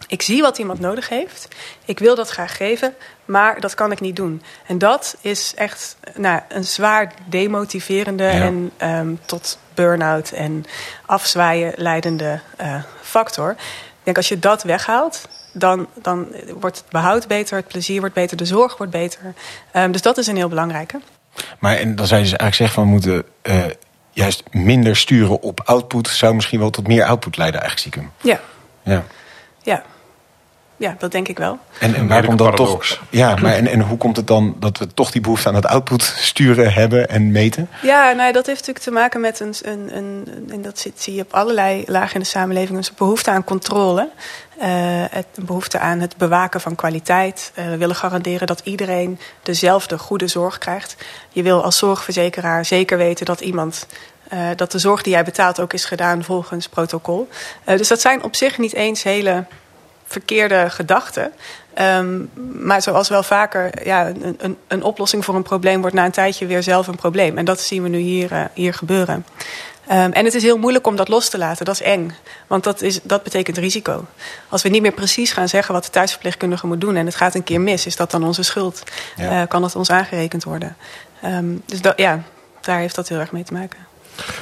ik 0.08 0.22
zie 0.22 0.42
wat 0.42 0.58
iemand 0.58 0.80
nodig 0.80 1.10
heeft. 1.10 1.48
Ik 1.86 2.00
wil 2.00 2.16
dat 2.16 2.30
graag 2.30 2.58
geven, 2.58 2.96
maar 3.26 3.60
dat 3.60 3.74
kan 3.74 3.92
ik 3.92 4.00
niet 4.00 4.16
doen. 4.16 4.42
En 4.68 4.78
dat 4.78 5.16
is 5.22 5.54
echt 5.56 5.98
nou, 6.16 6.42
een 6.48 6.64
zwaar 6.64 7.14
demotiverende 7.26 8.24
ja. 8.24 8.32
en 8.32 8.72
um, 8.82 9.20
tot 9.26 9.58
burn-out 9.74 10.32
en 10.32 10.66
afzwaaien 11.06 11.74
leidende 11.76 12.40
uh, 12.62 12.84
factor. 13.02 13.52
Ik 13.52 14.04
denk 14.04 14.18
als 14.18 14.28
je 14.28 14.40
dat 14.40 14.64
weghaalt, 14.64 15.28
dan, 15.54 15.88
dan 16.02 16.28
wordt 16.60 16.78
het 16.78 16.90
behoud 16.90 17.28
beter, 17.28 17.58
het 17.58 17.68
plezier 17.68 18.00
wordt 18.00 18.16
beter, 18.16 18.38
de 18.38 18.46
zorg 18.46 18.78
wordt 18.78 18.92
beter. 18.92 19.34
Um, 19.74 19.92
dus 19.92 20.02
dat 20.02 20.18
is 20.18 20.28
een 20.28 20.36
heel 20.36 20.50
belangrijke. 20.50 21.00
Maar 21.60 21.76
en 21.76 21.96
dan 21.96 22.08
zou 22.08 22.22
je 22.22 22.30
dus 22.30 22.38
eigenlijk 22.38 22.56
zeggen 22.56 22.76
van 22.76 22.84
we 22.84 22.90
moeten 22.90 23.24
uh, 23.44 23.74
juist 24.12 24.44
minder 24.52 24.96
sturen 24.96 25.42
op 25.42 25.62
output, 25.66 26.08
zou 26.08 26.36
misschien 26.36 26.60
wel 26.60 26.70
tot 26.70 26.88
meer 26.88 27.04
output 27.04 27.38
leiden, 27.38 27.62
eigenlijk 27.62 27.90
stiekem. 27.90 28.12
Ja. 28.22 28.40
Ja. 28.84 29.04
Ja. 29.62 29.84
Ja, 30.78 30.96
dat 30.98 31.12
denk 31.12 31.28
ik 31.28 31.38
wel. 31.38 31.60
En, 31.80 31.96
en 31.96 32.08
waar 32.08 32.26
komt 32.26 32.38
dan 32.38 32.56
toch. 32.56 33.00
Ja, 33.10 33.36
maar 33.36 33.54
en, 33.54 33.68
en 33.68 33.82
hoe 33.82 33.98
komt 33.98 34.18
het 34.18 34.28
dan 34.28 34.56
dat 34.60 34.78
we 34.78 34.88
toch 34.94 35.12
die 35.12 35.22
behoefte 35.22 35.48
aan 35.48 35.56
het 35.56 35.66
output 35.66 36.04
sturen 36.04 36.74
hebben 36.74 37.10
en 37.10 37.32
meten? 37.32 37.70
Ja, 37.82 38.12
nou, 38.12 38.32
dat 38.32 38.46
heeft 38.46 38.60
natuurlijk 38.60 38.86
te 38.86 38.92
maken 38.92 39.22
met 39.22 39.40
een. 39.40 39.54
een, 39.62 39.98
een 39.98 40.28
en 40.50 40.62
dat 40.62 40.80
zit, 40.80 41.02
zie 41.02 41.16
je 41.16 41.22
op 41.22 41.34
allerlei 41.34 41.84
lagen 41.86 42.14
in 42.14 42.20
de 42.20 42.26
samenleving. 42.26 42.78
een 42.78 42.94
behoefte 42.98 43.32
aan 43.32 43.44
controle. 43.44 44.10
Uh, 44.58 44.66
het, 45.10 45.28
een 45.36 45.46
behoefte 45.46 45.80
aan 45.80 46.00
het 46.00 46.18
bewaken 46.18 46.62
van 46.62 46.76
kwaliteit. 46.76 47.52
Uh, 47.56 47.66
we 47.66 47.78
willen 47.78 47.96
garanderen 47.96 48.48
dat 48.48 48.62
iedereen 48.64 49.20
dezelfde 49.44 49.98
goede 49.98 50.28
zorg 50.28 50.58
krijgt. 50.58 50.96
Je 51.30 51.44
wil 51.44 51.64
als 51.64 51.78
zorgverzekeraar 51.78 52.66
zeker 52.66 52.98
weten 52.98 53.26
dat 53.26 53.42
iemand 53.42 53.88
uh, 54.34 54.50
dat 54.56 54.72
de 54.72 54.80
zorg 54.80 55.02
die 55.02 55.14
jij 55.14 55.24
betaalt 55.24 55.60
ook 55.60 55.74
is 55.74 55.86
gedaan 55.86 56.24
volgens 56.24 56.68
protocol. 56.68 57.30
Dus 57.66 57.88
dat 57.88 58.02
zijn 58.02 58.24
op 58.24 58.36
zich 58.36 58.58
niet 58.58 58.74
eens 58.74 59.04
hele 59.04 59.46
verkeerde 60.06 60.70
gedachten. 60.70 61.32
Um, 61.80 62.30
maar 62.62 62.82
zoals 62.82 63.10
wel 63.10 63.24
vaker, 63.24 63.86
ja, 63.86 64.08
een, 64.08 64.36
een, 64.38 64.58
een, 64.68 64.84
oplossing 64.84 65.26
voor 65.26 65.36
een 65.36 65.44
probleem 65.44 65.82
wordt 65.82 65.96
na 65.96 66.06
een 66.06 66.12
tijdje 66.12 66.46
weer 66.46 66.64
zelf 66.64 66.88
een 66.88 66.96
probleem. 66.96 67.38
En 67.38 67.46
dat 67.46 67.60
zien 67.60 67.84
we 67.84 67.90
nu 67.90 67.98
hier, 67.98 68.50
hier 68.54 68.74
gebeuren. 68.74 69.26
Um, 69.92 70.12
en 70.12 70.26
het 70.26 70.34
is 70.34 70.44
heel 70.44 70.58
moeilijk 70.58 70.88
om 70.88 70.96
dat 70.96 71.08
los 71.08 71.30
te 71.30 71.38
laten. 71.38 71.66
Dat 71.66 71.76
is 71.76 71.82
eng. 71.82 72.16
Want 72.48 72.64
dat, 72.64 72.82
is, 72.82 73.00
dat 73.04 73.24
betekent 73.24 73.58
risico. 73.58 74.06
Als 74.50 74.62
we 74.62 74.70
niet 74.70 74.82
meer 74.82 74.92
precies 74.92 75.32
gaan 75.32 75.50
zeggen 75.50 75.74
wat 75.74 75.84
de 75.84 75.90
thuisverpleegkundige 75.90 76.68
moet 76.68 76.82
doen... 76.82 76.96
en 76.96 77.06
het 77.06 77.16
gaat 77.16 77.36
een 77.36 77.44
keer 77.44 77.62
mis, 77.62 77.86
is 77.86 77.96
dat 77.96 78.12
dan 78.12 78.24
onze 78.24 78.44
schuld? 78.44 78.84
Ja. 79.16 79.42
Uh, 79.42 79.48
kan 79.48 79.62
dat 79.62 79.76
ons 79.76 79.90
aangerekend 79.90 80.44
worden? 80.44 80.76
Um, 81.26 81.64
dus 81.66 81.82
dat, 81.82 81.98
ja, 81.98 82.22
daar 82.62 82.80
heeft 82.80 82.96
dat 82.96 83.10
heel 83.10 83.20
erg 83.20 83.32
mee 83.32 83.44
te 83.44 83.54
maken. 83.54 83.80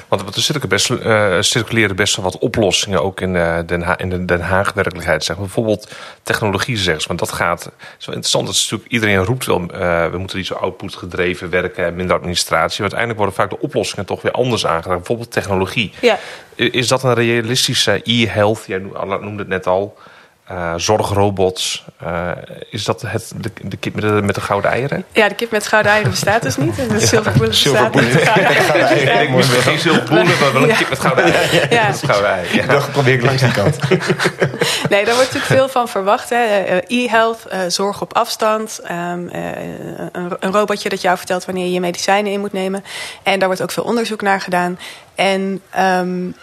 Want 0.08 0.36
er 0.36 0.42
circuleren 0.42 0.70
best, 0.70 0.90
uh, 0.90 1.38
circuleren 1.40 1.96
best 1.96 2.16
wel 2.16 2.26
wat 2.26 2.38
oplossingen 2.38 3.04
ook 3.04 3.22
in, 3.22 3.36
uh, 3.36 3.60
Den, 3.66 3.82
ha 3.82 3.98
in 3.98 4.10
de 4.10 4.26
Den 4.26 4.42
Haag 4.42 4.74
werkelijkheid. 4.74 5.24
Zeg. 5.24 5.38
Bijvoorbeeld 5.38 5.92
technologie 6.24 6.78
zeggen 6.78 7.08
want 7.08 7.20
dat 7.20 7.32
gaat 7.32 7.72
zo 7.98 8.12
interessant. 8.12 8.46
Dat 8.46 8.56
is 8.56 8.62
natuurlijk, 8.62 8.92
iedereen 8.92 9.24
roept 9.24 9.46
wel, 9.46 9.62
uh, 9.62 9.68
we 10.12 10.18
moeten 10.18 10.38
niet 10.38 10.48
zo 10.48 10.54
output 10.54 10.96
gedreven 10.96 11.50
werken, 11.50 11.96
minder 11.96 12.16
administratie. 12.16 12.82
Maar 12.82 12.92
uiteindelijk 12.92 13.20
worden 13.20 13.36
vaak 13.36 13.50
de 13.50 13.60
oplossingen 13.60 14.06
toch 14.06 14.22
weer 14.22 14.32
anders 14.32 14.66
aangeraakt. 14.66 14.98
Bijvoorbeeld 14.98 15.32
technologie. 15.32 15.94
Ja. 16.02 16.20
Is 16.56 16.88
dat 16.88 17.04
een 17.04 17.14
realistische 17.14 18.02
e-health? 18.04 18.64
Jij 18.68 18.80
noemde 18.80 19.38
het 19.38 19.48
net 19.48 19.68
al. 19.68 19.98
Uh, 20.52 20.74
zorgrobots. 20.76 21.86
Uh, 22.04 22.32
is 22.70 22.84
dat 22.84 23.02
het, 23.02 23.32
de, 23.36 23.52
de 23.62 23.78
kip 23.78 23.94
met 23.94 24.04
de, 24.04 24.10
met 24.10 24.36
de 24.36 24.42
gouden 24.42 24.72
eieren? 24.72 25.06
Ja, 25.12 25.30
de 25.30 25.36
kip 25.36 25.52
met 25.52 25.68
gouden 25.68 25.92
eieren 25.92 26.12
bestaat 26.12 26.42
dus 26.42 26.58
niet. 26.58 26.80
En 26.80 26.88
de 26.88 27.00
zilverboelen 27.00 27.50
bestaat 27.50 27.96
niet. 27.96 28.14
Ik 28.14 29.06
denk 29.06 29.30
misschien 29.30 29.62
geen 29.62 29.80
zilverboelen, 29.80 30.40
maar 30.40 30.54
wel 30.54 30.70
een 30.70 30.76
kip 30.76 30.90
met 30.90 31.00
gouden 31.00 31.34
eieren. 31.34 31.70
Ja. 31.70 31.86
Dat 31.86 31.96
is 31.96 32.02
gouden 32.02 32.32
eieren. 32.32 32.56
Ja. 32.56 32.66
Dat 32.66 32.92
probeer 32.92 33.14
ik 33.14 33.24
langs 33.24 33.42
die 33.42 33.52
kant. 33.52 33.78
nee, 34.90 35.06
daar 35.06 35.16
wordt 35.16 35.34
natuurlijk 35.34 35.46
veel 35.46 35.70
van 35.70 35.88
verwacht. 35.88 36.32
E-health, 36.32 37.40
uh, 37.54 37.60
zorg 37.68 38.02
op 38.02 38.14
afstand. 38.14 38.80
Um, 38.84 39.30
een, 39.32 40.38
een 40.40 40.52
robotje 40.52 40.90
dat 40.90 41.02
jou 41.02 41.18
vertelt 41.18 41.46
wanneer 41.46 41.66
je 41.66 41.72
je 41.72 41.80
medicijnen 41.80 42.32
in 42.32 42.40
moet 42.40 42.54
nemen. 42.54 42.84
En 43.24 43.40
daar 43.40 43.48
wordt 43.48 43.64
ook 43.64 43.72
veel 43.72 43.84
onderzoek 43.84 44.22
naar 44.22 44.42
gedaan. 44.42 44.80
En... 45.16 45.62
Um, 45.80 46.36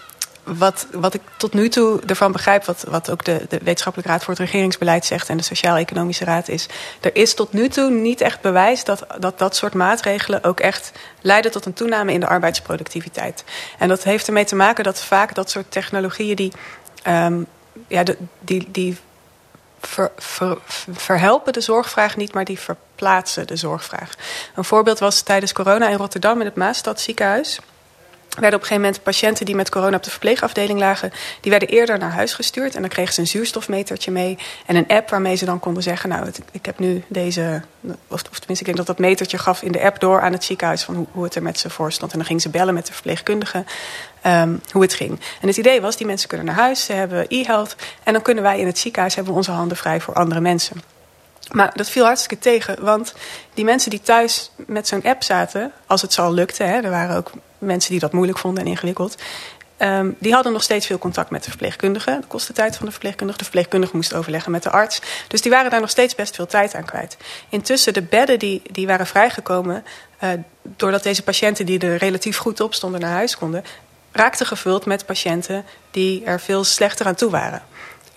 wat, 0.56 0.87
wat 0.92 1.14
ik 1.14 1.20
tot 1.37 1.54
nu 1.54 1.68
toe 1.68 2.00
ervan 2.06 2.32
begrijp, 2.32 2.64
wat, 2.64 2.84
wat 2.88 3.11
ook 3.11 3.24
de, 3.24 3.46
de 3.48 3.58
Wetenschappelijke 3.62 4.12
Raad 4.12 4.24
voor 4.24 4.34
het 4.34 4.42
Regeringsbeleid 4.42 5.04
zegt 5.04 5.28
en 5.28 5.37
de 5.37 5.42
Sociaal-Economische 5.42 6.24
Raad 6.24 6.48
is, 6.48 6.66
er 7.00 7.16
is 7.16 7.34
tot 7.34 7.52
nu 7.52 7.68
toe 7.68 7.90
niet 7.90 8.20
echt 8.20 8.40
bewijs 8.40 8.84
dat, 8.84 9.06
dat 9.18 9.38
dat 9.38 9.56
soort 9.56 9.74
maatregelen 9.74 10.44
ook 10.44 10.61
echt 10.61 10.92
leiden 11.20 11.50
tot 11.50 11.66
een 11.66 11.72
toename 11.72 12.12
in 12.12 12.20
de 12.20 12.26
arbeidsproductiviteit. 12.26 13.44
En 13.78 13.88
dat 13.88 14.02
heeft 14.02 14.26
ermee 14.26 14.44
te 14.44 14.56
maken 14.56 14.84
dat 14.84 15.00
vaak 15.00 15.34
dat 15.34 15.50
soort 15.50 15.70
technologieën 15.70 16.37
die, 16.37 16.52
um, 17.06 17.46
ja, 17.87 18.02
die, 18.40 18.68
die 18.70 18.96
ver, 19.80 20.11
ver, 20.16 20.58
verhelpen 20.92 21.52
de 21.52 21.61
zorgvraag 21.61 22.16
niet, 22.16 22.34
maar 22.34 22.44
die 22.44 22.58
verplaatsen 22.58 23.46
de 23.46 23.56
zorgvraag. 23.56 24.14
Een 24.54 24.64
voorbeeld 24.64 24.98
was 24.98 25.20
tijdens 25.20 25.52
corona 25.52 25.88
in 25.88 25.96
Rotterdam 25.96 26.40
in 26.40 26.46
het 26.46 26.56
Maastad 26.56 27.00
ziekenhuis 27.00 27.61
werden 28.40 28.59
op 28.59 28.64
een 28.64 28.68
gegeven 28.68 28.83
moment 28.83 29.03
patiënten 29.03 29.46
die 29.46 29.55
met 29.55 29.70
corona 29.70 29.96
op 29.96 30.03
de 30.03 30.11
verpleegafdeling 30.11 30.79
lagen, 30.79 31.12
die 31.40 31.51
werden 31.51 31.68
eerder 31.68 31.98
naar 31.98 32.11
huis 32.11 32.35
gestuurd. 32.35 32.74
En 32.74 32.81
dan 32.81 32.90
kregen 32.90 33.14
ze 33.14 33.20
een 33.20 33.27
zuurstofmetertje 33.27 34.11
mee 34.11 34.38
en 34.66 34.77
een 34.77 34.87
app 34.87 35.11
waarmee 35.11 35.37
ze 35.37 35.44
dan 35.44 35.61
konden 35.61 35.83
zeggen, 35.83 36.09
nou, 36.09 36.31
ik 36.53 36.66
heb 36.66 36.79
nu 36.79 37.03
deze, 37.09 37.62
of, 37.85 37.94
of 38.09 38.20
tenminste, 38.20 38.53
ik 38.53 38.64
denk 38.64 38.77
dat 38.77 38.87
dat 38.87 38.98
metertje 38.98 39.38
gaf 39.38 39.62
in 39.62 39.72
de 39.72 39.83
app 39.83 40.01
door 40.01 40.20
aan 40.20 40.33
het 40.33 40.44
ziekenhuis 40.44 40.83
van 40.83 41.09
hoe, 41.12 41.24
het 41.24 41.35
er 41.35 41.42
met 41.42 41.59
ze 41.59 41.70
voor 41.70 41.92
stond. 41.92 42.12
En 42.12 42.18
dan 42.18 42.27
gingen 42.27 42.42
ze 42.42 42.48
bellen 42.48 42.74
met 42.74 42.87
de 42.87 42.92
verpleegkundige 42.92 43.64
um, 44.27 44.61
hoe 44.72 44.83
het 44.83 44.94
ging. 44.94 45.20
En 45.40 45.48
het 45.48 45.57
idee 45.57 45.81
was, 45.81 45.96
die 45.96 46.07
mensen 46.07 46.29
kunnen 46.29 46.46
naar 46.46 46.55
huis, 46.55 46.85
ze 46.85 46.92
hebben 46.92 47.27
e-health 47.29 47.77
en 48.03 48.12
dan 48.12 48.22
kunnen 48.22 48.42
wij 48.42 48.59
in 48.59 48.66
het 48.66 48.79
ziekenhuis 48.79 49.14
hebben 49.14 49.35
onze 49.35 49.51
handen 49.51 49.77
vrij 49.77 50.01
voor 50.01 50.14
andere 50.14 50.40
mensen. 50.40 50.97
Maar 51.53 51.72
dat 51.74 51.90
viel 51.90 52.05
hartstikke 52.05 52.38
tegen, 52.38 52.85
want 52.85 53.14
die 53.55 53.64
mensen 53.64 53.90
die 53.90 54.01
thuis 54.01 54.51
met 54.57 54.88
zo'n 54.88 55.05
app 55.05 55.22
zaten, 55.22 55.72
als 55.87 56.03
het 56.03 56.12
zo 56.12 56.33
lukte, 56.33 56.62
hè, 56.62 56.81
er 56.81 56.90
waren 56.90 57.16
ook 57.16 57.31
mensen 57.59 57.90
die 57.90 58.01
dat 58.01 58.12
moeilijk 58.12 58.38
vonden 58.38 58.64
en 58.64 58.70
ingewikkeld, 58.70 59.16
um, 59.79 60.16
die 60.18 60.33
hadden 60.33 60.53
nog 60.53 60.62
steeds 60.62 60.87
veel 60.87 60.98
contact 60.98 61.31
met 61.31 61.44
de 61.44 61.51
verpleegkundige. 61.51 62.11
Dat 62.11 62.27
kostte 62.27 62.53
tijd 62.53 62.77
van 62.77 62.87
de 62.87 62.90
verpleegkundige. 62.90 63.38
De 63.38 63.44
verpleegkundige 63.44 63.96
moest 63.96 64.14
overleggen 64.14 64.53
met 64.53 64.62
de 64.62 64.70
arts. 64.70 65.01
Dus 65.29 65.42
die 65.42 65.51
waren 65.51 65.70
daar 65.70 65.81
nog 65.81 65.90
steeds 65.90 66.14
best 66.14 66.35
veel 66.35 66.46
tijd 66.46 66.74
aan 66.74 66.85
kwijt. 66.85 67.16
Intussen, 67.48 67.92
de 67.92 68.03
bedden 68.03 68.38
die, 68.38 68.62
die 68.70 68.87
waren 68.87 69.07
vrijgekomen, 69.07 69.85
uh, 70.22 70.31
doordat 70.62 71.03
deze 71.03 71.22
patiënten 71.22 71.66
die 71.66 71.79
er 71.79 71.96
relatief 71.96 72.37
goed 72.38 72.61
op 72.61 72.74
stonden 72.74 73.01
naar 73.01 73.12
huis 73.12 73.37
konden, 73.37 73.64
raakten 74.12 74.46
gevuld 74.46 74.87
met 74.87 75.07
patiënten 75.07 75.64
die 75.90 76.24
er 76.24 76.40
veel 76.40 76.64
slechter 76.64 77.07
aan 77.07 77.14
toe 77.14 77.31
waren. 77.31 77.62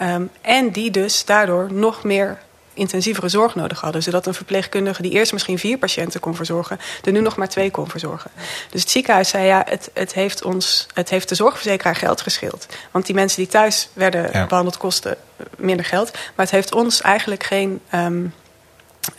Um, 0.01 0.31
en 0.41 0.71
die 0.71 0.91
dus 0.91 1.25
daardoor 1.25 1.73
nog 1.73 2.03
meer 2.03 2.37
intensievere 2.73 3.29
zorg 3.29 3.55
nodig 3.55 3.81
hadden. 3.81 4.03
Zodat 4.03 4.25
een 4.25 4.33
verpleegkundige 4.33 5.01
die 5.01 5.11
eerst 5.11 5.33
misschien 5.33 5.59
vier 5.59 5.77
patiënten 5.77 6.19
kon 6.19 6.35
verzorgen, 6.35 6.79
er 7.03 7.11
nu 7.11 7.19
nog 7.19 7.35
maar 7.35 7.49
twee 7.49 7.71
kon 7.71 7.89
verzorgen. 7.89 8.31
Dus 8.69 8.81
het 8.81 8.89
ziekenhuis 8.89 9.29
zei 9.29 9.45
ja, 9.45 9.65
het, 9.69 9.89
het, 9.93 10.13
heeft, 10.13 10.43
ons, 10.43 10.87
het 10.93 11.09
heeft 11.09 11.29
de 11.29 11.35
zorgverzekeraar 11.35 11.95
geld 11.95 12.21
gescheeld. 12.21 12.65
Want 12.91 13.05
die 13.05 13.15
mensen 13.15 13.37
die 13.37 13.51
thuis 13.51 13.89
werden 13.93 14.29
ja. 14.31 14.45
behandeld 14.45 14.77
kosten 14.77 15.17
minder 15.57 15.85
geld. 15.85 16.11
Maar 16.11 16.45
het 16.45 16.51
heeft 16.51 16.73
ons 16.73 17.01
eigenlijk 17.01 17.43
geen 17.43 17.81
um, 17.93 18.33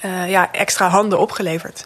uh, 0.05 0.31
ja, 0.31 0.53
extra 0.53 0.89
handen 0.89 1.19
opgeleverd. 1.19 1.85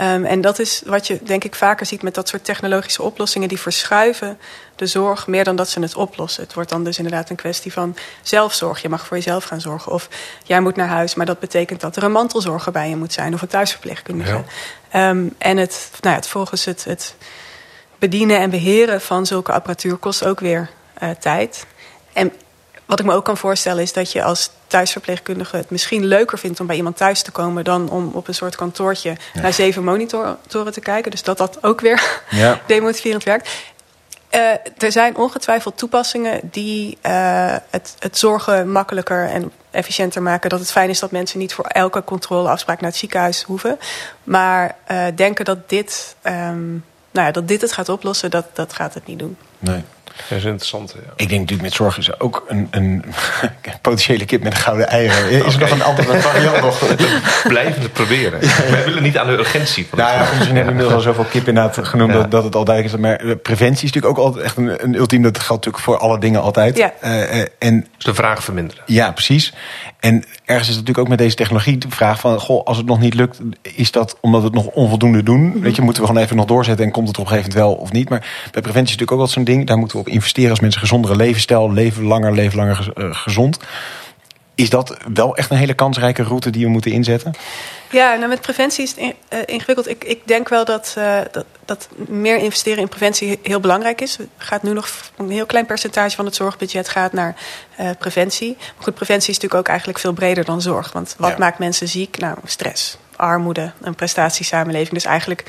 Um, 0.00 0.24
en 0.24 0.40
dat 0.40 0.58
is 0.58 0.82
wat 0.86 1.06
je 1.06 1.18
denk 1.22 1.44
ik 1.44 1.54
vaker 1.54 1.86
ziet 1.86 2.02
met 2.02 2.14
dat 2.14 2.28
soort 2.28 2.44
technologische 2.44 3.02
oplossingen. 3.02 3.48
Die 3.48 3.60
verschuiven 3.60 4.38
de 4.76 4.86
zorg 4.86 5.26
meer 5.26 5.44
dan 5.44 5.56
dat 5.56 5.68
ze 5.68 5.80
het 5.80 5.94
oplossen. 5.94 6.42
Het 6.42 6.54
wordt 6.54 6.70
dan 6.70 6.84
dus 6.84 6.96
inderdaad 6.96 7.30
een 7.30 7.36
kwestie 7.36 7.72
van 7.72 7.96
zelfzorg. 8.22 8.82
Je 8.82 8.88
mag 8.88 9.06
voor 9.06 9.16
jezelf 9.16 9.44
gaan 9.44 9.60
zorgen. 9.60 9.92
Of 9.92 10.08
jij 10.44 10.60
moet 10.60 10.76
naar 10.76 10.88
huis, 10.88 11.14
maar 11.14 11.26
dat 11.26 11.38
betekent 11.38 11.80
dat 11.80 11.96
er 11.96 12.02
een 12.02 12.12
mantelzorger 12.12 12.72
bij 12.72 12.88
je 12.88 12.96
moet 12.96 13.12
zijn. 13.12 13.34
Of 13.34 13.42
een 13.42 13.48
thuisverpleegkundige. 13.48 14.44
Ja. 14.92 15.08
Um, 15.08 15.34
en 15.38 15.56
het, 15.56 15.90
nou 16.00 16.14
ja, 16.14 16.20
het 16.20 16.28
volgens 16.28 16.64
het, 16.64 16.84
het 16.84 17.14
bedienen 17.98 18.38
en 18.38 18.50
beheren 18.50 19.00
van 19.00 19.26
zulke 19.26 19.52
apparatuur 19.52 19.96
kost 19.96 20.24
ook 20.24 20.40
weer 20.40 20.70
uh, 21.02 21.10
tijd. 21.10 21.66
En 22.12 22.32
wat 22.86 23.00
ik 23.00 23.06
me 23.06 23.12
ook 23.12 23.24
kan 23.24 23.36
voorstellen 23.36 23.82
is 23.82 23.92
dat 23.92 24.12
je 24.12 24.22
als 24.22 24.50
thuisverpleegkundige 24.66 25.56
het 25.56 25.70
misschien 25.70 26.04
leuker 26.04 26.38
vindt 26.38 26.60
om 26.60 26.66
bij 26.66 26.76
iemand 26.76 26.96
thuis 26.96 27.22
te 27.22 27.30
komen 27.30 27.64
dan 27.64 27.90
om 27.90 28.10
op 28.12 28.28
een 28.28 28.34
soort 28.34 28.56
kantoortje 28.56 29.16
ja. 29.32 29.40
naar 29.40 29.52
zeven 29.52 29.84
monitoren 29.84 30.72
te 30.72 30.80
kijken. 30.80 31.10
Dus 31.10 31.22
dat 31.22 31.38
dat 31.38 31.58
ook 31.62 31.80
weer 31.80 32.20
ja. 32.30 32.60
demotiverend 32.66 33.24
werkt. 33.24 33.48
Uh, 34.30 34.40
er 34.78 34.92
zijn 34.92 35.16
ongetwijfeld 35.16 35.78
toepassingen 35.78 36.40
die 36.42 36.98
uh, 37.06 37.56
het, 37.70 37.94
het 37.98 38.18
zorgen 38.18 38.70
makkelijker 38.70 39.28
en 39.28 39.52
efficiënter 39.70 40.22
maken. 40.22 40.50
Dat 40.50 40.58
het 40.58 40.70
fijn 40.70 40.88
is 40.88 40.98
dat 40.98 41.10
mensen 41.10 41.38
niet 41.38 41.54
voor 41.54 41.64
elke 41.64 42.04
controleafspraak 42.04 42.80
naar 42.80 42.90
het 42.90 42.98
ziekenhuis 42.98 43.42
hoeven. 43.42 43.78
Maar 44.24 44.76
uh, 44.90 45.06
denken 45.14 45.44
dat 45.44 45.68
dit 45.68 46.16
um, 46.22 46.84
nou 47.10 47.26
ja, 47.26 47.32
dat 47.32 47.48
dit 47.48 47.60
het 47.60 47.72
gaat 47.72 47.88
oplossen, 47.88 48.30
dat, 48.30 48.46
dat 48.52 48.72
gaat 48.72 48.94
het 48.94 49.06
niet 49.06 49.18
doen. 49.18 49.36
Nee. 49.58 49.84
Dat 50.28 50.38
is 50.38 50.44
interessant. 50.44 50.94
Ja. 50.96 51.10
Ik 51.16 51.28
denk 51.28 51.40
natuurlijk 51.40 51.62
met 51.62 51.72
zorg 51.72 51.98
is 51.98 52.20
ook 52.20 52.44
een, 52.48 52.68
een 52.70 53.04
potentiële 53.82 54.24
kip 54.24 54.42
met 54.42 54.52
een 54.52 54.58
gouden 54.58 54.88
eieren. 54.88 55.44
Is 55.46 55.54
er 55.54 55.60
nog 55.60 55.70
een 55.70 55.82
andere 55.82 56.20
variant 56.20 56.60
nog? 56.60 56.78
Blijven 57.48 57.82
het 57.82 57.92
proberen. 57.92 58.40
Wij 58.70 58.84
willen 58.84 59.02
niet 59.02 59.18
aan 59.18 59.26
de 59.26 59.32
urgentie. 59.32 59.86
Van 59.90 59.98
Nou 59.98 60.12
ja, 60.12 60.18
misschien 60.18 60.38
hebben 60.40 60.54
we 60.64 60.70
inmiddels 60.70 60.94
al 60.94 61.00
zoveel 61.00 61.24
kip 61.30 61.48
inderdaad 61.48 61.86
genoemd 61.86 62.12
Ja. 62.12 62.18
dat, 62.18 62.30
dat 62.30 62.44
het 62.44 62.54
al 62.54 62.64
duidelijk 62.64 62.94
is. 62.94 63.00
Maar 63.00 63.16
eh, 63.16 63.34
preventie 63.42 63.84
is 63.86 63.92
natuurlijk 63.92 64.18
ook 64.18 64.24
altijd 64.26 64.44
echt 64.44 64.56
een, 64.56 64.84
een 64.84 64.94
ultiem. 64.94 65.22
Dat 65.22 65.38
geldt 65.38 65.64
natuurlijk 65.64 65.84
voor 65.84 65.98
alle 65.98 66.18
dingen 66.18 66.42
altijd. 66.42 66.76
Ja. 66.76 66.92
Eh, 67.00 67.40
eh, 67.40 67.46
en 67.58 67.86
Dus 67.96 68.04
de 68.04 68.14
vraag 68.14 68.44
verminderen. 68.44 68.82
ja, 68.86 69.12
precies. 69.12 69.52
En 70.04 70.24
ergens 70.44 70.68
is 70.68 70.76
het 70.76 70.86
natuurlijk 70.86 70.98
ook 70.98 71.08
met 71.08 71.18
deze 71.18 71.36
technologie 71.36 71.78
de 71.78 71.90
vraag 71.90 72.20
van... 72.20 72.40
Goh, 72.40 72.64
als 72.64 72.76
het 72.76 72.86
nog 72.86 73.00
niet 73.00 73.14
lukt, 73.14 73.40
is 73.62 73.90
dat 73.90 74.16
omdat 74.20 74.40
we 74.40 74.46
het 74.46 74.56
nog 74.56 74.66
onvoldoende 74.66 75.22
doen? 75.22 75.60
Weet 75.60 75.76
je, 75.76 75.82
moeten 75.82 76.02
we 76.02 76.08
gewoon 76.08 76.22
even 76.22 76.36
nog 76.36 76.46
doorzetten... 76.46 76.84
en 76.84 76.92
komt 76.92 77.08
het 77.08 77.18
op 77.18 77.24
een 77.24 77.30
gegeven 77.30 77.50
moment 77.50 77.68
wel 77.68 77.82
of 77.82 77.92
niet? 77.92 78.08
Maar 78.08 78.18
bij 78.18 78.62
preventie 78.62 78.72
is 78.72 78.80
natuurlijk 78.80 79.12
ook 79.12 79.18
wel 79.18 79.26
zo'n 79.26 79.44
ding. 79.44 79.66
Daar 79.66 79.78
moeten 79.78 79.96
we 79.96 80.02
op 80.02 80.12
investeren 80.12 80.50
als 80.50 80.60
mensen 80.60 80.80
een 80.80 80.86
gezondere 80.86 81.16
levensstijl... 81.16 81.72
leven 81.72 82.04
langer, 82.04 82.32
leven 82.32 82.56
langer 82.56 82.92
eh, 82.94 83.08
gezond. 83.10 83.58
Is 84.54 84.70
dat 84.70 84.96
wel 85.14 85.36
echt 85.36 85.50
een 85.50 85.56
hele 85.56 85.74
kansrijke 85.74 86.22
route 86.22 86.50
die 86.50 86.64
we 86.64 86.70
moeten 86.70 86.90
inzetten? 86.92 87.34
Ja, 87.90 88.14
nou 88.14 88.28
met 88.28 88.40
preventie 88.40 88.82
is 88.82 88.94
het 88.96 89.14
eh, 89.28 89.38
ingewikkeld. 89.46 89.88
Ik, 89.88 90.04
ik 90.04 90.26
denk 90.26 90.48
wel 90.48 90.64
dat, 90.64 90.94
eh, 90.98 91.20
dat, 91.32 91.44
dat 91.64 91.88
meer 91.96 92.36
investeren 92.36 92.78
in 92.78 92.88
preventie 92.88 93.38
heel 93.42 93.60
belangrijk 93.60 94.00
is. 94.00 94.18
Er 94.18 94.26
gaat 94.36 94.62
nu 94.62 94.72
nog 94.72 94.88
een 95.16 95.30
heel 95.30 95.46
klein 95.46 95.66
percentage 95.66 96.16
van 96.16 96.24
het 96.24 96.34
zorgbudget 96.34 96.88
gaat 96.88 97.12
naar 97.12 97.34
eh, 97.76 97.90
preventie. 97.98 98.56
Maar 98.58 98.84
goed, 98.84 98.94
preventie 98.94 99.28
is 99.30 99.34
natuurlijk 99.34 99.60
ook 99.60 99.68
eigenlijk 99.68 99.98
veel 99.98 100.12
breder 100.12 100.44
dan 100.44 100.60
zorg. 100.62 100.92
Want 100.92 101.14
wat 101.18 101.30
Ja. 101.30 101.38
maakt 101.38 101.58
mensen 101.58 101.88
ziek? 101.88 102.18
Nou, 102.18 102.36
stress, 102.44 102.98
armoede, 103.16 103.72
een 103.80 103.94
prestatiesamenleving. 103.94 104.94
Dus 104.94 105.04
eigenlijk, 105.04 105.44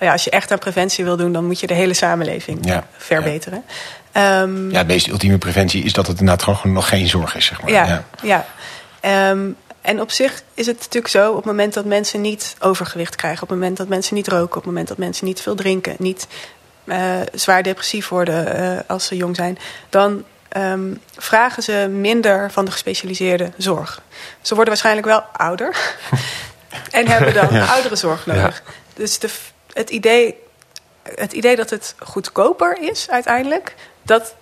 ja, 0.00 0.12
als 0.12 0.24
je 0.24 0.30
echt 0.30 0.50
aan 0.52 0.58
preventie 0.58 1.04
wil 1.04 1.16
doen, 1.16 1.32
dan 1.32 1.44
moet 1.46 1.60
je 1.60 1.66
de 1.66 1.74
hele 1.74 1.94
samenleving 1.94 2.58
Ja. 2.66 2.86
verbeteren. 2.96 3.64
Ehm, 4.12 4.70
Ja, 4.70 4.80
de 4.80 4.86
meest 4.86 5.06
ultieme 5.08 5.38
preventie 5.38 5.84
is 5.84 5.92
dat 5.92 6.06
het 6.06 6.18
inderdaad 6.20 6.44
gewoon 6.56 6.72
nog 6.74 6.88
geen 6.88 7.08
zorg 7.08 7.34
is, 7.36 7.44
zeg 7.46 7.62
maar. 7.62 7.70
ja, 7.70 8.04
ja. 8.22 8.46
Ehm, 9.00 9.48
en 9.80 10.00
op 10.00 10.10
zich 10.10 10.42
is 10.54 10.66
het 10.66 10.78
natuurlijk 10.78 11.08
zo, 11.08 11.30
op 11.30 11.36
het 11.36 11.44
moment 11.44 11.74
dat 11.74 11.84
mensen 11.84 12.20
niet 12.20 12.56
overgewicht 12.58 13.14
krijgen, 13.16 13.42
op 13.42 13.48
het 13.48 13.58
moment 13.58 13.76
dat 13.76 13.88
mensen 13.88 14.14
niet 14.14 14.28
roken, 14.28 14.46
op 14.48 14.54
het 14.54 14.64
moment 14.64 14.88
dat 14.88 14.96
mensen 14.98 15.26
niet 15.26 15.40
veel 15.40 15.54
drinken, 15.54 15.94
niet 15.98 16.26
eh, 16.84 16.98
zwaar 17.34 17.62
depressief 17.62 18.08
worden 18.08 18.54
eh, 18.56 18.78
als 18.86 19.06
ze 19.06 19.16
jong 19.16 19.36
zijn, 19.36 19.58
dan 19.88 20.24
ehm, 20.48 20.94
vragen 21.16 21.62
ze 21.62 21.88
minder 21.92 22.50
van 22.50 22.64
de 22.64 22.70
gespecialiseerde 22.70 23.50
zorg. 23.56 24.00
Ze 24.42 24.54
worden 24.54 24.72
waarschijnlijk 24.72 25.06
wel 25.06 25.20
ouder 25.32 25.76
en 26.90 27.08
hebben 27.08 27.34
dan 27.34 27.48
Ja. 27.52 27.64
ouderenzorg 27.64 28.26
nodig. 28.26 28.62
Dus 28.94 29.18
de, 29.18 29.28
het, 29.78 29.90
idee, 29.90 30.34
het 31.02 31.32
idee 31.32 31.56
dat 31.56 31.70
het 31.70 31.94
goedkoper 31.98 32.78
is 32.80 33.10
uiteindelijk, 33.10 33.74
dat 34.02 34.34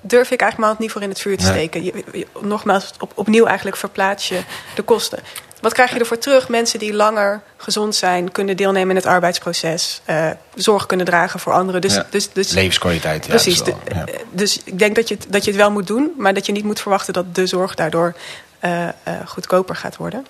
durf 0.00 0.30
ik 0.30 0.40
eigenlijk 0.40 0.70
maar 0.72 0.80
niet 0.80 0.92
voor 0.92 1.02
in 1.02 1.08
het 1.08 1.20
vuur 1.20 1.36
te 1.36 1.44
steken. 1.44 1.84
Je, 1.84 2.04
je- 2.12 2.26
nogmaals, 2.40 2.92
op, 3.00 3.12
opnieuw 3.14 3.46
eigenlijk 3.46 3.76
verplaats 3.76 4.28
je 4.28 4.40
de 4.74 4.82
kosten. 4.82 5.18
Wat 5.60 5.72
krijg 5.72 5.92
je 5.92 5.98
ervoor 5.98 6.18
terug? 6.18 6.48
Mensen 6.48 6.78
die 6.78 6.94
langer 6.94 7.42
gezond 7.56 7.94
zijn, 7.94 8.32
kunnen 8.32 8.56
deelnemen 8.56 8.90
in 8.90 8.96
het 8.96 9.06
arbeidsproces, 9.06 10.00
eh, 10.04 10.30
zorg 10.54 10.86
kunnen 10.86 11.06
dragen 11.06 11.40
voor 11.40 11.52
anderen. 11.52 11.80
Dus, 11.80 11.94
Ja. 11.94 12.06
dus, 12.10 12.32
dus, 12.32 12.50
Levenskwaliteit. 12.52 13.24
Ja, 13.24 13.30
precies. 13.30 13.62
wel- 13.62 13.78
ja. 13.94 14.04
Dus 14.30 14.60
ik 14.64 14.78
denk 14.78 14.94
dat 14.96 15.08
je, 15.08 15.14
het, 15.14 15.26
dat 15.28 15.44
je 15.44 15.50
het 15.50 15.60
wel 15.60 15.70
moet 15.70 15.86
doen, 15.86 16.12
maar 16.16 16.34
dat 16.34 16.46
je 16.46 16.52
niet 16.52 16.64
moet 16.64 16.80
verwachten 16.80 17.12
dat 17.12 17.34
de 17.34 17.46
zorg 17.46 17.74
daardoor 17.74 18.14
eh, 18.58 18.88
eh, 18.88 18.92
goedkoper 19.26 19.76
gaat 19.76 19.96
worden. 19.96 20.26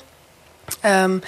Ehm, 0.81 1.19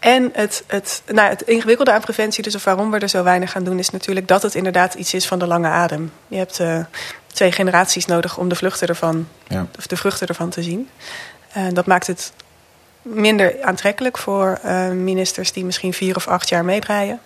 en 0.00 0.30
het, 0.32 0.64
het, 0.66 1.02
nou, 1.06 1.28
het 1.28 1.42
ingewikkelde 1.42 1.92
aan 1.92 2.00
preventie, 2.00 2.42
dus 2.42 2.54
of 2.54 2.64
waarom 2.64 2.90
we 2.90 2.98
er 2.98 3.08
zo 3.08 3.22
weinig 3.22 3.56
aan 3.56 3.64
doen, 3.64 3.78
is 3.78 3.90
natuurlijk 3.90 4.28
dat 4.28 4.42
het 4.42 4.54
inderdaad 4.54 4.94
iets 4.94 5.14
is 5.14 5.26
van 5.26 5.38
de 5.38 5.46
lange 5.46 5.68
adem. 5.68 6.12
Je 6.28 6.36
hebt 6.36 6.60
eh, 6.60 6.78
twee 7.26 7.52
generaties 7.52 8.06
nodig 8.06 8.38
om 8.38 8.48
de 8.48 8.54
vluchten 8.54 8.88
ervan, 8.88 9.28
Ja. 9.48 9.66
of 9.78 9.86
de 9.86 9.96
vruchten 9.96 10.26
ervan 10.28 10.50
te 10.50 10.62
zien. 10.62 10.88
En 11.52 11.74
dat 11.74 11.86
maakt 11.86 12.06
het 12.06 12.32
minder 13.02 13.62
aantrekkelijk 13.62 14.18
voor 14.18 14.58
eh, 14.62 14.88
ministers 14.88 15.52
die 15.52 15.64
misschien 15.64 15.92
vier 15.92 16.16
of 16.16 16.28
acht 16.28 16.48
jaar 16.48 16.64
meebreien. 16.64 17.20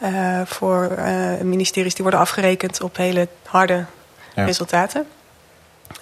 Eh, 0.00 0.40
voor 0.44 0.90
eh, 0.90 1.40
ministeries 1.42 1.94
die 1.94 2.02
worden 2.02 2.20
afgerekend 2.20 2.80
op 2.82 2.96
hele 2.96 3.28
harde 3.46 3.84
Ja. 4.34 4.44
resultaten. 4.44 5.06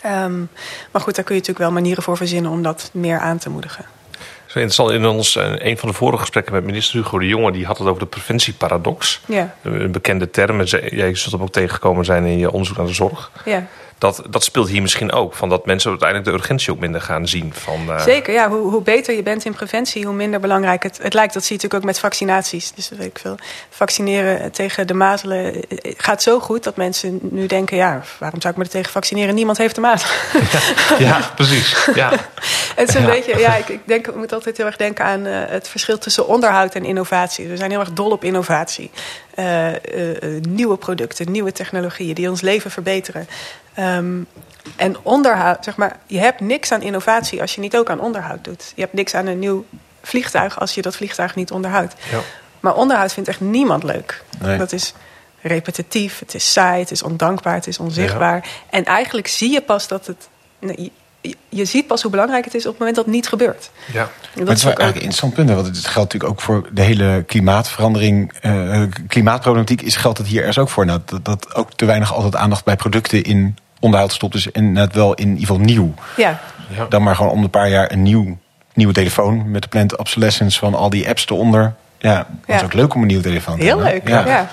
Ehm, 0.00 0.38
maar 0.90 1.02
goed, 1.02 1.14
daar 1.14 1.24
kun 1.24 1.34
je 1.34 1.40
natuurlijk 1.40 1.58
wel 1.58 1.70
manieren 1.72 2.02
voor 2.02 2.16
verzinnen 2.16 2.50
om 2.50 2.62
dat 2.62 2.90
meer 2.92 3.18
aan 3.18 3.38
te 3.38 3.50
moedigen. 3.50 3.84
Interessant. 4.54 4.90
In 4.90 5.06
ons, 5.06 5.36
eh, 5.36 5.52
een 5.56 5.78
van 5.78 5.88
de 5.88 5.94
vorige 5.94 6.20
gesprekken 6.20 6.52
met 6.52 6.64
minister 6.64 6.94
Hugo 6.94 7.18
de 7.18 7.26
Jonge... 7.26 7.52
die 7.52 7.66
had 7.66 7.78
het 7.78 7.86
over 7.86 8.00
de 8.00 8.06
preventieparadox. 8.06 9.20
Ja, 9.26 9.54
Een 9.62 9.92
bekende 9.92 10.30
term. 10.30 10.62
Jij 10.62 11.14
zult 11.14 11.32
hem 11.32 11.42
ook 11.42 11.52
tegengekomen 11.52 12.04
zijn 12.04 12.24
in 12.24 12.38
je 12.38 12.50
onderzoek 12.50 12.76
naar 12.76 12.86
de 12.86 12.92
zorg. 12.92 13.30
ja. 13.44 13.66
Dat, 14.02 14.22
dat 14.30 14.44
speelt 14.44 14.68
hier 14.68 14.82
misschien 14.82 15.12
ook. 15.12 15.34
Van 15.34 15.48
dat 15.48 15.66
mensen 15.66 15.90
uiteindelijk 15.90 16.30
de 16.30 16.34
urgentie 16.36 16.72
ook 16.72 16.78
minder 16.78 17.00
gaan 17.00 17.28
zien. 17.28 17.52
Van, 17.54 17.92
eh, 17.92 18.02
Zeker, 18.02 18.32
ja. 18.32 18.48
Hoe, 18.48 18.70
hoe 18.70 18.82
beter 18.82 19.14
je 19.14 19.22
bent 19.22 19.44
in 19.44 19.52
preventie, 19.52 20.04
hoe 20.04 20.14
minder 20.14 20.40
belangrijk 20.40 20.82
het, 20.82 20.98
het 21.02 21.14
lijkt. 21.14 21.34
Dat 21.34 21.44
zie 21.44 21.56
je 21.56 21.62
natuurlijk 21.62 21.82
ook 21.82 21.94
met 21.94 21.98
vaccinaties. 21.98 22.72
Dus 22.72 22.88
dat 22.88 22.98
weet 22.98 23.06
ik 23.06 23.18
veel. 23.18 23.36
Vaccineren 23.70 24.52
tegen 24.52 24.86
de 24.86 24.94
mazelen 24.94 25.68
eh, 25.68 25.92
gaat 25.96 26.22
zo 26.22 26.40
goed 26.40 26.64
dat 26.64 26.76
mensen 26.76 27.18
nu 27.22 27.46
denken: 27.46 27.76
ja, 27.76 28.02
waarom 28.18 28.40
zou 28.40 28.52
ik 28.52 28.58
me 28.58 28.64
er 28.64 28.70
tegen 28.70 28.92
vaccineren? 28.92 29.34
Niemand 29.34 29.58
heeft 29.58 29.74
de 29.74 29.80
mazelen. 29.80 30.16
Ja, 30.98 31.30
precies. 31.34 31.88
Ja. 31.94 32.10
Het 32.76 32.88
is 32.88 32.94
een 32.94 33.06
beetje, 33.06 33.38
ja, 33.38 33.56
ik, 33.56 33.68
ik 33.68 33.80
denk, 33.84 34.06
ik 34.06 34.14
moet 34.14 34.32
altijd 34.32 34.56
heel 34.56 34.66
erg 34.66 34.76
denken 34.76 35.04
aan 35.04 35.26
eh, 35.26 35.40
het 35.46 35.68
verschil 35.68 35.98
tussen 35.98 36.26
onderhoud 36.26 36.74
en 36.74 36.84
innovatie. 36.84 37.48
We 37.48 37.56
zijn 37.56 37.70
heel 37.70 37.80
erg 37.80 37.92
dol 37.92 38.10
op 38.10 38.24
innovatie. 38.24 38.90
Nieuwe 40.48 40.76
producten, 40.76 41.32
nieuwe 41.32 41.52
technologieën 41.52 42.14
die 42.14 42.30
ons 42.30 42.40
leven 42.40 42.70
verbeteren. 42.70 43.26
Ehm, 43.74 44.20
en 44.76 44.96
onderhoud, 45.02 45.64
zeg 45.64 45.76
maar, 45.76 45.96
je 46.06 46.18
hebt 46.18 46.40
niks 46.40 46.72
aan 46.72 46.82
innovatie 46.82 47.40
als 47.40 47.54
je 47.54 47.60
niet 47.60 47.76
ook 47.76 47.90
aan 47.90 48.00
onderhoud 48.00 48.44
doet. 48.44 48.72
Je 48.74 48.82
hebt 48.82 48.92
niks 48.92 49.14
aan 49.14 49.26
een 49.26 49.38
nieuw 49.38 49.64
vliegtuig 50.02 50.60
als 50.60 50.74
je 50.74 50.82
dat 50.82 50.96
vliegtuig 50.96 51.34
niet 51.34 51.50
onderhoudt. 51.50 51.94
Ja. 52.10 52.18
Maar 52.60 52.74
onderhoud 52.74 53.12
vindt 53.12 53.28
echt 53.28 53.40
niemand 53.40 53.82
leuk. 53.82 54.22
Nee. 54.38 54.58
Dat 54.58 54.72
is 54.72 54.94
repetitief, 55.40 56.18
het 56.18 56.34
is 56.34 56.52
saai, 56.52 56.80
het 56.80 56.90
is 56.90 57.02
ondankbaar, 57.02 57.54
het 57.54 57.66
is 57.66 57.78
onzichtbaar. 57.78 58.48
En 58.70 58.84
eigenlijk 58.84 59.26
zie 59.26 59.50
je 59.50 59.60
pas 59.60 59.88
dat 59.88 60.06
het. 60.06 60.28
nee, 60.58 60.92
je, 61.48 61.64
ziet 61.64 61.86
pas 61.86 62.02
hoe 62.02 62.10
belangrijk 62.10 62.44
het 62.44 62.54
is 62.54 62.62
op 62.62 62.70
het 62.70 62.78
moment 62.78 62.96
dat 62.96 63.04
het 63.04 63.14
niet 63.14 63.28
gebeurt. 63.28 63.70
ja. 63.92 63.98
Maar 64.02 64.10
dat 64.34 64.48
het 64.48 64.56
is 64.56 64.64
wel 64.64 64.74
eigenlijk 64.74 64.96
een 64.96 65.10
interessant 65.10 65.34
punt. 65.34 65.50
Want 65.50 65.66
het 65.66 65.86
geldt 65.86 66.12
natuurlijk 66.12 66.32
ook 66.32 66.40
voor 66.40 66.68
de 66.72 66.82
hele 66.82 67.24
klimaatverandering. 67.26 68.32
eh, 68.40 68.82
klimaatproblematiek 69.08 69.82
is, 69.82 69.96
geldt 69.96 70.18
het 70.18 70.26
hier 70.26 70.38
ergens 70.38 70.58
ook 70.58 70.68
voor. 70.68 70.86
Nou, 70.86 71.00
dat, 71.04 71.24
dat 71.24 71.54
ook 71.54 71.72
te 71.72 71.84
weinig 71.84 72.14
altijd 72.14 72.36
aandacht 72.36 72.64
bij 72.64 72.76
producten 72.76 73.22
in 73.22 73.56
onderhoud 73.82 74.12
stopt. 74.12 74.32
Dus 74.32 74.50
en 74.52 74.72
net 74.72 74.94
wel 74.94 75.14
in 75.14 75.24
ieder 75.28 75.40
geval 75.40 75.58
nieuw. 75.58 75.94
Ja, 76.16 76.40
Ja. 76.76 76.86
Dan 76.88 77.02
maar 77.02 77.16
gewoon 77.16 77.32
om 77.32 77.42
de 77.42 77.48
paar 77.48 77.68
jaar 77.68 77.92
een 77.92 78.02
nieuw, 78.02 78.38
nieuwe 78.74 78.92
telefoon. 78.92 79.50
Met 79.50 79.62
de 79.62 79.68
planned 79.68 79.96
obsolescence 79.98 80.58
van 80.58 80.74
al 80.74 80.90
die 80.90 81.08
apps 81.08 81.26
eronder. 81.28 81.74
Ja, 81.98 82.16
dat 82.16 82.26
is 82.54 82.60
Ja. 82.60 82.64
ook 82.66 82.72
leuk 82.72 82.94
om 82.94 83.00
een 83.00 83.06
nieuwe 83.06 83.22
telefoon 83.22 83.58
te 83.58 83.64
heel 83.64 83.78
hebben. 83.78 84.12
leuk. 84.14 84.24
Ja. 84.26 84.48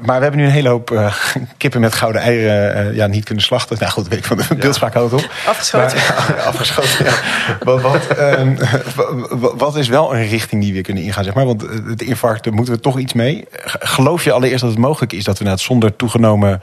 Maar 0.00 0.16
we 0.16 0.22
hebben 0.22 0.40
nu 0.40 0.46
een 0.46 0.52
hele 0.52 0.68
hoop 0.68 0.90
eh, 0.90 1.14
kippen 1.56 1.80
met 1.80 1.94
gouden 1.94 2.20
eieren 2.22 2.74
eh, 2.74 2.96
ja, 2.96 3.06
niet 3.06 3.24
kunnen 3.24 3.44
slachten. 3.44 3.76
Nou 3.80 3.90
goed, 3.92 4.08
weet 4.08 4.18
ik 4.18 4.24
van 4.24 4.36
de 4.36 4.54
beeldspraak 4.54 4.94
houdt 4.94 5.12
op. 5.12 5.30
Afgeschoten. 5.46 5.96
Maar- 5.96 6.42
afgeschoten, 6.52 7.04
ja. 7.04 7.12
Wat, 7.60 7.80
wat, 7.80 8.06
ehm, 8.06 8.54
wa- 9.40 9.56
wat 9.56 9.76
is 9.76 9.88
wel 9.88 10.14
een 10.14 10.28
richting 10.28 10.62
die 10.62 10.72
we 10.72 10.80
kunnen 10.80 11.02
ingaan, 11.02 11.24
zeg 11.24 11.34
maar? 11.34 11.46
Want 11.46 11.62
eh, 11.64 11.70
het 11.86 12.02
infarct, 12.02 12.44
daar 12.44 12.52
moeten 12.54 12.74
we 12.74 12.80
toch 12.80 12.98
iets 12.98 13.12
mee. 13.12 13.44
G- 13.52 13.76
Geloof 13.78 14.24
je 14.24 14.32
allereerst 14.32 14.60
dat 14.60 14.70
het 14.70 14.78
mogelijk 14.78 15.12
is 15.12 15.24
dat 15.24 15.34
we 15.38 15.44
inderdaad 15.44 15.64
zonder 15.66 15.96
toegenomen 15.96 16.62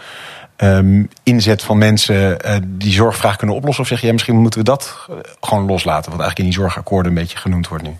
ehm, 0.58 1.04
inzet 1.24 1.62
van 1.62 1.78
mensen 1.78 2.41
eh, 2.41 2.56
die 2.63 2.93
zorgvraag 2.93 3.36
kunnen 3.36 3.56
oplossen? 3.56 3.84
Of 3.84 3.89
zeg 3.89 4.00
je, 4.02 4.08
ja, 4.08 4.13
misschien 4.13 4.36
moeten 4.36 4.60
we 4.60 4.65
dat 4.65 4.96
eh, 5.10 5.15
gewoon 5.41 5.65
loslaten? 5.65 6.12
Wat 6.12 6.20
eigenlijk 6.20 6.39
in 6.39 6.46
die 6.46 6.54
zorgakkoorden 6.54 7.12
een 7.12 7.17
beetje 7.17 7.38
genoemd 7.38 7.67
wordt 7.67 7.84
nu. 7.84 7.96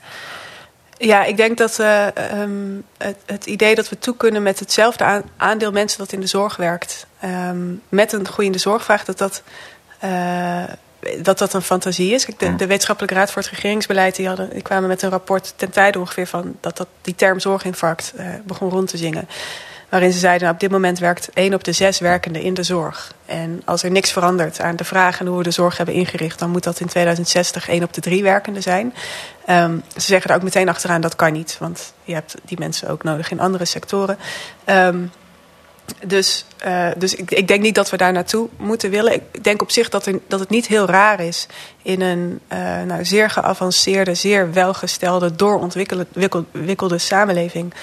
Ja, 0.98 1.24
ik 1.24 1.38
denk 1.38 1.58
dat 1.58 1.80
eh, 1.80 2.08
ehm, 2.17 2.52
het, 2.98 3.17
het 3.26 3.46
idee 3.46 3.76
dat 3.76 3.89
we 3.89 4.00
toe 4.00 4.17
kunnen 4.17 4.43
met 4.43 4.60
hetzelfde 4.60 5.04
aan- 5.04 5.30
aandeel 5.38 5.72
mensen 5.72 6.00
dat 6.00 6.12
in 6.12 6.20
de 6.20 6.28
zorg 6.28 6.56
werkt, 6.56 7.08
ehm, 7.20 7.74
met 7.89 8.13
een 8.13 8.28
groeiende 8.28 8.60
zorgvraag, 8.60 9.06
dat 9.06 9.17
dat, 9.17 9.43
dat, 11.22 11.38
dat 11.38 11.54
een 11.54 11.62
fantasie 11.62 12.13
is. 12.13 12.26
Kijk, 12.26 12.39
de, 12.39 12.56
de 12.56 12.67
Wetenschappelijke 12.67 13.15
Raad 13.15 13.32
voor 13.32 13.41
het 13.41 13.52
Regeringsbeleid 13.52 14.15
die, 14.15 14.28
hadden, 14.28 14.50
die 14.50 14.62
kwamen 14.62 14.89
met 14.89 15.02
een 15.02 15.10
rapport 15.10 15.54
ten 15.56 15.70
tijde 15.70 16.00
ongeveer 16.00 16.28
van 16.28 16.58
dat, 16.62 16.78
dat 16.78 16.88
die 17.02 17.15
term 17.15 17.39
zorginfarct 17.39 18.13
begon 18.46 18.70
rond 18.70 18.88
te 18.88 18.98
zingen. 18.98 19.28
Waarin 19.89 20.12
ze 20.12 20.19
zeiden, 20.19 20.41
nou, 20.41 20.54
op 20.54 20.60
dit 20.60 20.71
moment 20.71 21.00
werkt 21.00 21.30
één 21.34 21.54
op 21.54 21.63
de 21.63 21.71
zes 21.71 22.00
werkenden 22.00 22.41
in 22.41 22.54
de 22.54 22.63
zorg. 22.63 23.13
En 23.26 23.62
als 23.65 23.84
er 23.84 23.91
niks 23.91 24.12
verandert 24.12 24.60
aan 24.60 24.76
de 24.76 24.84
vraag 24.84 25.19
en 25.19 25.26
hoe 25.26 25.38
we 25.38 25.43
de 25.43 25.52
zorg 25.52 25.78
hebben 25.78 25.95
ingericht, 25.95 26.39
dan 26.39 26.50
moet 26.50 26.63
dat 26.63 26.80
in 26.80 26.88
2060 26.88 27.69
één 27.69 27.84
op 27.84 27.93
de 27.93 28.02
drie 28.02 28.23
werkenden 28.23 28.62
zijn. 28.62 28.93
Ehm, 29.45 29.78
ze 29.93 30.02
zeggen 30.02 30.30
er 30.30 30.36
ook 30.36 30.43
meteen 30.43 30.69
achteraan 30.69 31.02
dat 31.02 31.15
kan 31.15 31.34
niet, 31.34 31.58
want 31.60 31.93
je 32.04 32.13
hebt 32.13 32.36
die 32.45 32.60
mensen 32.60 32.89
ook 32.89 33.04
nodig 33.04 33.32
in 33.32 33.39
andere 33.39 33.65
sectoren. 33.65 34.17
Ehm, 34.63 34.97
dus 36.06 36.45
eh, 36.58 36.88
dus 36.97 37.15
ik, 37.15 37.32
ik 37.32 37.47
denk 37.47 37.62
niet 37.62 37.76
dat 37.76 37.89
we 37.89 37.97
daar 37.97 38.12
naartoe 38.12 38.50
moeten 38.58 38.89
willen. 38.89 39.13
Ik 39.13 39.43
denk 39.43 39.62
op 39.62 39.71
zich 39.71 39.89
dat, 39.89 40.10
dat 40.28 40.39
het 40.39 40.50
niet 40.50 40.67
heel 40.67 40.86
raar 40.86 41.19
is 41.19 41.47
in 41.82 42.02
een 42.02 42.39
eh, 42.47 42.82
nou, 42.82 43.06
zeer 43.06 43.30
geavanceerde, 43.30 44.13
zeer 44.13 44.54
welgestelde, 44.54 45.36
doorontwikkelde 45.36 46.06
wikkelde 46.52 46.97
samenleving. 46.97 47.73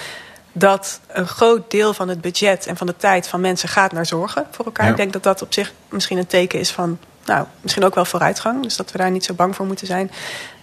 Dat 0.57 0.99
een 1.07 1.27
groot 1.27 1.71
deel 1.71 1.93
van 1.93 2.07
het 2.07 2.21
budget 2.21 2.67
en 2.67 2.77
van 2.77 2.87
de 2.87 2.95
tijd 2.97 3.27
van 3.27 3.41
mensen 3.41 3.69
gaat 3.69 3.91
naar 3.91 4.05
zorgen 4.05 4.47
voor 4.51 4.65
elkaar. 4.65 4.85
Ja. 4.85 4.91
Ik 4.91 4.97
denk 4.97 5.13
dat 5.13 5.23
dat 5.23 5.41
op 5.41 5.53
zich 5.53 5.73
misschien 5.89 6.17
een 6.17 6.27
teken 6.27 6.59
is 6.59 6.71
van, 6.71 6.99
nou, 7.25 7.45
misschien 7.61 7.83
ook 7.83 7.95
wel 7.95 8.05
vooruitgang. 8.05 8.63
Dus 8.63 8.75
dat 8.75 8.91
we 8.91 8.97
daar 8.97 9.11
niet 9.11 9.25
zo 9.25 9.33
bang 9.33 9.55
voor 9.55 9.65
moeten 9.65 9.87
zijn. 9.87 10.11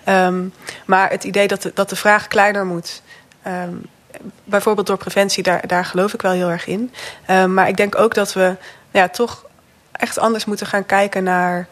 Ehm, 0.04 0.44
maar 0.86 1.10
het 1.10 1.24
idee 1.24 1.48
dat 1.48 1.62
de, 1.62 1.70
dat 1.74 1.88
de 1.88 1.96
vraag 1.96 2.28
kleiner 2.28 2.66
moet. 2.66 3.02
ehm, 3.42 3.74
bijvoorbeeld 4.44 4.86
door 4.86 4.96
preventie, 4.96 5.42
daar, 5.42 5.66
daar 5.66 5.84
geloof 5.84 6.14
ik 6.14 6.22
wel 6.22 6.32
heel 6.32 6.50
erg 6.50 6.66
in. 6.66 6.92
Ehm, 7.26 7.54
maar 7.54 7.68
ik 7.68 7.76
denk 7.76 7.98
ook 7.98 8.14
dat 8.14 8.32
we 8.32 8.56
ja, 8.90 9.08
toch 9.08 9.44
echt 9.92 10.18
anders 10.18 10.44
moeten 10.44 10.66
gaan 10.66 10.86
kijken 10.86 11.22
naar 11.24 11.68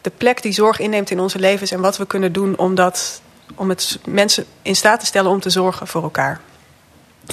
de 0.00 0.10
plek 0.10 0.42
die 0.42 0.52
zorg 0.52 0.78
inneemt 0.78 1.10
in 1.10 1.20
onze 1.20 1.38
levens 1.38 1.70
en 1.70 1.80
wat 1.80 1.96
we 1.96 2.06
kunnen 2.06 2.32
doen 2.32 2.58
om, 2.58 2.74
dat, 2.74 3.22
om 3.54 3.68
het 3.68 3.98
mensen 4.04 4.44
in 4.62 4.76
staat 4.76 5.00
te 5.00 5.06
stellen 5.06 5.30
om 5.30 5.40
te 5.40 5.50
zorgen 5.50 5.86
voor 5.86 6.02
elkaar. 6.02 6.40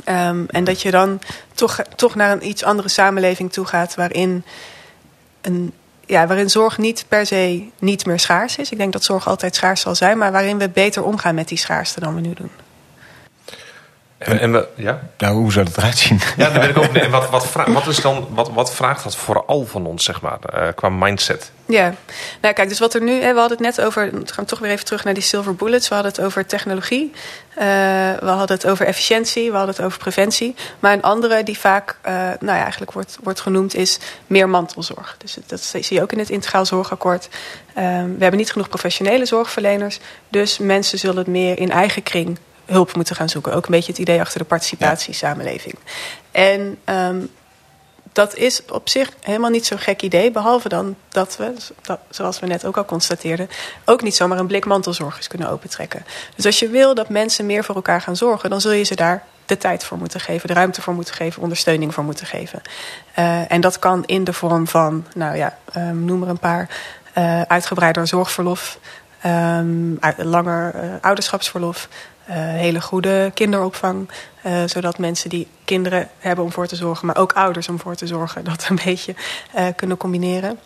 Ehm, 0.04 0.43
en 0.47 0.63
dat 0.63 0.82
je 0.82 0.91
dan 0.91 1.19
toch, 1.54 1.82
toch 1.95 2.15
naar 2.15 2.32
een 2.32 2.47
iets 2.47 2.63
andere 2.63 2.89
samenleving 2.89 3.52
toe 3.54 3.65
gaat 3.65 3.95
waarin, 3.95 4.43
een, 5.41 5.73
ja, 6.06 6.28
waarin 6.28 6.50
zorg 6.50 6.78
niet 6.78 7.06
per 7.08 7.26
se 7.26 7.69
niet 7.80 8.06
meer 8.06 8.19
schaars 8.19 8.58
is. 8.58 8.71
Ik 8.71 8.78
denk 8.78 8.93
dat 8.93 9.04
zorg 9.04 9.28
altijd 9.28 9.56
schaars 9.56 9.82
zal 9.82 9.95
zijn, 9.95 10.17
maar 10.17 10.32
waarin 10.32 10.58
we 10.58 10.69
beter 10.69 11.04
omgaan 11.04 11.36
met 11.36 11.47
die 11.47 11.58
schaarste 11.58 12.00
dan 12.00 12.15
we 12.15 12.21
nu 12.21 12.34
doen. 12.34 12.52
En, 14.17 14.39
en 14.39 14.51
we, 14.51 14.67
ja? 14.75 14.99
Nou, 15.17 15.36
hoe 15.36 15.51
zou 15.51 15.65
dat 15.65 15.77
eruit 15.77 15.97
zien? 15.97 16.19
Ja, 16.38 16.49
daar 16.49 16.60
ben 16.60 16.69
ik 16.69 16.77
ook. 16.77 16.86
En 16.97 17.12
wat, 17.12 17.30
wat, 17.30 17.53
wat, 17.67 17.88
is 17.88 18.01
dan, 18.01 18.27
wat, 18.30 18.49
wat 18.49 18.73
vraagt 18.73 19.03
dat 19.03 19.15
vooral 19.15 19.65
van 19.65 19.86
ons, 19.86 20.03
zeg 20.03 20.21
maar, 20.21 20.39
eh, 20.39 20.67
qua 20.75 20.89
mindset? 20.89 21.51
Ja, 21.65 21.93
nou 22.41 22.53
kijk, 22.53 22.69
dus 22.69 22.80
wat 22.80 22.93
er 22.93 23.01
nu, 23.01 23.21
hè, 23.21 23.34
we 23.34 23.39
hadden 23.39 23.58
het 23.58 23.75
net 23.75 23.86
over, 23.86 24.12
we 24.12 24.21
gaan 24.25 24.45
toch 24.45 24.60
weer 24.60 24.71
even 24.71 24.86
terug 24.86 25.03
naar 25.03 25.13
die 25.13 25.23
silver 25.23 25.56
bullets. 25.56 25.88
We 25.88 25.93
hadden 25.93 26.13
het 26.13 26.21
over 26.21 26.45
technologie, 26.45 27.12
eh, 27.56 27.65
we 28.19 28.25
hadden 28.25 28.58
het 28.58 28.67
over 28.67 28.86
efficiëntie, 28.86 29.51
we 29.51 29.58
hadden 29.58 29.75
het 29.75 29.86
over 29.86 29.99
preventie. 29.99 30.56
Maar 30.80 30.93
een 30.93 31.01
andere 31.01 31.43
die 31.43 31.58
vaak, 31.58 31.97
eh, 32.01 32.13
nou 32.13 32.58
ja, 32.58 32.62
eigenlijk 32.62 32.91
wordt, 32.91 33.17
wordt 33.23 33.39
genoemd, 33.39 33.75
is 33.75 33.99
meer 34.27 34.49
mantelzorg. 34.49 35.15
Dus 35.17 35.38
dat 35.45 35.62
zie 35.62 35.95
je 35.95 36.01
ook 36.01 36.12
in 36.12 36.19
het 36.19 36.30
integraal 36.30 36.65
zorgakkoord. 36.65 37.30
Eh, 37.73 37.84
we 37.84 38.19
hebben 38.19 38.38
niet 38.38 38.51
genoeg 38.51 38.69
professionele 38.69 39.25
zorgverleners, 39.25 39.99
dus 40.30 40.58
mensen 40.58 40.99
zullen 40.99 41.17
het 41.17 41.27
meer 41.27 41.60
in 41.60 41.71
eigen 41.71 42.03
kring 42.03 42.38
hulp 42.67 42.95
moeten 42.95 43.15
gaan 43.15 43.30
zoeken. 43.30 43.53
Ook 43.53 43.65
een 43.65 43.71
beetje 43.71 43.91
het 43.91 44.01
idee 44.01 44.19
achter 44.19 44.39
de 44.39 44.45
participatiesamenleving. 44.45 45.75
En 46.32 46.77
ehm, 46.84 47.19
dat 48.17 48.36
is 48.36 48.62
op 48.65 48.89
zich 48.89 49.10
helemaal 49.21 49.49
niet 49.49 49.65
zo'n 49.65 49.80
gek 49.80 50.01
idee. 50.01 50.32
Behalve 50.32 50.69
dan 50.69 50.95
dat 51.10 51.38
we, 51.38 51.53
dat, 51.82 51.99
zoals 52.10 52.39
we 52.39 52.47
net 52.47 52.65
ook 52.65 52.77
al 52.77 52.86
constateerden, 52.86 53.49
ook 53.86 54.01
niet 54.01 54.15
zomaar 54.15 54.39
een 54.39 54.47
blik 54.47 54.65
mantelzorgers 54.65 55.27
kunnen 55.27 55.49
opentrekken. 55.49 56.06
Dus 56.36 56.45
als 56.45 56.60
je 56.60 56.69
wil 56.69 56.95
dat 56.95 57.10
mensen 57.10 57.45
meer 57.45 57.63
voor 57.63 57.75
elkaar 57.75 58.01
gaan 58.01 58.15
zorgen, 58.15 58.49
dan 58.49 58.62
zul 58.62 58.71
je 58.71 58.84
ze 58.84 58.95
daar 58.95 59.23
de 59.45 59.58
tijd 59.58 59.84
voor 59.84 59.97
moeten 59.97 60.19
geven, 60.19 60.47
de 60.47 60.53
ruimte 60.53 60.82
voor 60.82 60.93
moeten 60.93 61.13
geven, 61.13 61.41
ondersteuning 61.41 61.93
voor 61.93 62.03
moeten 62.03 62.25
geven. 62.25 62.62
Uh, 63.19 63.51
en 63.51 63.62
dat 63.62 63.80
kan 63.80 64.06
in 64.06 64.23
de 64.23 64.34
vorm 64.34 64.67
van, 64.67 65.06
nou 65.15 65.38
ja, 65.38 65.58
um, 65.77 66.06
noem 66.06 66.23
er 66.23 66.30
een 66.30 66.39
paar, 66.39 66.69
uh, 67.17 67.41
uitgebreider 67.41 68.08
zorgverlof, 68.08 68.80
um, 69.25 69.99
langer 70.17 70.75
uh, 70.75 70.82
ouderschapsverlof. 71.01 71.88
Uh, 72.30 72.36
hele 72.36 72.82
goede 72.82 73.32
kinderopvang. 73.34 74.10
Uh, 74.46 74.63
zodat 74.66 74.98
mensen 74.98 75.30
die 75.30 75.48
kinderen 75.66 76.10
hebben 76.20 76.46
om 76.46 76.52
voor 76.52 76.68
te 76.68 76.76
zorgen, 76.76 77.08
maar 77.08 77.18
ook 77.18 77.34
ouders 77.34 77.70
om 77.70 77.80
voor 77.80 77.96
te 77.96 78.08
zorgen, 78.08 78.44
dat 78.52 78.68
een 78.70 78.80
beetje 78.84 79.16
uh, 79.56 79.68
kunnen 79.76 79.98
combineren. 79.98 80.60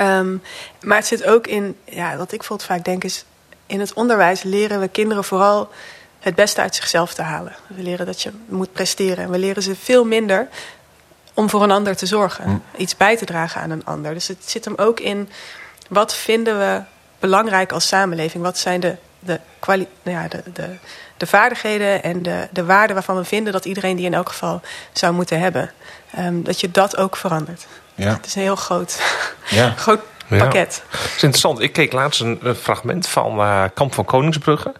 Um, 0.00 0.42
maar 0.80 0.96
het 0.96 1.06
zit 1.06 1.24
ook 1.24 1.46
in, 1.46 1.76
ja, 1.84 2.16
wat 2.16 2.32
ik 2.32 2.38
bijvoorbeeld 2.38 2.68
vaak 2.68 2.84
denk 2.84 3.04
is, 3.04 3.24
in 3.66 3.80
het 3.80 3.92
onderwijs 3.92 4.42
leren 4.42 4.80
we 4.80 4.88
kinderen 4.88 5.24
vooral 5.24 5.68
het 6.18 6.34
beste 6.34 6.60
uit 6.60 6.74
zichzelf 6.74 7.14
te 7.14 7.22
halen. 7.22 7.56
We 7.66 7.82
leren 7.82 8.06
dat 8.06 8.22
je 8.22 8.30
moet 8.48 8.72
presteren 8.72 9.24
en 9.24 9.30
we 9.30 9.38
leren 9.38 9.62
ze 9.62 9.76
veel 9.76 10.04
minder 10.04 10.48
om 11.34 11.50
voor 11.50 11.62
een 11.62 11.70
ander 11.70 11.96
te 11.96 12.06
zorgen, 12.06 12.48
mm. 12.48 12.62
iets 12.76 12.96
bij 12.96 13.16
te 13.16 13.24
dragen 13.24 13.60
aan 13.60 13.70
een 13.70 13.84
ander. 13.84 14.14
Dus 14.14 14.28
het 14.28 14.50
zit 14.50 14.64
hem 14.64 14.74
ook 14.76 15.00
in, 15.00 15.28
wat 15.88 16.14
vinden 16.14 16.58
we 16.58 16.82
belangrijk 17.18 17.72
als 17.72 17.86
samenleving? 17.86 18.42
Wat 18.42 18.58
zijn 18.58 18.80
de 18.80 18.96
de, 19.26 19.40
kwali 19.58 19.86
ja, 20.02 20.28
de, 20.28 20.42
de, 20.52 20.76
de 21.16 21.26
vaardigheden 21.26 22.02
en 22.02 22.22
de, 22.22 22.48
de 22.50 22.64
waarden 22.64 22.94
waarvan 22.94 23.16
we 23.16 23.24
vinden 23.24 23.52
dat 23.52 23.64
iedereen 23.64 23.96
die 23.96 24.06
in 24.06 24.14
elk 24.14 24.28
geval 24.28 24.60
zou 24.92 25.12
moeten 25.12 25.40
hebben. 25.40 25.70
Um, 26.18 26.42
dat 26.42 26.60
je 26.60 26.70
dat 26.70 26.96
ook 26.96 27.16
verandert. 27.16 27.66
Ja. 27.94 28.12
Het 28.12 28.26
is 28.26 28.34
een 28.34 28.42
heel 28.42 28.56
groot, 28.56 29.00
ja. 29.48 29.70
groot 29.76 30.00
pakket. 30.28 30.82
Ja. 30.90 30.98
Het 30.98 31.16
is 31.16 31.22
interessant. 31.22 31.60
Ik 31.60 31.72
keek 31.72 31.92
laatst 31.92 32.20
een, 32.20 32.38
een 32.42 32.54
fragment 32.54 33.06
van 33.06 33.38
uh, 33.38 33.64
Kamp 33.74 33.94
van 33.94 34.04
Koningsbrugge. 34.04 34.74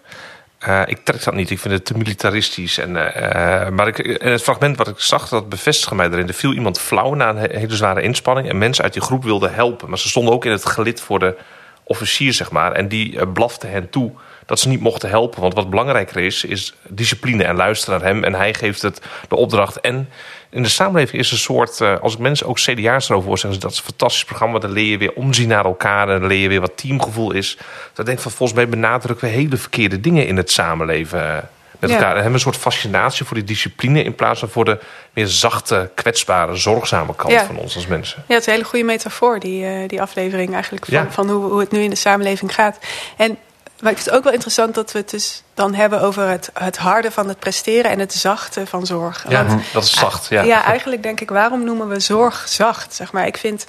Uh, 0.69 0.83
ik 0.87 1.05
trek 1.05 1.25
dat 1.25 1.35
niet. 1.35 1.51
Ik 1.51 1.59
vind 1.59 1.75
het 1.75 1.85
te 1.85 1.97
militaristisch. 1.97 2.79
En, 2.79 2.91
uh, 2.91 3.69
maar 3.69 3.87
ik, 3.87 3.99
en 3.99 4.31
het 4.31 4.43
fragment 4.43 4.77
wat 4.77 4.89
ik 4.89 4.99
zag, 4.99 5.29
dat 5.29 5.49
bevestigde 5.49 5.95
mij 5.95 6.07
erin. 6.07 6.29
Er 6.29 6.35
viel 6.35 6.53
iemand 6.53 6.81
flauw 6.81 7.15
na 7.15 7.29
een 7.29 7.51
hele 7.51 7.77
zware 7.77 8.03
inspanning. 8.03 8.49
En 8.49 8.59
mensen 8.59 8.85
uit 8.85 8.93
die 8.93 9.03
groep 9.03 9.25
wilden 9.25 9.55
helpen. 9.55 9.89
Maar 9.89 9.99
ze 9.99 10.09
stonden 10.09 10.35
ook 10.35 10.45
in 10.45 10.51
het 10.51 10.67
gelid 10.67 11.01
voor 11.01 11.19
de 11.19 11.37
officier, 11.83 12.33
zeg 12.33 12.51
maar. 12.51 12.73
En 12.73 12.89
die 12.89 13.13
uh, 13.13 13.23
blafte 13.33 13.67
hen 13.67 13.91
toe 13.91 14.13
dat 14.47 14.61
ze 14.61 14.69
niet 14.69 14.81
mochten 14.81 15.09
helpen. 15.09 15.41
Want 15.41 15.55
wat 15.55 15.71
belangrijker 15.71 16.21
is, 16.21 16.45
is 16.45 16.75
discipline 16.89 17.45
en 17.45 17.57
luisteren 17.57 18.01
naar 18.01 18.09
hem. 18.09 18.25
En 18.25 18.35
hij 18.35 18.55
geeft 18.55 18.83
het 18.83 19.01
de 19.29 19.37
opdracht. 19.37 19.81
En 19.81 20.09
in 20.51 20.63
de 20.63 20.69
samenleving 20.69 21.23
is 21.23 21.31
een 21.31 21.39
soort, 21.39 21.81
uh, 21.81 21.99
als 22.01 22.13
ik 22.13 22.19
mensen 22.19 22.47
ook 22.47 22.57
CDA's 22.57 23.09
erover 23.09 23.29
hoor 23.29 23.39
zeggen, 23.39 23.61
dat 23.61 23.71
is 23.71 23.79
een 23.79 23.85
fantastisch 23.85 24.25
programma. 24.25 24.59
Dan 24.59 24.71
leer 24.71 24.91
je 24.91 24.99
weer 24.99 25.13
omzien 25.13 25.49
naar 25.49 25.65
elkaar. 25.65 26.09
En 26.09 26.21
dan 26.21 26.29
leer 26.29 26.41
je 26.41 26.49
weer 26.49 26.61
wat 26.61 26.77
teamgevoel 26.77 27.33
is. 27.33 27.59
Dan 27.93 28.05
denk 28.05 28.17
ik 28.17 28.23
van 28.23 28.33
volgens 28.33 28.59
mij 28.59 28.69
benadrukken 28.69 29.29
we 29.29 29.35
hele 29.35 29.57
verkeerde 29.57 30.01
dingen 30.01 30.27
in 30.27 30.37
het 30.37 30.51
samenleven. 30.51 31.21
Uh, 31.21 31.37
met 31.79 31.91
elkaar. 31.91 32.07
Ja. 32.07 32.11
En 32.11 32.15
hebben 32.15 32.35
een 32.35 32.41
soort 32.41 32.57
fascinatie 32.57 33.25
voor 33.25 33.37
die 33.37 33.45
discipline 33.45 34.03
in 34.03 34.15
plaats 34.15 34.41
van 34.41 34.49
voor 34.49 34.65
de 34.65 34.79
meer 35.13 35.27
zachte, 35.27 35.91
kwetsbare, 35.95 36.57
zorgzame 36.57 37.15
kant 37.15 37.33
ja. 37.33 37.45
van 37.45 37.57
ons 37.57 37.75
als 37.75 37.87
mensen. 37.87 38.25
Ja, 38.27 38.35
het 38.35 38.41
is 38.41 38.47
een 38.47 38.53
hele 38.53 38.65
goede 38.65 38.85
metafoor, 38.85 39.39
die, 39.39 39.65
uh, 39.65 39.89
die 39.89 40.01
aflevering 40.01 40.53
eigenlijk, 40.55 40.85
van, 40.85 40.95
ja. 40.95 41.11
van 41.11 41.31
hoe, 41.31 41.51
hoe 41.51 41.61
het 41.61 41.71
nu 41.71 41.81
in 41.81 41.91
de 41.91 41.97
samenleving 41.97 42.55
gaat. 42.55 42.79
En 43.17 43.39
maar 43.81 43.91
ik 43.91 43.97
vind 43.99 44.11
het 44.11 44.15
ook 44.19 44.25
wel 44.25 44.33
interessant 44.33 44.75
dat 44.75 44.93
we 44.93 44.99
het 44.99 45.11
dus 45.11 45.43
dan 45.55 45.75
hebben 45.75 46.01
over 46.01 46.29
het, 46.29 46.51
het 46.55 46.77
harde 46.77 47.11
van 47.11 47.29
het 47.29 47.39
presteren 47.39 47.91
en 47.91 47.99
het 47.99 48.13
zachte 48.13 48.67
van 48.67 48.87
zorg. 48.87 49.25
Ja, 49.29 49.47
Want, 49.47 49.63
dat 49.73 49.85
is 49.85 49.99
zacht. 49.99 50.27
Ja. 50.29 50.43
ja, 50.43 50.65
eigenlijk 50.65 51.03
denk 51.03 51.21
ik, 51.21 51.31
waarom 51.31 51.65
noemen 51.65 51.89
we 51.89 52.01
zorg 52.01 52.45
zacht? 52.49 52.95
Zeg 52.95 53.13
maar, 53.13 53.27
ik 53.27 53.37
vind. 53.37 53.67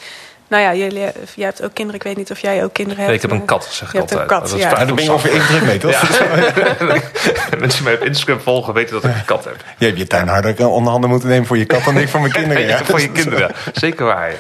Nou 0.50 0.64
ja, 0.64 0.74
jij, 0.74 0.90
jij 1.36 1.46
hebt 1.46 1.64
ook 1.64 1.74
kinderen. 1.74 2.02
Ik 2.02 2.08
weet 2.08 2.18
niet 2.18 2.32
of 2.32 2.40
jij 2.40 2.64
ook 2.64 2.74
kinderen 2.74 3.04
hebt. 3.04 3.08
Nee, 3.08 3.16
ik 3.16 3.22
heb 3.22 3.32
een 3.32 3.46
kat, 3.46 3.68
zeg 3.72 3.94
ik 3.94 4.00
altijd. 4.00 4.20
Een 4.20 4.28
kat, 4.28 4.50
dat 4.50 4.60
ja. 4.60 4.70
Daar 4.70 4.94
ben 4.94 5.04
je 5.04 5.12
ongeveer 5.12 5.32
even 5.32 5.48
druk 5.48 5.64
mee, 5.64 5.78
toch? 5.78 5.92
Mensen 7.60 7.70
die 7.70 7.82
mij 7.84 7.94
op 7.94 8.04
Instagram 8.04 8.40
volgen 8.40 8.74
weten 8.74 8.94
dat 8.94 9.04
ik 9.04 9.16
een 9.16 9.26
kat 9.26 9.44
heb. 9.44 9.56
Je 9.78 9.86
hebt 9.86 9.98
je 9.98 10.08
tuin 10.08 10.28
harder 10.28 10.68
onder 10.68 10.92
handen 10.92 11.10
moeten 11.10 11.30
nemen 11.30 11.48
voor 11.48 11.58
je 11.58 11.66
kat 11.66 11.84
dan 11.84 11.98
ik 11.98 12.10
voor 12.10 12.20
mijn 12.20 12.32
kinderen. 12.40 12.68
Ja, 12.68 12.86
voor 12.86 13.02
je 13.02 13.12
kinderen, 13.12 13.52
zeker 13.74 14.06
waar. 14.06 14.34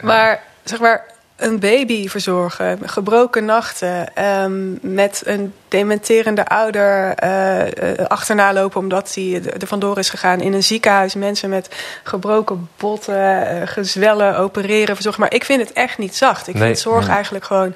Maar 0.00 0.40
zeg 0.64 0.78
maar, 0.78 1.04
een 1.38 1.58
baby 1.58 2.08
verzorgen, 2.08 2.88
gebroken 2.88 3.44
nachten, 3.44 4.24
um, 4.24 4.78
met 4.82 5.22
een 5.24 5.54
dementerende 5.68 6.46
ouder 6.46 7.14
uh, 7.24 8.06
achterna 8.06 8.52
lopen 8.52 8.80
omdat 8.80 9.14
hij 9.14 9.42
er 9.60 9.66
vandoor 9.66 9.98
is 9.98 10.10
gegaan 10.10 10.40
in 10.40 10.52
een 10.52 10.62
ziekenhuis, 10.62 11.14
mensen 11.14 11.50
met 11.50 11.68
gebroken 12.02 12.68
botten, 12.76 13.54
uh, 13.54 13.62
gezwellen, 13.64 14.36
opereren, 14.38 14.94
verzorgen. 14.94 15.20
Maar 15.22 15.34
ik 15.34 15.44
vind 15.44 15.60
het 15.60 15.72
echt 15.72 15.98
niet 15.98 16.16
zacht. 16.16 16.48
Ik 16.48 16.54
nee, 16.54 16.62
vind 16.62 16.78
zorg 16.78 17.06
nee. 17.06 17.14
eigenlijk 17.14 17.44
gewoon 17.44 17.74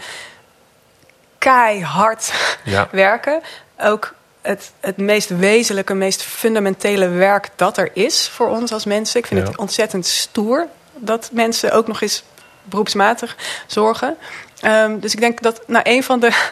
keihard 1.38 2.32
ja. 2.64 2.88
werken. 2.90 3.40
Ook 3.80 4.14
het, 4.40 4.72
het 4.80 4.96
meest 4.96 5.28
wezenlijke, 5.28 5.94
meest 5.94 6.22
fundamentele 6.22 7.08
werk 7.08 7.48
dat 7.56 7.76
er 7.76 7.90
is 7.92 8.28
voor 8.28 8.48
ons 8.48 8.72
als 8.72 8.84
mensen. 8.84 9.20
Ik 9.20 9.26
vind 9.26 9.40
Ja. 9.40 9.46
het 9.46 9.56
ontzettend 9.56 10.06
stoer 10.06 10.66
dat 10.96 11.30
mensen 11.32 11.72
ook 11.72 11.86
nog 11.86 12.00
eens 12.02 12.22
beroepsmatig 12.64 13.36
zorgen. 13.66 14.16
Um, 14.64 15.00
dus 15.00 15.12
ik 15.12 15.20
denk 15.20 15.42
dat 15.42 15.62
nou, 15.66 15.84
een 15.88 16.02
van 16.02 16.20
de 16.20 16.50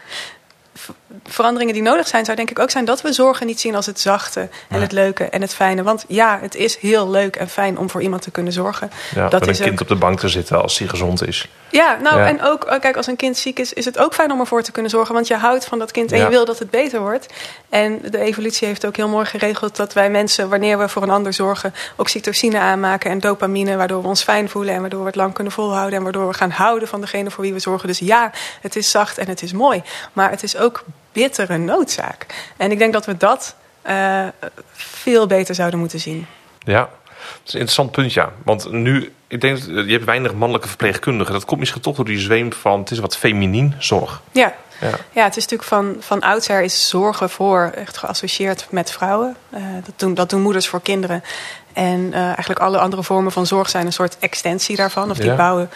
veranderingen 1.27 1.75
die 1.75 1.83
nodig 1.83 2.09
zijn, 2.09 2.25
zou 2.25 2.37
denk 2.37 2.51
ik 2.51 2.59
ook 2.59 2.71
zijn 2.71 2.85
dat 2.85 3.01
we 3.03 3.13
zorgen 3.13 3.47
niet 3.47 3.61
zien 3.61 3.75
als 3.75 3.87
het 3.87 4.01
zachte 4.01 4.41
en 4.41 4.49
Nee. 4.69 4.81
het 4.81 4.93
leuke 4.93 5.25
en 5.25 5.41
het 5.41 5.55
fijne. 5.55 5.83
Want 5.83 6.05
ja, 6.09 6.39
het 6.43 6.55
is 6.55 6.77
heel 6.77 7.11
leuk 7.11 7.37
en 7.37 7.49
fijn 7.49 7.79
om 7.79 7.91
voor 7.91 8.03
iemand 8.03 8.23
te 8.23 8.31
kunnen 8.31 8.53
zorgen. 8.53 8.91
Ja, 9.15 9.29
dat 9.29 9.47
is 9.47 9.59
een 9.59 9.65
kind 9.65 9.75
ook- 9.75 9.81
op 9.81 9.89
de 9.89 9.95
bank 9.95 10.19
te 10.21 10.29
zitten 10.29 10.63
als 10.63 10.79
hij 10.79 10.89
gezond 10.89 11.27
is. 11.27 11.49
Ja, 11.71 11.97
nou 12.03 12.19
Ja. 12.19 12.27
en 12.27 12.43
ook, 12.43 12.65
eh, 12.65 12.81
kijk, 12.81 12.97
als 12.97 13.07
een 13.07 13.17
kind 13.17 13.37
ziek 13.37 13.59
is, 13.59 13.73
is 13.73 13.85
het 13.85 13.99
ook 13.99 14.15
fijn 14.15 14.33
om 14.33 14.41
ervoor 14.41 14.63
te 14.63 14.73
kunnen 14.73 14.91
zorgen. 14.91 15.15
Want 15.15 15.27
je 15.27 15.35
houdt 15.37 15.65
van 15.65 15.79
dat 15.79 15.91
kind 15.91 16.13
en 16.13 16.19
Ja. 16.19 16.25
je 16.25 16.31
wil 16.31 16.45
dat 16.45 16.59
het 16.59 16.71
beter 16.71 17.01
wordt. 17.01 17.27
En 17.69 17.99
de 18.11 18.19
evolutie 18.19 18.67
heeft 18.67 18.87
ook 18.87 18.97
heel 18.97 19.09
mooi 19.09 19.27
geregeld 19.27 19.77
dat 19.77 19.93
wij 19.93 20.11
mensen, 20.11 20.49
wanneer 20.49 20.79
we 20.79 20.89
voor 20.89 21.03
een 21.03 21.11
ander 21.11 21.33
zorgen, 21.33 21.75
oxytocine 21.97 22.59
aanmaken 22.59 23.11
en 23.11 23.19
dopamine, 23.21 23.77
waardoor 23.77 24.03
we 24.03 24.09
ons 24.09 24.23
fijn 24.23 24.49
voelen 24.49 24.75
en 24.75 24.81
waardoor 24.81 25.01
we 25.01 25.07
het 25.07 25.17
lang 25.17 25.33
kunnen 25.35 25.53
volhouden 25.53 25.97
en 25.99 26.03
waardoor 26.03 26.29
we 26.29 26.35
gaan 26.35 26.51
houden 26.51 26.89
van 26.89 27.01
degene 27.01 27.31
voor 27.31 27.45
wie 27.45 27.53
we 27.53 27.59
zorgen. 27.59 27.89
Dus 27.89 27.99
ja, 27.99 28.31
het 28.61 28.77
is 28.77 28.91
zacht 28.91 29.19
en 29.19 29.29
het 29.29 29.43
is 29.43 29.53
mooi. 29.53 29.83
Maar 30.13 30.31
het 30.31 30.43
is 30.43 30.57
ook 30.57 30.85
bittere 31.13 31.59
noodzaak. 31.59 32.27
En 32.57 32.71
ik 32.71 32.79
denk 32.79 32.93
dat 32.93 33.07
we 33.07 33.17
dat 33.17 33.55
eh, 33.83 34.27
veel 34.73 35.27
beter 35.27 35.55
zouden 35.55 35.79
moeten 35.79 36.01
zien. 36.01 36.27
Ja. 36.65 36.81
Dat 36.81 37.47
is 37.47 37.53
een 37.53 37.61
interessant 37.61 37.91
punt, 37.91 38.13
ja. 38.13 38.33
Want 38.45 38.71
nu, 38.73 39.13
ik 39.29 39.41
denk, 39.41 39.59
dat 39.59 39.85
je 39.87 39.93
hebt 39.93 40.05
weinig 40.05 40.35
mannelijke 40.35 40.69
verpleegkundigen. 40.69 41.33
Dat 41.33 41.45
komt 41.45 41.61
misschien 41.61 41.83
toch 41.83 41.97
door 41.97 42.05
die 42.05 42.19
zweem 42.19 42.53
van, 42.53 42.81
het 42.81 42.91
is 42.91 42.99
wat 42.99 43.17
feminien 43.17 43.75
zorg. 43.79 44.21
Ja, 44.33 44.55
Ja. 44.81 44.89
Ja, 45.13 45.25
het 45.25 45.37
is 45.37 45.43
natuurlijk 45.47 45.69
van, 45.69 45.97
van 45.99 46.21
oudsher 46.21 46.63
is 46.63 46.89
zorgen 46.89 47.31
voor 47.31 47.73
echt 47.75 47.97
geassocieerd 47.97 48.67
met 48.71 48.91
vrouwen. 48.91 49.37
Eh, 49.51 49.63
dat, 49.85 49.95
doen, 49.97 50.15
dat 50.15 50.31
doen 50.31 50.43
moeders 50.43 50.69
voor 50.69 50.81
kinderen. 50.81 51.25
En 51.73 52.13
eh, 52.13 52.25
eigenlijk 52.25 52.61
alle 52.61 52.79
andere 52.79 53.03
vormen 53.03 53.33
van 53.33 53.47
zorg 53.47 53.69
zijn 53.69 53.87
een 53.87 53.93
soort 53.93 54.17
extensie 54.19 54.77
daarvan. 54.77 55.11
Of 55.11 55.17
die 55.17 55.27
Ja. 55.31 55.37
bouwen, 55.37 55.71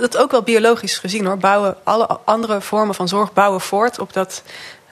dat 0.00 0.16
ook 0.16 0.30
wel 0.30 0.42
biologisch 0.42 0.98
gezien 0.98 1.26
hoor, 1.26 1.36
bouwen 1.38 1.76
alle 1.84 2.06
andere 2.24 2.60
vormen 2.60 2.94
van 2.94 3.08
zorg 3.08 3.32
bouwen 3.32 3.60
voort 3.60 3.98
op 3.98 4.12
dat. 4.12 4.42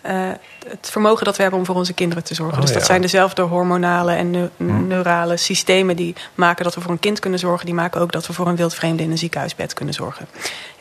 eh, 0.03 0.31
het 0.71 0.89
vermogen 0.91 1.25
dat 1.25 1.37
we 1.37 1.43
hebben 1.43 1.61
om 1.61 1.67
voor 1.67 1.75
onze 1.75 1.93
kinderen 1.93 2.25
te 2.25 2.35
zorgen. 2.35 2.57
Oh, 2.57 2.63
dus 2.63 2.73
dat 2.73 2.81
ja. 2.81 2.87
zijn 2.87 3.01
dezelfde 3.01 3.43
hormonale 3.43 4.13
en 4.13 4.31
neu- 4.31 4.49
neurale 4.87 5.37
systemen 5.37 5.97
die 5.97 6.15
maken 6.35 6.65
dat 6.65 6.75
we 6.75 6.81
voor 6.81 6.91
een 6.91 6.99
kind 6.99 7.19
kunnen 7.19 7.39
zorgen. 7.39 7.67
Die 7.67 7.75
maken 7.75 8.01
ook 8.01 8.13
dat 8.13 8.27
we 8.27 8.33
voor 8.33 8.47
een 8.47 8.57
wildvreemde 8.57 9.03
in 9.03 9.11
een 9.11 9.19
ziekenhuisbed 9.19 9.75
kunnen 9.75 9.95
zorgen. 9.95 10.29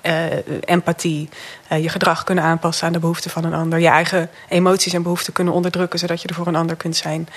Eh, 0.01 0.23
empathie, 0.65 1.29
eh, 1.67 1.83
je 1.83 1.89
gedrag 1.89 2.23
kunnen 2.23 2.43
aanpassen 2.43 2.87
aan 2.87 2.93
de 2.93 2.99
behoeften 2.99 3.31
van 3.31 3.43
een 3.43 3.53
ander. 3.53 3.79
Je 3.79 3.87
eigen 3.87 4.29
emoties 4.49 4.93
en 4.93 5.01
behoeften 5.03 5.33
kunnen 5.33 5.53
onderdrukken 5.53 5.99
zodat 5.99 6.21
je 6.21 6.27
er 6.27 6.33
voor 6.35 6.47
een 6.47 6.55
ander 6.55 6.75
kunt 6.75 6.95
zijn. 6.95 7.27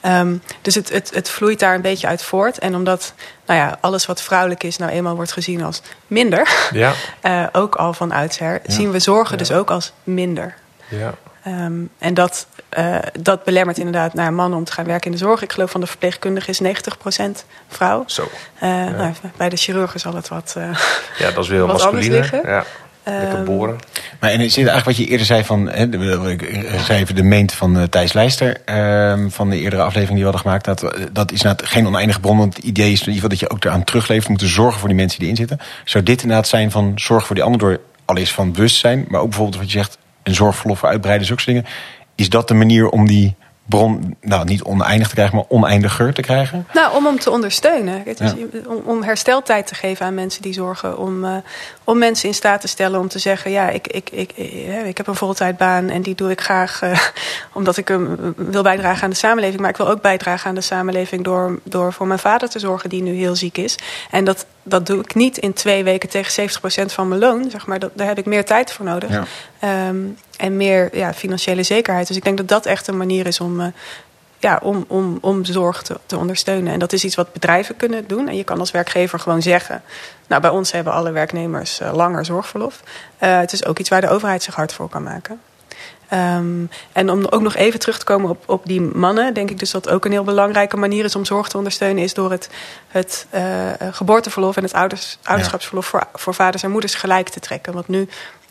Ehm, 0.00 0.36
dus 0.62 0.74
het, 0.74 0.88
het, 0.92 1.10
het 1.14 1.28
vloeit 1.30 1.58
daar 1.58 1.74
een 1.74 1.80
beetje 1.80 2.06
uit 2.06 2.22
voort. 2.22 2.58
En 2.58 2.74
omdat 2.74 3.14
nou 3.46 3.60
ja, 3.60 3.78
alles 3.80 4.06
wat 4.06 4.22
vrouwelijk 4.22 4.62
is 4.62 4.76
nou 4.76 4.90
eenmaal 4.90 5.14
wordt 5.14 5.32
gezien 5.32 5.62
als 5.62 5.82
minder, 6.06 6.68
Ja. 6.72 6.92
eh, 7.20 7.46
ook 7.52 7.74
al 7.74 7.92
van 7.92 8.12
oudsher, 8.12 8.60
zien 8.66 8.90
we 8.90 8.98
zorgen 8.98 9.38
dus 9.38 9.52
ook 9.52 9.70
als 9.70 9.92
minder. 10.04 10.54
ja. 10.88 11.14
Ehm, 11.44 11.72
en 11.98 12.14
dat, 12.14 12.46
eh, 12.68 12.96
dat 13.20 13.44
belemmert 13.44 13.78
inderdaad 13.78 14.14
naar 14.14 14.32
mannen 14.32 14.58
om 14.58 14.64
te 14.64 14.72
gaan 14.72 14.84
werken 14.84 15.06
in 15.06 15.12
de 15.12 15.18
zorg. 15.24 15.42
Ik 15.42 15.52
geloof 15.52 15.70
van 15.70 15.80
de 15.80 15.86
verpleegkundigen 15.86 16.48
is 16.48 16.60
90% 16.60 17.44
vrouw. 17.68 18.02
Zo. 18.06 18.28
Eh, 18.58 18.68
nou, 18.70 19.12
bij 19.36 19.48
de 19.48 19.56
chirurgen 19.56 20.00
zal 20.00 20.14
het 20.14 20.28
wat. 20.28 20.54
eh, 20.56 20.62
Ja, 21.18 21.30
dat 21.30 21.44
is 21.44 21.48
weer 21.50 21.60
anders 21.62 21.82
masculine. 21.82 22.10
liggen. 22.14 22.40
Ja. 22.46 22.64
Lekker 23.04 23.34
ehm, 23.34 23.44
boren. 23.44 23.78
Maar 24.20 24.30
en 24.30 24.40
is 24.40 24.54
dit 24.54 24.66
eigenlijk 24.66 24.84
wat 24.86 24.96
je 24.96 25.12
eerder 25.12 25.26
zei 25.26 25.44
van, 25.44 25.68
hè, 25.68 25.88
de- 25.88 26.36
ik 26.36 26.80
zei 26.84 27.00
even 27.00 27.14
de 27.14 27.22
meent 27.22 27.52
van 27.52 27.88
Thijs 27.88 28.12
Leister, 28.12 28.56
ehm, 28.64 29.28
van 29.28 29.50
de 29.50 29.56
eerdere 29.58 29.82
aflevering 29.82 30.18
die 30.18 30.24
we 30.26 30.30
hadden 30.32 30.40
gemaakt, 30.40 30.64
dat, 30.64 30.80
dat 31.12 31.32
is 31.32 31.42
inderdaad 31.42 31.68
geen 31.68 31.86
oneindige 31.86 32.20
bron, 32.20 32.38
want 32.38 32.56
het 32.56 32.64
idee 32.64 32.92
is 32.92 33.00
in 33.00 33.12
ieder 33.12 33.14
geval 33.14 33.28
dat 33.28 33.38
je 33.40 33.50
ook 33.50 33.64
eraan 33.64 33.84
terugleeft, 33.84 34.22
we 34.24 34.30
moeten 34.30 34.48
zorgen 34.48 34.78
voor 34.78 34.88
die 34.88 34.96
mensen 34.96 35.18
die 35.18 35.28
erin 35.28 35.46
zitten. 35.48 35.66
Zou 35.84 36.04
dit 36.04 36.22
inderdaad 36.22 36.48
zijn 36.48 36.70
van 36.70 36.92
zorg 36.94 37.26
voor 37.26 37.34
die 37.34 37.44
ander 37.44 37.60
door 37.60 37.80
allereerst 38.04 38.34
van 38.34 38.52
bewustzijn, 38.52 39.04
maar 39.08 39.20
ook 39.20 39.28
bijvoorbeeld 39.28 39.58
wat 39.62 39.70
je 39.72 39.78
zegt, 39.78 39.98
een 40.22 40.34
zorgverlof 40.34 40.84
uitbreiden, 40.84 41.26
zulke 41.26 41.44
dingen. 41.44 41.66
Is 42.14 42.28
dat 42.28 42.48
de 42.48 42.54
manier 42.54 42.88
om 42.88 43.06
die 43.06 43.34
bron, 43.64 44.16
nou 44.20 44.44
niet 44.44 44.62
oneindig 44.62 45.08
te 45.08 45.14
krijgen, 45.14 45.36
maar 45.36 45.44
oneindiger 45.48 46.14
te 46.14 46.22
krijgen? 46.22 46.66
Nou, 46.72 46.96
om 46.96 47.04
hem 47.04 47.18
te 47.18 47.30
ondersteunen. 47.30 48.02
Het 48.04 48.20
is, 48.20 48.30
Ja. 48.30 48.36
om, 48.66 48.82
om 48.84 49.02
hersteltijd 49.02 49.66
te 49.66 49.74
geven 49.74 50.06
aan 50.06 50.14
mensen 50.14 50.42
die 50.42 50.52
zorgen. 50.52 50.98
Om, 50.98 51.24
eh, 51.24 51.36
om 51.84 51.98
mensen 51.98 52.28
in 52.28 52.34
staat 52.34 52.60
te 52.60 52.68
stellen 52.68 53.00
om 53.00 53.08
te 53.08 53.18
zeggen... 53.18 53.50
ja, 53.50 53.68
ik, 53.68 53.86
ik, 53.88 54.10
ik, 54.10 54.32
ik, 54.32 54.86
ik 54.86 54.96
heb 54.96 55.06
een 55.06 55.14
voltijdbaan 55.14 55.88
en 55.88 56.02
die 56.02 56.14
doe 56.14 56.30
ik 56.30 56.40
graag... 56.40 56.82
eh, 56.82 56.98
omdat 57.58 57.76
ik 57.76 57.88
hem 57.88 58.34
wil 58.36 58.62
bijdragen 58.62 59.02
aan 59.04 59.10
de 59.10 59.16
samenleving. 59.16 59.60
Maar 59.60 59.70
ik 59.70 59.76
wil 59.76 59.88
ook 59.88 60.02
bijdragen 60.02 60.48
aan 60.48 60.54
de 60.54 60.60
samenleving... 60.60 61.24
door, 61.24 61.58
door 61.64 61.92
voor 61.92 62.06
mijn 62.06 62.18
vader 62.18 62.48
te 62.48 62.58
zorgen 62.58 62.88
die 62.88 63.02
nu 63.02 63.14
heel 63.14 63.36
ziek 63.36 63.58
is. 63.58 63.76
En 64.10 64.24
dat, 64.24 64.46
dat 64.62 64.86
doe 64.86 65.00
ik 65.00 65.14
niet 65.14 65.38
in 65.38 65.52
twee 65.52 65.84
weken 65.84 66.08
tegen 66.08 66.50
70% 66.50 66.54
van 66.86 67.08
mijn 67.08 67.20
loon. 67.20 67.50
Zeg 67.50 67.66
maar. 67.66 67.78
dat, 67.78 67.90
daar 67.94 68.06
heb 68.06 68.18
ik 68.18 68.26
meer 68.26 68.44
tijd 68.44 68.72
voor 68.72 68.84
nodig. 68.84 69.10
Ja. 69.10 69.24
Ehm, 69.58 69.96
en 70.36 70.56
meer 70.56 70.96
ja, 70.96 71.14
financiële 71.14 71.62
zekerheid. 71.62 72.06
Dus 72.06 72.16
ik 72.16 72.24
denk 72.24 72.36
dat 72.36 72.48
dat 72.48 72.66
echt 72.66 72.86
een 72.86 72.96
manier 72.96 73.26
is 73.26 73.40
om, 73.40 73.60
eh, 73.60 73.66
ja, 74.38 74.58
om, 74.62 74.84
om, 74.88 75.18
om 75.20 75.44
zorg 75.44 75.82
te, 75.82 75.98
te 76.06 76.16
ondersteunen. 76.16 76.72
En 76.72 76.78
dat 76.78 76.92
is 76.92 77.04
iets 77.04 77.14
wat 77.14 77.32
bedrijven 77.32 77.76
kunnen 77.76 78.06
doen. 78.06 78.28
En 78.28 78.36
je 78.36 78.44
kan 78.44 78.58
als 78.58 78.70
werkgever 78.70 79.18
gewoon 79.18 79.42
zeggen... 79.42 79.82
nou, 80.26 80.40
bij 80.40 80.50
ons 80.50 80.72
hebben 80.72 80.92
alle 80.92 81.10
werknemers 81.10 81.80
eh, 81.80 81.94
langer 81.94 82.24
zorgverlof. 82.24 82.82
Eh, 83.18 83.38
het 83.38 83.52
is 83.52 83.64
ook 83.64 83.78
iets 83.78 83.88
waar 83.88 84.00
de 84.00 84.08
overheid 84.08 84.42
zich 84.42 84.54
hard 84.54 84.72
voor 84.72 84.88
kan 84.88 85.02
maken. 85.02 85.40
Ehm, 86.10 86.64
en 86.92 87.10
om 87.10 87.26
ook 87.26 87.40
nog 87.40 87.54
even 87.54 87.80
terug 87.80 87.98
te 87.98 88.04
komen 88.04 88.30
op, 88.30 88.42
op 88.46 88.66
die 88.66 88.80
mannen... 88.80 89.34
denk 89.34 89.50
ik 89.50 89.58
dus 89.58 89.70
dat 89.70 89.88
ook 89.88 90.04
een 90.04 90.12
heel 90.12 90.24
belangrijke 90.24 90.76
manier 90.76 91.04
is 91.04 91.16
om 91.16 91.24
zorg 91.24 91.48
te 91.48 91.56
ondersteunen... 91.56 92.02
is 92.02 92.14
door 92.14 92.30
het, 92.30 92.50
het 92.88 93.26
eh, 93.30 93.42
geboorteverlof 93.90 94.56
en 94.56 94.62
het 94.62 94.72
ouders, 94.72 95.18
ouderschapsverlof... 95.22 95.86
Voor, 95.86 96.06
voor 96.14 96.34
vaders 96.34 96.62
en 96.62 96.70
moeders 96.70 96.94
gelijk 96.94 97.28
te 97.28 97.40
trekken. 97.40 97.72
Want 97.72 97.88
nu 97.88 98.08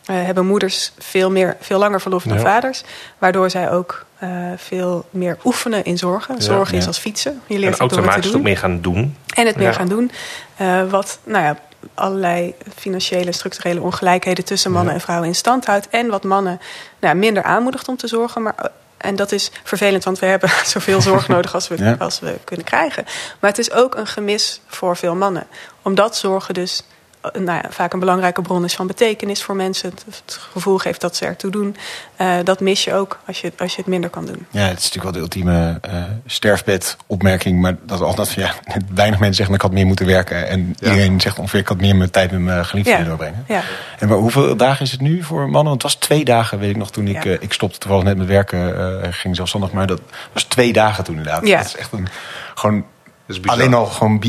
eh, 0.10 0.16
hebben 0.16 0.46
moeders 0.46 0.92
veel, 0.98 1.32
meer, 1.32 1.58
veel 1.60 1.80
langer 1.80 2.02
verlof 2.02 2.24
dan 2.24 2.38
Ja. 2.38 2.44
vaders. 2.44 2.84
Waardoor 3.18 3.50
zij 3.50 3.72
ook 3.72 4.06
eh, 4.18 4.30
veel 4.58 5.06
meer 5.10 5.38
oefenen 5.44 5.84
in 5.86 5.98
zorgen. 5.98 6.36
Ja, 6.36 6.42
Zorgen 6.42 6.78
is 6.78 6.88
als 6.88 6.98
fietsen. 6.98 7.42
Je 7.48 7.54
En 7.54 7.60
leert 7.60 7.80
het 7.80 7.90
door 7.90 8.12
het 8.14 8.36
ook 8.36 8.42
meer 8.42 8.58
gaan 8.58 8.82
doen. 8.82 9.16
En 9.34 9.46
het 9.46 9.56
meer 9.56 9.74
gaan 9.74 9.88
doen. 9.88 10.12
Eh, 10.56 10.90
wat 10.90 11.20
nou 11.24 11.44
ja, 11.44 11.58
allerlei 11.94 12.56
financiële 12.76 13.26
en 13.26 13.34
structurele 13.34 13.82
ongelijkheden 13.82 14.46
tussen 14.46 14.72
mannen 14.72 14.94
en 14.94 15.02
vrouwen 15.02 15.28
in 15.28 15.36
stand 15.36 15.66
houdt. 15.66 15.90
En 15.90 16.08
wat 16.08 16.24
mannen 16.24 16.60
nou, 17.00 17.16
minder 17.16 17.44
aanmoedigt 17.44 17.88
om 17.88 17.98
te 17.98 18.08
zorgen. 18.08 18.42
Maar, 18.42 18.56
en 18.98 19.16
dat 19.16 19.32
is 19.32 19.52
vervelend, 19.64 20.04
want 20.04 20.20
we 20.20 20.26
hebben 20.26 20.50
zoveel 20.66 21.02
zorg 21.02 21.28
nodig 21.36 21.54
als 21.54 21.68
we, 21.68 21.78
Ja. 21.84 21.96
als 22.00 22.20
we 22.20 22.38
kunnen 22.44 22.66
krijgen. 22.66 23.04
Maar 23.40 23.50
het 23.50 23.60
is 23.60 23.72
ook 23.72 23.96
een 23.96 24.08
gemis 24.08 24.62
voor 24.68 24.98
veel 24.98 25.16
mannen. 25.16 25.48
Omdat 25.82 26.18
zorgen 26.18 26.54
dus 26.54 26.80
eh, 26.80 26.86
nou 27.22 27.46
ja, 27.46 27.64
vaak 27.70 27.94
een 27.94 28.00
belangrijke 28.00 28.42
bron 28.42 28.64
is 28.64 28.76
van 28.76 28.88
betekenis 28.88 29.44
voor 29.44 29.56
mensen. 29.56 29.90
Het, 29.90 30.04
het 30.06 30.40
gevoel 30.52 30.78
geeft 30.78 31.02
dat 31.02 31.16
ze 31.16 31.26
ertoe 31.26 31.52
doen. 31.52 31.76
Eh, 32.16 32.36
dat 32.44 32.60
mis 32.60 32.84
je 32.84 32.94
ook 32.94 33.20
als 33.26 33.42
je, 33.42 33.52
als 33.58 33.72
je 33.72 33.78
het 33.78 33.88
minder 33.90 34.10
kan 34.10 34.26
doen. 34.26 34.46
Ja, 34.52 34.62
het 34.62 34.78
is 34.80 34.84
natuurlijk 34.84 35.04
wel 35.04 35.12
de 35.12 35.20
ultieme 35.20 35.78
eh 35.82 36.04
sterfbed-opmerking. 36.26 37.62
Maar 37.62 37.76
dat 37.86 38.00
is 38.00 38.06
altijd 38.06 38.30
van 38.30 38.44
ja, 38.44 38.54
weinig 38.94 39.20
mensen 39.20 39.36
zeggen 39.36 39.56
ik 39.56 39.62
had 39.62 39.72
meer 39.72 39.86
moeten 39.86 40.06
werken. 40.06 40.48
En 40.48 40.76
iedereen 40.80 41.22
zegt 41.22 41.40
ongeveer 41.40 41.60
ik 41.60 41.68
had 41.68 41.78
meer 41.78 41.96
mijn 41.96 42.12
tijd 42.12 42.32
met 42.32 42.40
mijn 42.40 42.66
geliefde 42.66 42.92
Ja. 42.92 43.04
doorbrengen. 43.04 43.46
Ja. 43.48 43.62
En 44.00 44.08
maar 44.08 44.18
hoeveel 44.18 44.56
dagen 44.56 44.86
is 44.86 44.92
het 44.92 45.02
nu 45.02 45.24
voor 45.24 45.42
mannen? 45.42 45.64
Want 45.64 45.84
het 45.84 45.92
was 45.92 45.96
twee 45.96 46.26
dagen, 46.26 46.60
weet 46.60 46.70
ik 46.70 46.78
nog, 46.78 46.92
toen 46.92 47.08
ik, 47.08 47.26
eh, 47.26 47.34
ik 47.40 47.54
stopte 47.54 47.78
toevallig 47.80 48.04
net 48.04 48.18
met 48.18 48.28
werken, 48.28 48.78
eh, 49.04 49.08
ging 49.12 49.36
zelfstandig. 49.36 49.72
Maar 49.72 49.88
dat 49.88 50.02
was 50.34 50.44
twee 50.44 50.74
dagen 50.74 51.04
toen 51.04 51.16
inderdaad. 51.18 51.48
Ja. 51.48 51.58
Dat 51.58 51.66
is 51.66 51.76
echt 51.76 51.92
een, 51.92 52.08
gewoon, 52.56 52.86
is 53.38 53.40
alleen 53.46 53.74
al 53.74 53.86
gewoon, 53.86 54.24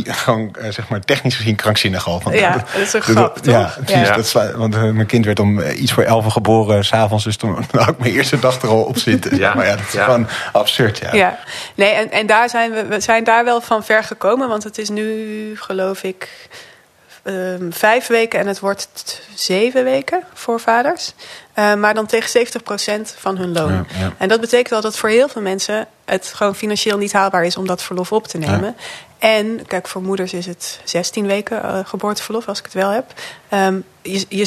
eh, 0.60 0.70
zeg 0.70 0.88
maar 0.88 1.00
technisch 1.00 1.36
gezien 1.36 1.54
krankzinnig 1.56 2.06
al. 2.06 2.20
Want, 2.24 2.36
Ja, 2.38 2.48
eh, 2.54 2.54
dat 2.72 2.82
is 2.82 2.92
een 2.92 3.02
grap, 3.02 3.38
Ja, 3.42 3.64
toch? 3.64 3.84
precies. 3.84 4.08
Ja. 4.08 4.14
Dat 4.16 4.26
sla- 4.26 4.56
want 4.56 4.74
eh, 4.74 4.82
mijn 4.82 5.06
kind 5.06 5.24
werd 5.24 5.40
om 5.40 5.60
iets 5.60 5.92
voor 5.92 6.02
elf 6.02 6.32
geboren, 6.32 6.84
s'avonds. 6.84 7.24
Dus 7.24 7.36
toen 7.36 7.64
had 7.70 7.88
ik 7.88 7.98
mijn 7.98 8.12
eerste 8.12 8.38
dag 8.38 8.62
er 8.62 8.68
al 8.68 8.82
op 8.82 8.98
zitten. 8.98 9.36
Ja. 9.38 9.54
Maar 9.54 9.66
ja, 9.66 9.76
dat 9.76 9.86
is 9.86 9.92
Ja. 9.92 10.04
gewoon 10.04 10.28
absurd. 10.52 10.98
Ja. 10.98 11.14
Ja, 11.14 11.38
nee, 11.74 11.90
en, 11.90 12.10
en 12.10 12.26
daar 12.26 12.48
zijn 12.48 12.70
we, 12.72 12.84
we 12.84 13.00
zijn 13.00 13.24
daar 13.24 13.44
wel 13.44 13.60
van 13.60 13.84
ver 13.84 14.04
gekomen. 14.04 14.48
Want 14.48 14.64
het 14.64 14.78
is 14.78 14.88
nu, 14.88 15.56
geloof 15.56 16.02
ik, 16.02 16.48
ehm, 17.22 17.70
vijf 17.70 18.06
weken 18.06 18.38
en 18.40 18.46
het 18.46 18.60
wordt 18.60 19.20
zeven 19.34 19.84
weken 19.84 20.22
voor 20.34 20.60
vaders. 20.60 21.12
Eh, 21.54 21.74
maar 21.74 21.94
dan 21.94 22.06
tegen 22.06 22.30
70% 22.30 23.14
van 23.18 23.36
hun 23.36 23.52
loon. 23.52 23.72
Ja, 23.72 23.84
ja. 23.98 24.12
En 24.18 24.28
dat 24.28 24.40
betekent 24.40 24.68
wel 24.70 24.80
dat 24.80 24.96
voor 24.96 25.08
heel 25.08 25.28
veel 25.28 25.42
mensen 25.42 25.86
het 26.10 26.26
gewoon 26.26 26.54
financieel 26.54 26.98
niet 26.98 27.12
haalbaar 27.12 27.44
is 27.44 27.56
om 27.56 27.66
dat 27.66 27.82
verlof 27.82 28.12
op 28.12 28.26
te 28.26 28.38
nemen. 28.38 28.76
En 29.20 29.66
kijk, 29.66 29.88
voor 29.88 30.02
moeders 30.02 30.32
is 30.32 30.46
het 30.46 30.80
16 30.84 31.26
weken 31.26 31.62
eh, 31.62 31.78
geboorteverlof, 31.84 32.48
als 32.48 32.58
ik 32.58 32.64
het 32.64 32.74
wel 32.74 32.90
heb. 32.90 33.12
Ehm, 33.48 33.80
je, 34.02 34.26
je 34.28 34.44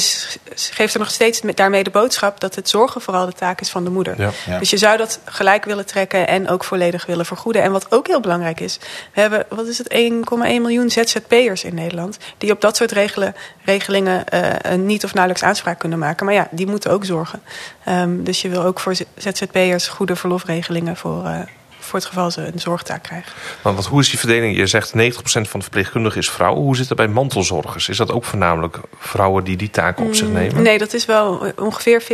geeft 0.54 0.94
er 0.94 1.00
nog 1.00 1.10
steeds 1.10 1.42
met, 1.42 1.56
daarmee 1.56 1.84
de 1.84 1.90
boodschap 1.90 2.40
dat 2.40 2.54
het 2.54 2.68
zorgen 2.68 3.00
vooral 3.00 3.26
de 3.26 3.32
taak 3.32 3.60
is 3.60 3.70
van 3.70 3.84
de 3.84 3.90
moeder. 3.90 4.20
Ja. 4.20 4.30
Ja. 4.46 4.58
Dus 4.58 4.70
je 4.70 4.76
zou 4.76 4.96
dat 4.96 5.20
gelijk 5.24 5.64
willen 5.64 5.86
trekken 5.86 6.28
en 6.28 6.48
ook 6.48 6.64
volledig 6.64 7.06
willen 7.06 7.26
vergoeden. 7.26 7.62
En 7.62 7.72
wat 7.72 7.92
ook 7.92 8.06
heel 8.06 8.20
belangrijk 8.20 8.60
is, 8.60 8.78
we 9.12 9.20
hebben, 9.20 9.46
wat 9.48 9.66
is 9.66 9.78
het, 9.78 9.94
1,1 9.94 10.10
miljoen 10.38 10.90
ZZP'ers 10.90 11.64
in 11.64 11.74
Nederland. 11.74 12.18
Die 12.38 12.52
op 12.52 12.60
dat 12.60 12.76
soort 12.76 12.92
regelen, 12.92 13.34
regelingen 13.64 14.28
eh, 14.28 14.74
niet 14.74 15.04
of 15.04 15.14
nauwelijks 15.14 15.46
aanspraak 15.46 15.78
kunnen 15.78 15.98
maken. 15.98 16.26
Maar 16.26 16.34
ja, 16.34 16.48
die 16.50 16.66
moeten 16.66 16.90
ook 16.90 17.04
zorgen. 17.04 17.42
Ehm, 17.84 18.22
dus 18.22 18.42
je 18.42 18.48
wil 18.48 18.62
ook 18.62 18.80
voor 18.80 18.94
ZZP'ers 19.16 19.88
goede 19.88 20.16
verlofregelingen 20.16 20.96
voor, 20.96 21.24
eh, 21.24 21.38
voor 21.84 21.98
het 21.98 22.08
geval 22.08 22.30
ze 22.30 22.40
een 22.40 22.60
zorgtaak 22.60 23.02
krijgen. 23.02 23.32
Want 23.62 23.76
wat, 23.76 23.86
hoe 23.86 24.00
is 24.00 24.10
die 24.10 24.18
verdeling? 24.18 24.56
Je 24.56 24.66
zegt 24.66 24.92
90% 24.92 24.94
van 25.22 25.42
de 25.52 25.60
verpleegkundigen 25.60 26.20
is 26.20 26.30
vrouw. 26.30 26.54
Hoe 26.54 26.76
zit 26.76 26.88
het 26.88 26.96
bij 26.96 27.08
mantelzorgers? 27.08 27.88
Is 27.88 27.96
dat 27.96 28.12
ook 28.12 28.24
voornamelijk 28.24 28.78
vrouwen 28.98 29.44
die 29.44 29.56
die 29.56 29.70
taken 29.70 30.06
op 30.06 30.14
zich 30.14 30.28
nemen? 30.28 30.56
Mm, 30.56 30.62
Nee, 30.62 30.78
dat 30.78 30.92
is 30.92 31.04
wel 31.04 31.52
ongeveer 31.58 32.02
50-50 32.02 32.06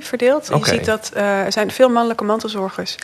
verdeeld. 0.00 0.46
Je 0.48 0.60
ziet 0.62 0.84
dat 0.84 1.10
eh, 1.14 1.40
er 1.40 1.52
zijn 1.52 1.70
veel 1.70 1.88
mannelijke 1.88 2.24
mantelzorgers. 2.24 2.96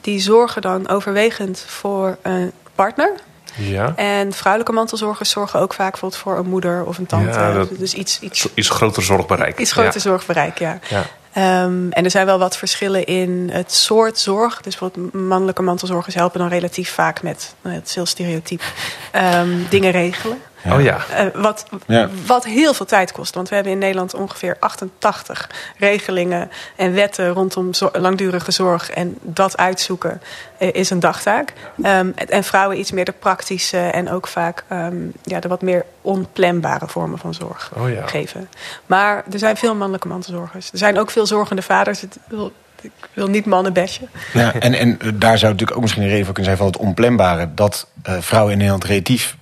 Die 0.00 0.20
zorgen 0.20 0.62
dan 0.62 0.88
overwegend 0.88 1.64
voor 1.66 2.16
een 2.22 2.52
partner. 2.74 3.12
Ja. 3.56 3.92
En 3.96 4.32
vrouwelijke 4.32 4.74
mantelzorgers 4.74 5.30
zorgen 5.30 5.60
ook 5.60 5.74
vaak 5.74 5.90
bijvoorbeeld 5.90 6.20
voor 6.22 6.38
een 6.38 6.46
moeder 6.48 6.84
of 6.84 6.98
een 6.98 7.06
tante. 7.06 7.38
Ja, 7.38 7.52
dat- 7.52 7.68
Dus 7.78 7.94
iets, 7.94 8.20
iets, 8.54 8.70
groter 8.70 9.02
zorgbereik. 9.02 9.58
iets 9.58 9.72
groter 9.72 9.92
Ja. 9.94 10.00
zorgbereik, 10.00 10.58
ja. 10.58 10.78
Ja. 10.88 11.02
Ehm, 11.32 11.90
en 11.90 12.04
er 12.04 12.10
zijn 12.10 12.26
wel 12.26 12.38
wat 12.38 12.56
verschillen 12.56 13.04
in 13.04 13.50
het 13.52 13.72
soort 13.72 14.18
zorg. 14.18 14.60
Dus 14.60 14.78
bijvoorbeeld 14.78 15.14
mannelijke 15.14 15.62
mantelzorgers 15.62 16.14
helpen 16.14 16.38
dan 16.38 16.48
relatief 16.48 16.90
vaak 16.90 17.22
met, 17.22 17.54
nou, 17.62 17.74
het 17.76 17.88
is 17.88 17.94
heel 17.94 18.06
stereotyp, 18.06 18.62
ehm, 19.12 19.48
dingen 19.68 19.90
regelen. 19.90 20.38
Oh 20.70 20.80
ja. 20.82 20.96
Uh, 21.10 21.42
wat, 21.42 21.64
Ja. 21.86 22.08
wat 22.26 22.44
heel 22.44 22.74
veel 22.74 22.86
tijd 22.86 23.12
kost. 23.12 23.34
Want 23.34 23.48
we 23.48 23.54
hebben 23.54 23.72
in 23.72 23.78
Nederland 23.78 24.14
ongeveer 24.14 24.56
88 24.60 25.50
regelingen 25.78 26.50
en 26.76 26.94
wetten 26.94 27.28
rondom 27.28 27.74
zo- 27.74 27.90
langdurige 27.92 28.50
zorg. 28.50 28.90
En 28.90 29.18
dat 29.22 29.56
uitzoeken 29.56 30.20
eh, 30.58 30.68
is 30.72 30.90
een 30.90 31.00
dagtaak. 31.00 31.52
Um, 31.78 31.84
en, 31.84 32.14
en 32.28 32.44
vrouwen 32.44 32.78
iets 32.78 32.92
meer 32.92 33.04
de 33.04 33.12
praktische 33.18 33.78
en 33.78 34.10
ook 34.10 34.26
vaak 34.26 34.64
um, 34.72 35.12
ja, 35.22 35.40
de 35.40 35.48
wat 35.48 35.62
meer 35.62 35.84
onplanbare 36.00 36.86
vormen 36.88 37.18
van 37.18 37.34
zorg 37.34 37.70
Oh 37.76 37.90
ja. 37.90 38.06
geven. 38.06 38.48
Maar 38.86 39.24
er 39.32 39.38
zijn 39.38 39.56
veel 39.56 39.74
mannelijke 39.74 40.08
mantelzorgers. 40.08 40.70
Er 40.72 40.78
zijn 40.78 40.98
ook 40.98 41.10
veel 41.10 41.26
zorgende 41.26 41.62
vaders. 41.62 42.00
Het 42.00 42.18
ik 42.80 42.92
wil 43.12 43.26
niet 43.28 43.46
mannen 43.46 43.72
bashen. 43.72 44.08
Ja, 44.32 44.54
en, 44.54 44.74
en 44.74 44.98
daar 45.14 45.38
zou 45.38 45.50
natuurlijk 45.52 45.76
ook 45.76 45.82
misschien 45.82 46.02
een 46.02 46.08
reden 46.08 46.24
voor 46.24 46.34
kunnen 46.34 46.56
zijn 46.56 46.56
van 46.64 46.66
het 46.78 46.86
onplanbare. 46.88 47.54
Dat 47.54 47.86
uh, 48.08 48.14
vrouwen 48.20 48.52
in 48.52 48.58
Nederland 48.58 48.84
relatief 48.84 49.36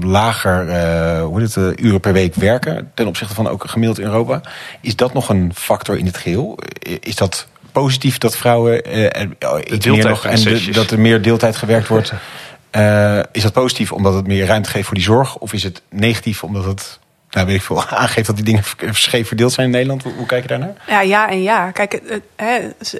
lager 0.00 0.68
uh, 0.68 1.22
hoe 1.24 1.40
heet 1.40 1.54
het, 1.54 1.78
uh, 1.78 1.84
uren 1.86 2.00
per 2.00 2.12
week 2.12 2.34
werken. 2.34 2.90
Ten 2.94 3.06
opzichte 3.06 3.34
van 3.34 3.48
ook 3.48 3.64
gemiddeld 3.70 3.98
in 3.98 4.04
Europa. 4.04 4.40
Is 4.80 4.96
dat 4.96 5.14
nog 5.14 5.28
een 5.28 5.52
factor 5.54 5.98
in 5.98 6.06
het 6.06 6.16
geheel? 6.16 6.58
Is 7.00 7.16
dat 7.16 7.46
positief 7.72 8.18
dat 8.18 8.36
vrouwen 8.36 8.76
iets 9.74 9.86
meer 9.86 10.08
nog, 10.08 10.24
en 10.24 10.42
de, 10.42 10.70
dat 10.72 10.90
er 10.90 11.00
meer 11.00 11.22
deeltijd 11.22 11.56
gewerkt 11.56 11.88
wordt? 11.88 12.12
Is 13.32 13.42
dat 13.42 13.52
positief 13.52 13.92
omdat 13.92 14.14
het 14.14 14.26
meer 14.26 14.46
ruimte 14.46 14.70
geeft 14.70 14.86
voor 14.86 14.94
die 14.94 15.04
zorg? 15.04 15.36
Of 15.36 15.52
is 15.52 15.62
het 15.62 15.82
negatief 15.90 16.44
omdat 16.44 16.64
het 16.64 16.98
nou, 17.34 17.46
weet 17.46 17.56
ik 17.56 17.62
veel, 17.62 17.84
aangeeft 18.04 18.26
dat 18.26 18.36
die 18.36 18.44
dingen 18.44 18.62
scheef 18.90 19.26
verdeeld 19.26 19.52
zijn 19.52 19.66
in 19.66 19.72
Nederland. 19.72 20.02
Hoe, 20.02 20.26
kijk 20.26 20.42
je 20.42 20.48
daarnaar? 20.48 20.74
Ja, 20.86 21.00
ja 21.00 21.28
en 21.30 21.42
ja. 21.42 21.70
Kijk, 21.70 22.00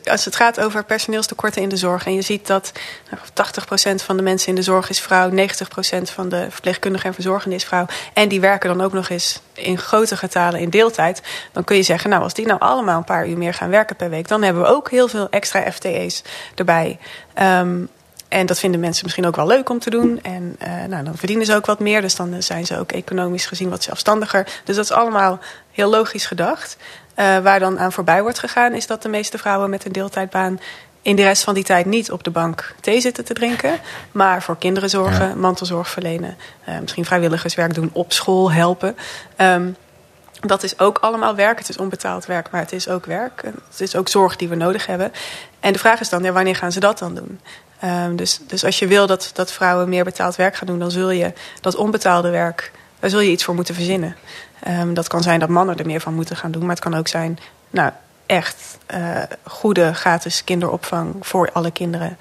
als 0.04 0.24
het 0.24 0.36
gaat 0.36 0.60
over 0.60 0.84
personeelstekorten 0.84 1.62
in 1.62 1.68
de 1.68 1.76
zorg... 1.76 2.06
en 2.06 2.14
je 2.14 2.22
ziet 2.22 2.46
dat 2.46 2.72
nou, 3.10 3.22
80% 4.00 4.04
van 4.04 4.16
de 4.16 4.22
mensen 4.22 4.48
in 4.48 4.54
de 4.54 4.62
zorg 4.62 4.90
is 4.90 5.00
vrouw... 5.00 5.30
90% 5.30 5.34
van 6.02 6.28
de 6.28 6.46
verpleegkundigen 6.50 7.08
en 7.08 7.14
verzorgenden 7.14 7.58
is 7.58 7.64
vrouw... 7.64 7.86
en 8.12 8.28
die 8.28 8.40
werken 8.40 8.68
dan 8.68 8.86
ook 8.86 8.92
nog 8.92 9.08
eens 9.08 9.40
in 9.52 9.78
grote 9.78 10.16
getalen 10.16 10.60
in 10.60 10.70
deeltijd... 10.70 11.22
dan 11.52 11.64
kun 11.64 11.76
je 11.76 11.82
zeggen, 11.82 12.10
nou, 12.10 12.22
als 12.22 12.34
die 12.34 12.46
nou 12.46 12.60
allemaal 12.60 12.98
een 12.98 13.04
paar 13.04 13.28
uur 13.28 13.38
meer 13.38 13.54
gaan 13.54 13.70
werken 13.70 13.96
per 13.96 14.10
week... 14.10 14.28
dan 14.28 14.42
hebben 14.42 14.62
we 14.62 14.68
ook 14.68 14.90
heel 14.90 15.08
veel 15.08 15.28
extra 15.30 15.72
FTE's 15.72 16.22
erbij... 16.54 16.98
Um, 17.42 17.88
en 18.34 18.46
dat 18.46 18.58
vinden 18.58 18.80
mensen 18.80 19.04
misschien 19.04 19.26
ook 19.26 19.36
wel 19.36 19.46
leuk 19.46 19.68
om 19.68 19.78
te 19.78 19.90
doen. 19.90 20.22
En 20.22 20.56
uh, 20.62 20.84
nou, 20.88 21.04
dan 21.04 21.16
verdienen 21.16 21.46
ze 21.46 21.54
ook 21.54 21.66
wat 21.66 21.78
meer. 21.78 22.00
Dus 22.00 22.16
dan 22.16 22.42
zijn 22.42 22.66
ze 22.66 22.78
ook 22.78 22.92
economisch 22.92 23.46
gezien 23.46 23.70
wat 23.70 23.82
zelfstandiger. 23.82 24.46
Dus 24.64 24.76
dat 24.76 24.84
is 24.84 24.92
allemaal 24.92 25.38
heel 25.70 25.90
logisch 25.90 26.26
gedacht. 26.26 26.76
Uh, 26.76 27.38
waar 27.38 27.58
dan 27.58 27.78
aan 27.78 27.92
voorbij 27.92 28.22
wordt 28.22 28.38
gegaan, 28.38 28.72
is 28.72 28.86
dat 28.86 29.02
de 29.02 29.08
meeste 29.08 29.38
vrouwen 29.38 29.70
met 29.70 29.84
een 29.84 29.92
deeltijdbaan 29.92 30.60
in 31.02 31.16
de 31.16 31.22
rest 31.22 31.44
van 31.44 31.54
die 31.54 31.64
tijd 31.64 31.86
niet 31.86 32.10
op 32.10 32.24
de 32.24 32.30
bank 32.30 32.74
thee 32.80 33.00
zitten 33.00 33.24
te 33.24 33.34
drinken. 33.34 33.78
Maar 34.12 34.42
voor 34.42 34.58
kinderen 34.58 34.90
zorgen, 34.90 35.28
ja. 35.28 35.34
mantelzorg 35.34 35.88
verlenen. 35.88 36.36
Uh, 36.68 36.78
misschien 36.80 37.04
vrijwilligerswerk 37.04 37.74
doen, 37.74 37.90
op 37.92 38.12
school 38.12 38.52
helpen. 38.52 38.96
Um, 39.36 39.76
dat 40.40 40.62
is 40.62 40.78
ook 40.78 40.98
allemaal 40.98 41.34
werk. 41.34 41.58
Het 41.58 41.68
is 41.68 41.76
onbetaald 41.76 42.26
werk, 42.26 42.50
maar 42.50 42.60
het 42.60 42.72
is 42.72 42.88
ook 42.88 43.06
werk. 43.06 43.42
Het 43.70 43.80
is 43.80 43.96
ook 43.96 44.08
zorg 44.08 44.36
die 44.36 44.48
we 44.48 44.54
nodig 44.54 44.86
hebben. 44.86 45.12
En 45.60 45.72
de 45.72 45.78
vraag 45.78 46.00
is 46.00 46.08
dan, 46.08 46.22
ja, 46.22 46.32
wanneer 46.32 46.56
gaan 46.56 46.72
ze 46.72 46.80
dat 46.80 46.98
dan 46.98 47.14
doen? 47.14 47.40
Um, 47.84 48.16
dus, 48.16 48.40
dus 48.46 48.64
als 48.64 48.78
je 48.78 48.86
wil 48.86 49.06
dat, 49.06 49.30
dat 49.34 49.52
vrouwen 49.52 49.88
meer 49.88 50.04
betaald 50.04 50.36
werk 50.36 50.56
gaan 50.56 50.66
doen... 50.66 50.78
dan 50.78 50.90
zul 50.90 51.10
je 51.10 51.32
dat 51.60 51.76
onbetaalde 51.76 52.30
werk, 52.30 52.72
daar 53.00 53.10
zul 53.10 53.20
je 53.20 53.30
iets 53.30 53.44
voor 53.44 53.54
moeten 53.54 53.74
verzinnen. 53.74 54.16
Um, 54.68 54.94
dat 54.94 55.08
kan 55.08 55.22
zijn 55.22 55.40
dat 55.40 55.48
mannen 55.48 55.76
er 55.76 55.86
meer 55.86 56.00
van 56.00 56.14
moeten 56.14 56.36
gaan 56.36 56.50
doen. 56.50 56.62
Maar 56.62 56.74
het 56.74 56.84
kan 56.84 56.94
ook 56.94 57.08
zijn, 57.08 57.38
nou, 57.70 57.92
echt 58.26 58.78
uh, 58.94 59.22
goede 59.42 59.94
gratis 59.94 60.44
kinderopvang 60.44 61.14
voor 61.20 61.50
alle 61.52 61.70
kinderen. 61.70 62.18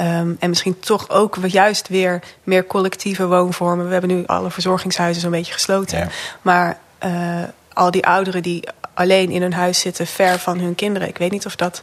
Um, 0.00 0.36
en 0.40 0.48
misschien 0.48 0.80
toch 0.80 1.10
ook 1.10 1.36
juist 1.46 1.88
weer 1.88 2.22
meer 2.42 2.66
collectieve 2.66 3.26
woonvormen. 3.26 3.86
We 3.86 3.92
hebben 3.92 4.16
nu 4.16 4.26
alle 4.26 4.50
verzorgingshuizen 4.50 5.22
zo'n 5.22 5.30
beetje 5.30 5.52
gesloten. 5.52 5.98
Ja. 5.98 6.08
Maar 6.42 6.78
uh, 7.04 7.42
al 7.72 7.90
die 7.90 8.06
ouderen 8.06 8.42
die 8.42 8.68
alleen 8.94 9.30
in 9.30 9.42
hun 9.42 9.52
huis 9.54 9.80
zitten, 9.80 10.06
ver 10.06 10.38
van 10.38 10.58
hun 10.58 10.74
kinderen... 10.74 11.08
ik 11.08 11.18
weet 11.18 11.30
niet 11.30 11.46
of 11.46 11.56
dat... 11.56 11.82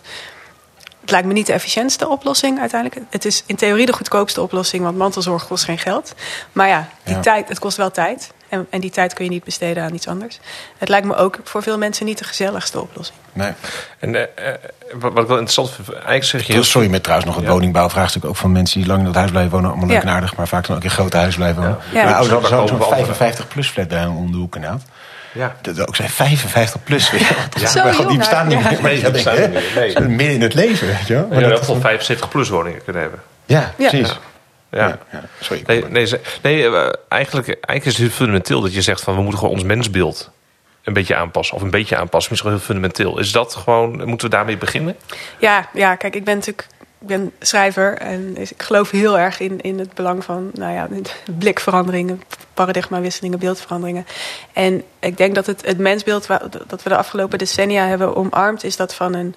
Het 1.03 1.11
lijkt 1.11 1.27
me 1.27 1.33
niet 1.33 1.45
de 1.45 1.53
efficiëntste 1.53 2.07
oplossing 2.07 2.59
uiteindelijk. 2.59 3.01
Het 3.09 3.25
is 3.25 3.43
in 3.45 3.55
theorie 3.55 3.85
de 3.85 3.93
goedkoopste 3.93 4.41
oplossing, 4.41 4.83
want 4.83 4.97
mantelzorg 4.97 5.47
kost 5.47 5.63
geen 5.63 5.77
geld. 5.77 6.13
Maar 6.51 6.67
ja, 6.67 6.87
die 7.03 7.15
ja. 7.15 7.21
tijd, 7.21 7.49
het 7.49 7.59
kost 7.59 7.77
wel 7.77 7.91
tijd. 7.91 8.31
En, 8.49 8.67
en, 8.69 8.81
die 8.81 8.91
tijd 8.91 9.13
kun 9.13 9.25
je 9.25 9.31
niet 9.31 9.43
besteden 9.43 9.83
aan 9.83 9.93
iets 9.93 10.07
anders. 10.07 10.39
Het 10.77 10.89
lijkt 10.89 11.05
me 11.05 11.15
ook 11.15 11.39
voor 11.43 11.63
veel 11.63 11.77
mensen 11.77 12.05
niet 12.05 12.17
de 12.17 12.23
gezelligste 12.23 12.81
oplossing. 12.81 13.17
Nee. 13.33 13.51
En 13.99 14.13
uh, 14.13 14.21
wat 14.99 15.11
ik 15.11 15.27
wel 15.27 15.37
interessant 15.37 15.71
vind, 15.71 15.91
eigenlijk 15.93 16.23
zeg 16.23 16.47
je... 16.47 16.63
Sorry, 16.63 16.89
met 16.89 17.03
trouwens 17.03 17.29
nog 17.29 17.37
het 17.37 17.45
ja. 17.45 17.51
woningbouwvraagstuk 17.51 18.25
ook 18.25 18.35
van 18.35 18.51
mensen 18.51 18.79
die 18.79 18.87
lang 18.87 18.99
in 18.99 19.05
dat 19.05 19.15
huis 19.15 19.31
blijven 19.31 19.51
wonen. 19.51 19.69
Allemaal 19.69 19.87
leuk 19.87 20.01
en 20.01 20.09
aardig, 20.09 20.35
maar 20.35 20.47
vaak 20.47 20.67
dan 20.67 20.75
ook 20.75 20.83
in 20.83 20.89
grote 20.89 21.17
huis 21.17 21.35
blijven 21.35 21.61
wonen. 21.61 21.77
Ja. 21.91 21.99
Ja. 21.99 22.05
Maar 22.05 22.15
ouders 22.15 22.49
hadden 22.49 22.67
zo'n 22.67 22.87
55 22.87 23.47
plus 23.47 23.69
flat 23.69 23.89
daar 23.89 24.09
om 24.09 24.31
de 24.31 24.37
hoek 24.37 24.55
inderdaad. 24.55 24.83
Ja. 25.33 25.55
Dat 25.61 25.87
ook 25.87 25.95
zijn 25.95 26.09
55 26.09 26.83
plus 26.83 27.11
weer. 27.11 27.49
Ja. 27.59 27.67
Zo 27.67 27.89
jong, 27.89 28.07
die 28.07 28.17
bestaan 28.17 28.47
niet 28.47 28.63
meer. 28.63 28.81
Nee, 28.81 29.01
die 29.01 29.11
bestaan 29.11 29.39
niet 29.39 29.51
meer. 29.51 29.63
Nee. 29.75 30.07
Midden 30.07 30.35
in 30.35 30.41
het 30.41 30.53
leven, 30.53 30.87
weet 30.87 31.07
je 31.07 31.13
wel. 31.13 31.27
Maar 31.27 31.39
ja, 31.39 31.47
dat 31.47 31.67
wel 31.67 31.79
75 31.79 32.29
plus 32.29 32.49
woningen 32.49 32.83
kunnen 32.83 33.01
hebben. 33.01 33.21
Ja, 33.45 33.73
precies. 33.77 34.07
Ja. 34.07 34.87
Ja. 34.87 34.99
Ja, 35.11 35.23
sorry. 35.39 35.63
Nee, 35.65 35.85
nee, 35.85 36.07
nee 36.41 36.63
eigenlijk, 37.07 37.47
eigenlijk 37.47 37.85
is 37.85 37.97
het 37.97 38.13
fundamenteel 38.13 38.61
dat 38.61 38.73
je 38.73 38.81
zegt 38.81 39.01
van 39.01 39.15
we 39.15 39.21
moeten 39.21 39.39
gewoon 39.39 39.53
ons 39.53 39.63
mensbeeld 39.63 40.31
een 40.83 40.93
beetje 40.93 41.15
aanpassen. 41.15 41.55
Of 41.55 41.61
een 41.61 41.69
beetje 41.69 41.97
aanpassen, 41.97 42.31
misschien 42.31 42.51
wel 42.51 42.59
heel 42.59 42.67
fundamenteel. 42.67 43.19
Is 43.19 43.31
dat 43.31 43.55
gewoon, 43.55 44.07
moeten 44.07 44.29
we 44.29 44.35
daarmee 44.35 44.57
beginnen? 44.57 44.95
Ja, 45.37 45.69
ja 45.73 45.95
kijk, 45.95 46.15
ik 46.15 46.23
ben 46.23 46.35
natuurlijk 46.35 46.67
ik 47.03 47.09
ben 47.09 47.31
schrijver 47.39 47.97
en 47.97 48.37
ik 48.37 48.63
geloof 48.63 48.91
heel 48.91 49.19
erg 49.19 49.39
in, 49.39 49.61
in 49.61 49.79
het 49.79 49.93
belang 49.93 50.23
van 50.23 50.51
nou 50.53 50.73
ja, 50.73 50.87
blikveranderingen, 51.39 52.21
paradigmawisselingen, 52.53 53.39
beeldveranderingen. 53.39 54.05
En 54.53 54.83
ik 54.99 55.17
denk 55.17 55.35
dat 55.35 55.45
het, 55.45 55.65
het 55.65 55.77
mensbeeld 55.77 56.27
dat 56.67 56.83
we 56.83 56.89
de 56.89 56.97
afgelopen 56.97 57.37
decennia 57.37 57.87
hebben 57.87 58.15
omarmd, 58.15 58.63
is 58.63 58.75
dat 58.75 58.93
van 58.93 59.13
een, 59.13 59.35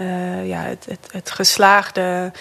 uh, 0.00 0.48
ja, 0.48 0.62
het, 0.62 0.86
het, 1.10 1.30
geslaagde 1.30 2.32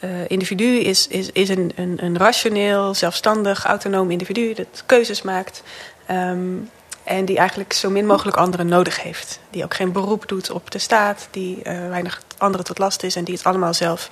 uh, 0.00 0.10
individu 0.26 0.78
is, 0.78 1.08
is, 1.08 1.30
is 1.32 1.48
een, 1.48 1.72
een, 1.74 1.98
een 2.00 2.18
rationeel, 2.18 2.94
zelfstandig, 2.94 3.64
autonoom 3.64 4.10
individu 4.10 4.54
dat 4.54 4.82
keuzes 4.86 5.22
maakt. 5.22 5.62
Um, 6.10 6.70
en 7.04 7.24
die 7.24 7.38
eigenlijk 7.38 7.72
zo 7.72 7.90
min 7.90 8.06
mogelijk 8.06 8.36
anderen 8.36 8.66
nodig 8.66 9.02
heeft. 9.02 9.40
Die 9.50 9.64
ook 9.64 9.74
geen 9.74 9.92
beroep 9.92 10.28
doet 10.28 10.50
op 10.50 10.70
de 10.70 10.78
staat. 10.78 11.28
Die 11.30 11.56
uh, 11.56 11.88
weinig 11.88 12.22
anderen 12.38 12.66
tot 12.66 12.78
last 12.78 13.02
is. 13.02 13.16
En 13.16 13.24
die 13.24 13.34
het 13.34 13.44
allemaal 13.44 13.74
zelf 13.74 14.08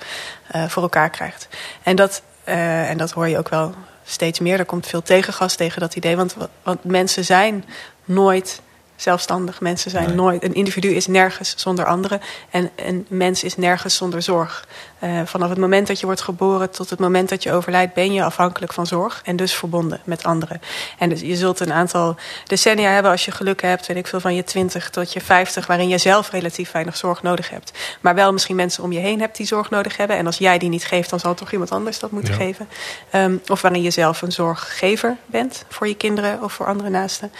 voor 0.67 0.83
elkaar 0.83 1.09
krijgt. 1.09 1.47
En 1.83 1.95
dat, 1.95 2.21
en 2.43 2.97
dat 2.97 3.11
hoor 3.11 3.27
je 3.27 3.37
ook 3.37 3.49
wel 3.49 3.75
steeds 4.11 4.39
meer. 4.39 4.59
Er 4.59 4.65
komt 4.65 4.87
veel 4.87 5.01
tegengas 5.01 5.55
tegen 5.55 5.81
dat 5.81 5.95
idee. 5.95 6.15
Want, 6.15 6.35
want 6.63 6.83
mensen 6.83 7.25
zijn 7.25 7.65
nooit 8.05 8.61
zelfstandig. 9.01 9.61
Mensen 9.61 9.91
zijn 9.91 10.05
nee. 10.05 10.15
nooit. 10.15 10.43
Een 10.43 10.53
individu 10.53 10.87
is 10.87 11.07
nergens 11.07 11.53
zonder 11.57 11.85
anderen. 11.85 12.21
En 12.49 12.69
een 12.75 13.05
mens 13.09 13.43
is 13.43 13.57
nergens 13.57 13.95
zonder 13.95 14.21
zorg. 14.21 14.67
Uh, 15.03 15.21
vanaf 15.25 15.49
het 15.49 15.57
moment 15.57 15.87
dat 15.87 15.99
je 15.99 16.05
wordt 16.05 16.21
geboren 16.21 16.69
tot 16.69 16.89
het 16.89 16.99
moment 16.99 17.29
dat 17.29 17.43
je 17.43 17.51
overlijdt, 17.51 17.93
ben 17.93 18.13
je 18.13 18.23
afhankelijk 18.23 18.73
van 18.73 18.87
zorg. 18.87 19.21
En 19.25 19.35
dus 19.35 19.53
verbonden 19.53 19.99
met 20.03 20.23
anderen. 20.23 20.61
En 20.97 21.09
dus 21.09 21.21
je 21.21 21.35
zult 21.35 21.59
een 21.59 21.73
aantal 21.73 22.15
decennia 22.45 22.89
hebben 22.89 23.11
als 23.11 23.25
je 23.25 23.31
geluk 23.31 23.61
hebt, 23.61 23.87
weet 23.87 23.97
ik 23.97 24.07
veel, 24.07 24.19
van 24.19 24.35
je 24.35 24.43
20 24.43 24.89
tot 24.89 25.13
je 25.13 25.21
50, 25.21 25.67
waarin 25.67 25.87
je 25.87 25.97
zelf 25.97 26.31
relatief 26.31 26.71
weinig 26.71 26.97
zorg 26.97 27.21
nodig 27.21 27.49
hebt. 27.49 27.71
Maar 28.01 28.15
wel 28.15 28.31
misschien 28.31 28.55
mensen 28.55 28.83
om 28.83 28.91
je 28.91 28.99
heen 28.99 29.19
hebt 29.19 29.37
die 29.37 29.45
zorg 29.45 29.69
nodig 29.69 29.97
hebben. 29.97 30.17
En 30.17 30.25
als 30.25 30.37
jij 30.37 30.57
die 30.57 30.69
niet 30.69 30.85
geeft, 30.85 31.09
dan 31.09 31.19
zal 31.19 31.33
toch 31.33 31.51
iemand 31.51 31.71
anders 31.71 31.99
dat 31.99 32.11
moeten 32.11 32.33
ja. 32.33 32.39
geven. 32.39 32.67
Um, 33.15 33.41
of 33.47 33.61
waarin 33.61 33.81
je 33.81 33.91
zelf 33.91 34.21
een 34.21 34.31
zorggever 34.31 35.17
bent 35.25 35.65
voor 35.69 35.87
je 35.87 35.95
kinderen 35.95 36.43
of 36.43 36.53
voor 36.53 36.65
andere 36.65 36.89
naasten. 36.89 37.31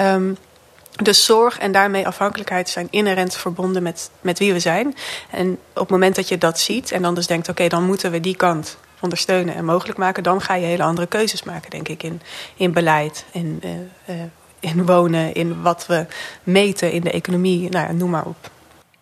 Um, 0.00 0.36
dus 1.02 1.24
zorg 1.24 1.58
en 1.58 1.72
daarmee 1.72 2.06
afhankelijkheid 2.06 2.68
zijn 2.68 2.88
inherent 2.90 3.36
verbonden 3.36 3.82
met, 3.82 4.10
met 4.20 4.38
wie 4.38 4.52
we 4.52 4.60
zijn. 4.60 4.96
En 5.30 5.50
op 5.50 5.80
het 5.80 5.90
moment 5.90 6.16
dat 6.16 6.28
je 6.28 6.38
dat 6.38 6.58
ziet 6.58 6.92
en 6.92 7.02
dan 7.02 7.14
dus 7.14 7.26
denkt... 7.26 7.48
oké, 7.48 7.50
okay, 7.50 7.68
dan 7.78 7.86
moeten 7.86 8.10
we 8.10 8.20
die 8.20 8.36
kant 8.36 8.76
ondersteunen 9.00 9.54
en 9.54 9.64
mogelijk 9.64 9.98
maken... 9.98 10.22
dan 10.22 10.40
ga 10.40 10.54
je 10.54 10.66
hele 10.66 10.82
andere 10.82 11.06
keuzes 11.06 11.42
maken, 11.42 11.70
denk 11.70 11.88
ik, 11.88 12.02
in, 12.02 12.20
in 12.56 12.72
beleid, 12.72 13.24
in, 13.32 13.62
uh, 13.64 13.70
uh, 14.16 14.22
in 14.60 14.86
wonen... 14.86 15.34
in 15.34 15.62
wat 15.62 15.86
we 15.86 16.06
meten 16.42 16.92
in 16.92 17.00
de 17.00 17.10
economie, 17.10 17.70
nou 17.70 17.86
ja, 17.86 17.92
noem 17.92 18.10
maar 18.10 18.24
op. 18.24 18.50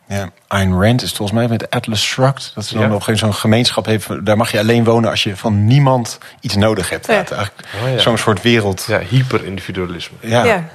Ja, 0.08 0.30
Ayn 0.46 0.82
Rand 0.82 1.02
is 1.02 1.12
volgens 1.12 1.38
mij 1.38 1.48
met 1.48 1.70
Atlas 1.70 2.02
Shrugged. 2.02 2.52
Dat 2.54 2.64
ze 2.64 2.74
dan 2.74 2.82
ja. 2.82 2.88
nog 2.88 3.08
zo'n 3.12 3.34
gemeenschap 3.34 3.86
heeft. 3.86 4.26
Daar 4.26 4.36
mag 4.36 4.52
je 4.52 4.58
alleen 4.58 4.84
wonen 4.84 5.10
als 5.10 5.22
je 5.22 5.36
van 5.36 5.64
niemand 5.64 6.18
iets 6.40 6.56
nodig 6.56 6.90
hebt. 6.90 7.06
Ja. 7.06 7.24
Oh, 7.30 7.90
ja. 7.92 7.98
Zo'n 7.98 8.18
soort 8.18 8.42
wereld. 8.42 8.84
Ja, 8.88 8.98
hyperindividualisme. 8.98 10.16
ja. 10.20 10.68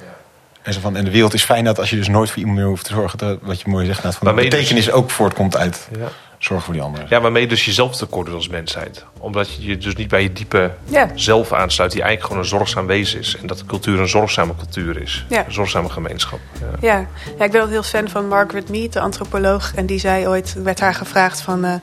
En, 0.62 0.72
zo 0.72 0.80
van, 0.80 0.96
en 0.96 1.04
de 1.04 1.10
wereld 1.10 1.34
is 1.34 1.44
fijn 1.44 1.64
dat 1.64 1.78
als 1.78 1.90
je 1.90 1.96
dus 1.96 2.08
nooit 2.08 2.30
voor 2.30 2.38
iemand 2.38 2.58
meer 2.58 2.66
hoeft 2.66 2.84
te 2.84 2.92
zorgen. 2.94 3.18
Dat, 3.18 3.38
wat 3.42 3.60
je 3.60 3.68
mooi 3.68 3.86
zegt, 3.86 4.00
van 4.00 4.28
de 4.36 4.42
betekenis 4.42 4.84
dus... 4.84 4.94
ook 4.94 5.10
voortkomt 5.10 5.56
uit 5.56 5.88
ja. 5.98 6.08
Zorgen 6.44 6.64
voor 6.64 6.74
die 6.74 6.82
anderen. 6.82 7.06
Ja, 7.08 7.20
waarmee 7.20 7.42
je 7.42 7.48
dus 7.48 7.64
jezelf 7.64 7.96
tekort 7.96 8.26
doet 8.26 8.34
als 8.34 8.48
mensheid. 8.48 9.04
Omdat 9.18 9.54
je 9.54 9.66
je 9.68 9.78
dus 9.78 9.94
niet 9.94 10.08
bij 10.08 10.22
je 10.22 10.32
diepe 10.32 10.70
Ja. 10.84 11.08
zelf 11.14 11.52
aansluit, 11.52 11.90
die 11.92 12.02
eigenlijk 12.02 12.32
gewoon 12.32 12.42
een 12.42 12.58
zorgzaam 12.58 12.86
wezen 12.86 13.18
is. 13.18 13.36
En 13.40 13.46
dat 13.46 13.58
de 13.58 13.64
cultuur 13.64 14.00
een 14.00 14.08
zorgzame 14.08 14.56
cultuur 14.56 15.02
is. 15.02 15.24
Ja. 15.28 15.44
Een 15.46 15.52
zorgzame 15.52 15.88
gemeenschap. 15.88 16.38
Ja. 16.60 16.66
Ja. 16.80 17.06
ja, 17.38 17.44
ik 17.44 17.50
ben 17.50 17.60
wel 17.60 17.68
heel 17.68 17.82
fan 17.82 18.08
van 18.08 18.28
Margaret 18.28 18.68
Mead, 18.68 18.92
de 18.92 19.00
antropoloog. 19.00 19.72
En 19.74 19.86
die 19.86 19.98
zei 19.98 20.28
ooit, 20.28 20.54
werd 20.62 20.80
haar 20.80 20.94
gevraagd 20.94 21.40
van 21.40 21.64
eh, 21.64 21.74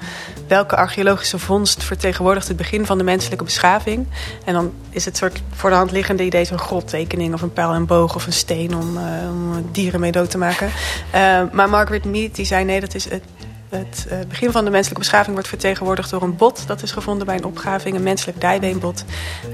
welke 0.47 0.75
archeologische 0.75 1.39
vondst 1.39 1.83
vertegenwoordigt 1.83 2.47
het 2.47 2.57
begin 2.57 2.85
van 2.85 2.97
de 2.97 3.03
menselijke 3.03 3.43
beschaving. 3.43 4.07
En 4.45 4.53
dan 4.53 4.73
is 4.89 5.05
het 5.05 5.17
soort 5.17 5.41
voor 5.53 5.69
de 5.69 5.75
hand 5.75 5.91
liggende 5.91 6.23
idee 6.23 6.45
zo'n 6.45 6.59
grottekening 6.59 7.33
of 7.33 7.41
een 7.41 7.53
pijl 7.53 7.73
en 7.73 7.85
boog 7.85 8.15
of 8.15 8.25
een 8.25 8.33
steen 8.33 8.75
om, 8.75 8.97
eh, 8.97 9.03
om 9.29 9.69
dieren 9.71 9.99
mee 9.99 10.11
dood 10.11 10.29
te 10.29 10.37
maken. 10.37 10.69
Eh, 11.11 11.41
maar 11.51 11.69
Margaret 11.69 12.05
Mead 12.05 12.35
die 12.35 12.45
zei 12.45 12.63
nee, 12.65 12.79
dat 12.79 12.95
is 12.95 13.09
het, 13.09 13.23
het 13.69 14.05
eh, 14.09 14.17
begin 14.27 14.51
van 14.51 14.63
de 14.63 14.69
menselijke 14.69 15.01
beschaving 15.01 15.33
wordt 15.33 15.49
vertegenwoordigd 15.49 16.09
door 16.09 16.21
een 16.21 16.35
bot. 16.35 16.67
Dat 16.67 16.83
is 16.83 16.91
gevonden 16.91 17.25
bij 17.25 17.35
een 17.35 17.43
opgraving, 17.43 17.95
een 17.95 18.03
menselijk 18.03 18.41
dijbeenbot 18.41 19.05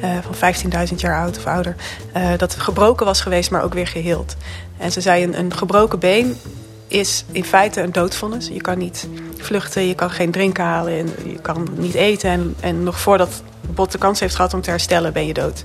eh, 0.02 0.18
van 0.32 0.54
15.000 0.90 0.96
jaar 0.96 1.22
oud 1.22 1.38
of 1.38 1.46
ouder. 1.46 1.76
eh, 2.14 2.38
dat 2.38 2.56
gebroken 2.56 3.06
was 3.06 3.22
geweest, 3.22 3.52
maar 3.52 3.64
ook 3.64 3.74
weer 3.74 3.88
geheeld. 3.88 4.36
En 4.78 4.92
ze 4.92 5.02
zei 5.02 5.24
een, 5.24 5.40
een 5.40 5.54
gebroken 5.54 6.00
been 6.00 6.38
is 6.88 7.26
in 7.32 7.44
feite 7.44 7.82
een 7.82 7.92
doodvonnis. 7.92 8.48
Je 8.48 8.62
kan 8.62 8.78
niet 8.78 9.08
vluchten, 9.38 9.88
je 9.88 9.96
kan 9.96 10.10
geen 10.10 10.32
drinken 10.32 10.64
halen, 10.64 10.98
en 10.98 11.10
je 11.30 11.42
kan 11.42 11.68
niet 11.78 11.94
eten. 11.94 12.30
En, 12.30 12.56
en 12.60 12.84
nog 12.84 13.00
voordat 13.00 13.28
het 13.28 13.76
bot 13.76 13.92
de 13.92 13.98
kans 13.98 14.20
heeft 14.20 14.36
gehad 14.36 14.54
om 14.54 14.62
te 14.62 14.70
herstellen, 14.70 15.14
ben 15.14 15.26
je 15.26 15.34
dood. 15.34 15.64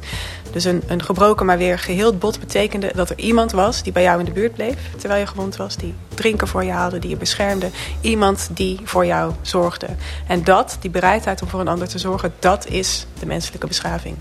Dus 0.52 0.64
een, 0.64 0.82
een 0.86 1.02
gebroken 1.02 1.46
maar 1.46 1.58
weer 1.58 1.78
geheeld 1.78 2.18
bot 2.18 2.40
betekende 2.40 2.92
dat 2.94 3.10
er 3.10 3.18
iemand 3.18 3.52
was 3.52 3.82
die 3.82 3.92
bij 3.92 4.02
jou 4.02 4.18
in 4.18 4.24
de 4.24 4.32
buurt 4.32 4.54
bleef 4.54 4.76
terwijl 4.98 5.20
je 5.20 5.26
gewond 5.26 5.56
was, 5.56 5.76
die 5.76 5.94
drinken 6.14 6.48
voor 6.48 6.64
je 6.64 6.70
haalde, 6.70 6.98
die 6.98 7.10
je 7.10 7.16
beschermde. 7.16 7.70
Iemand 8.00 8.48
die 8.52 8.80
voor 8.84 9.06
jou 9.06 9.32
zorgde. 9.42 9.86
En 10.26 10.44
dat, 10.44 10.76
die 10.80 10.90
bereidheid 10.90 11.42
om 11.42 11.48
voor 11.48 11.60
een 11.60 11.68
ander 11.68 11.88
te 11.88 11.98
zorgen, 11.98 12.32
dat 12.38 12.66
is 12.66 13.06
de 13.18 13.26
menselijke 13.26 13.66
beschaving. 13.66 14.16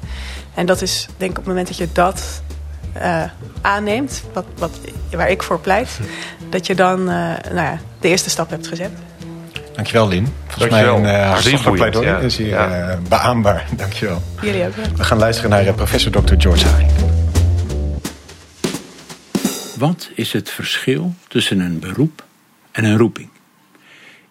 En 0.54 0.66
dat 0.66 0.82
is, 0.82 1.08
denk 1.18 1.32
ik, 1.32 1.38
op 1.38 1.44
het 1.44 1.54
moment 1.54 1.68
dat 1.68 1.78
je 1.78 1.88
dat 1.94 2.42
eh, 2.94 3.24
aanneemt, 3.62 4.24
wat, 4.34 4.46
wat, 4.58 4.72
waar 5.12 5.30
ik 5.30 5.44
voor 5.44 5.60
pleit, 5.60 6.00
dat 6.50 6.68
je 6.68 6.76
dan 6.76 7.00
eh, 7.00 7.06
nou 7.52 7.56
ja, 7.56 7.80
de 8.00 8.08
eerste 8.08 8.30
stap 8.30 8.50
hebt 8.50 8.68
gezet. 8.68 8.92
Dankjewel, 9.74 10.08
Lin. 10.08 10.28
Volgens 10.48 10.70
Dankjewel. 10.70 11.00
mij 11.00 11.14
een 11.14 11.96
uh, 11.96 12.04
ja. 12.04 12.18
Is 12.18 12.38
hier 12.38 12.48
Ja. 12.48 13.00
beaambaar. 13.10 13.66
Dankjewel. 13.78 14.22
Jullie 14.42 14.66
ook. 14.66 14.76
wel. 14.76 14.86
We 14.96 15.04
gaan 15.04 15.18
luisteren 15.18 15.50
naar 15.50 15.74
professor 15.74 16.12
Dr. 16.12 16.34
George 16.38 16.68
Haring. 16.68 16.92
Wat 19.78 20.10
is 20.16 20.34
het 20.34 20.50
verschil 20.50 21.14
tussen 21.28 21.60
een 21.60 21.80
beroep 21.80 22.24
en 22.72 22.84
een 22.84 22.98
roeping? 22.98 23.30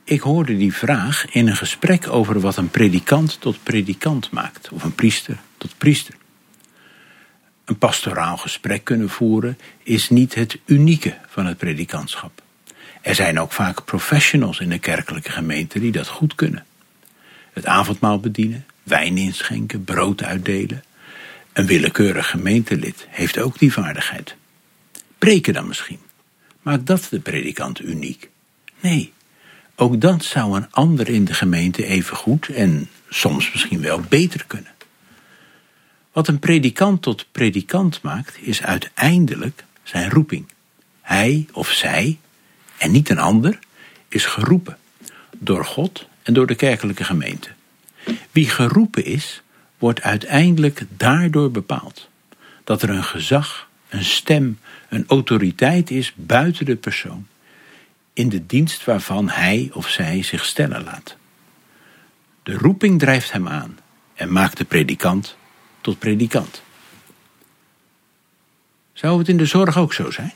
Ik 0.04 0.20
hoorde 0.20 0.56
die 0.56 0.74
vraag 0.74 1.24
in 1.30 1.48
een 1.48 1.56
gesprek 1.56 2.08
over 2.10 2.40
wat 2.40 2.56
een 2.56 2.70
predikant 2.70 3.40
tot 3.40 3.56
predikant 3.62 4.30
maakt, 4.30 4.68
of 4.72 4.82
een 4.84 4.94
priester 4.94 5.36
tot 5.58 5.74
priester. 5.78 6.14
Een 7.68 7.78
pastoraal 7.78 8.36
gesprek 8.36 8.84
kunnen 8.84 9.08
voeren 9.08 9.58
is 9.82 10.08
niet 10.08 10.34
het 10.34 10.58
unieke 10.64 11.16
van 11.28 11.46
het 11.46 11.58
predikantschap. 11.58 12.42
Er 13.02 13.14
zijn 13.14 13.40
ook 13.40 13.52
vaak 13.52 13.84
professionals 13.84 14.60
in 14.60 14.68
de 14.68 14.78
kerkelijke 14.78 15.30
gemeente 15.30 15.80
die 15.80 15.92
dat 15.92 16.08
goed 16.08 16.34
kunnen. 16.34 16.66
Het 17.52 17.66
avondmaal 17.66 18.20
bedienen, 18.20 18.66
wijn 18.82 19.16
inschenken, 19.16 19.84
brood 19.84 20.22
uitdelen. 20.22 20.84
Een 21.52 21.66
willekeurig 21.66 22.30
gemeentelid 22.30 23.06
heeft 23.08 23.38
ook 23.38 23.58
die 23.58 23.72
vaardigheid. 23.72 24.36
Preken 25.18 25.52
dan 25.52 25.68
misschien. 25.68 26.00
Maakt 26.62 26.86
dat 26.86 27.06
de 27.10 27.20
predikant 27.20 27.80
uniek? 27.80 28.30
Nee, 28.80 29.12
ook 29.74 30.00
dat 30.00 30.24
zou 30.24 30.56
een 30.56 30.70
ander 30.70 31.08
in 31.08 31.24
de 31.24 31.34
gemeente 31.34 31.84
even 31.84 32.16
goed 32.16 32.48
en 32.48 32.88
soms 33.08 33.52
misschien 33.52 33.80
wel 33.80 34.00
beter 34.00 34.44
kunnen. 34.46 34.76
Wat 36.18 36.28
een 36.28 36.38
predikant 36.38 37.02
tot 37.02 37.26
predikant 37.32 38.02
maakt, 38.02 38.38
is 38.40 38.62
uiteindelijk 38.62 39.64
zijn 39.82 40.10
roeping. 40.10 40.46
Hij 41.00 41.46
of 41.52 41.70
zij, 41.70 42.18
en 42.78 42.90
niet 42.90 43.08
een 43.08 43.18
ander, 43.18 43.58
is 44.08 44.24
geroepen 44.24 44.78
door 45.38 45.64
God 45.64 46.08
en 46.22 46.34
door 46.34 46.46
de 46.46 46.54
kerkelijke 46.54 47.04
gemeente. 47.04 47.48
Wie 48.30 48.48
geroepen 48.48 49.04
is, 49.04 49.42
wordt 49.78 50.02
uiteindelijk 50.02 50.82
daardoor 50.88 51.50
bepaald. 51.50 52.08
Dat 52.64 52.82
er 52.82 52.90
een 52.90 53.04
gezag, 53.04 53.68
een 53.88 54.04
stem, 54.04 54.58
een 54.88 55.04
autoriteit 55.08 55.90
is 55.90 56.12
buiten 56.16 56.64
de 56.64 56.76
persoon, 56.76 57.26
in 58.12 58.28
de 58.28 58.46
dienst 58.46 58.84
waarvan 58.84 59.28
hij 59.28 59.70
of 59.72 59.88
zij 59.88 60.22
zich 60.22 60.44
stellen 60.44 60.84
laat. 60.84 61.16
De 62.42 62.54
roeping 62.54 62.98
drijft 62.98 63.32
hem 63.32 63.48
aan 63.48 63.78
en 64.14 64.32
maakt 64.32 64.56
de 64.56 64.64
predikant 64.64 65.37
tot 65.88 65.98
predikant. 65.98 66.62
Zou 68.92 69.18
het 69.18 69.28
in 69.28 69.36
de 69.36 69.46
zorg 69.46 69.78
ook 69.78 69.94
zo 69.94 70.10
zijn? 70.10 70.32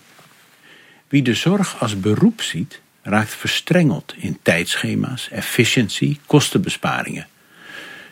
Wie 1.09 1.23
de 1.23 1.35
zorg 1.35 1.81
als 1.81 2.01
beroep 2.01 2.43
ziet, 2.43 2.81
raakt 3.03 3.35
verstrengeld 3.35 4.15
in 4.17 4.39
tijdschema's, 4.43 5.29
efficiëntie, 5.29 6.21
kostenbesparingen. 6.27 7.27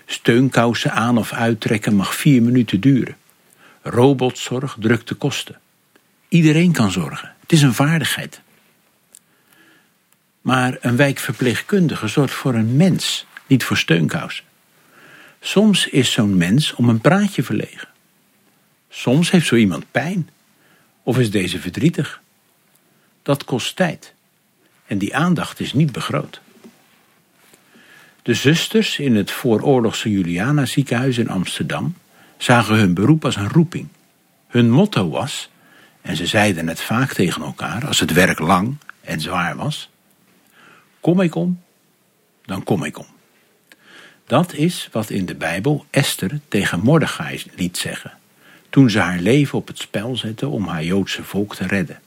Steunkousen 0.06 0.92
aan 0.92 1.18
of 1.18 1.32
uittrekken 1.32 1.94
mag 1.94 2.14
vier 2.14 2.42
minuten 2.42 2.80
duren. 2.80 3.16
Robotzorg 3.82 4.76
drukt 4.80 5.08
de 5.08 5.14
kosten. 5.14 5.60
Iedereen 6.28 6.72
kan 6.72 6.90
zorgen. 6.90 7.34
Het 7.40 7.52
is 7.52 7.62
een 7.62 7.74
vaardigheid. 7.74 8.40
Maar 10.40 10.76
een 10.80 10.96
wijkverpleegkundige 10.96 12.08
zorgt 12.08 12.34
voor 12.34 12.54
een 12.54 12.76
mens, 12.76 13.26
niet 13.46 13.64
voor 13.64 13.76
steunkousen. 13.76 14.44
Soms 15.40 15.88
is 15.88 16.12
zo'n 16.12 16.36
mens 16.36 16.74
om 16.74 16.88
een 16.88 17.00
praatje 17.00 17.42
verlegen. 17.42 17.88
Soms 18.88 19.30
heeft 19.30 19.46
zo 19.46 19.56
iemand 19.56 19.90
pijn. 19.90 20.30
Of 21.02 21.18
is 21.18 21.30
deze 21.30 21.58
verdrietig. 21.58 22.20
Dat 23.22 23.44
kost 23.44 23.76
tijd. 23.76 24.14
En 24.86 24.98
die 24.98 25.16
aandacht 25.16 25.60
is 25.60 25.72
niet 25.72 25.92
begroot. 25.92 26.40
De 28.22 28.34
zusters 28.34 28.98
in 28.98 29.16
het 29.16 29.30
vooroorlogse 29.30 30.10
Juliana 30.10 30.66
ziekenhuis 30.66 31.18
in 31.18 31.28
Amsterdam 31.28 31.94
zagen 32.36 32.74
hun 32.74 32.94
beroep 32.94 33.24
als 33.24 33.36
een 33.36 33.48
roeping. 33.48 33.88
Hun 34.46 34.70
motto 34.70 35.08
was, 35.08 35.50
en 36.00 36.16
ze 36.16 36.26
zeiden 36.26 36.68
het 36.68 36.80
vaak 36.80 37.12
tegen 37.12 37.42
elkaar 37.42 37.86
als 37.86 38.00
het 38.00 38.12
werk 38.12 38.38
lang 38.38 38.76
en 39.00 39.20
zwaar 39.20 39.56
was: 39.56 39.90
Kom 41.00 41.20
ik 41.20 41.34
om, 41.34 41.60
dan 42.44 42.64
kom 42.64 42.84
ik 42.84 42.98
om. 42.98 43.06
Dat 44.30 44.54
is 44.54 44.88
wat 44.92 45.10
in 45.10 45.26
de 45.26 45.34
Bijbel 45.34 45.86
Esther 45.90 46.40
tegen 46.48 46.80
Mordechai 46.80 47.42
liet 47.56 47.78
zeggen, 47.78 48.12
toen 48.68 48.90
ze 48.90 48.98
haar 48.98 49.18
leven 49.18 49.58
op 49.58 49.66
het 49.66 49.78
spel 49.78 50.16
zette 50.16 50.48
om 50.48 50.66
haar 50.66 50.84
Joodse 50.84 51.24
volk 51.24 51.54
te 51.54 51.66
redden. 51.66 52.00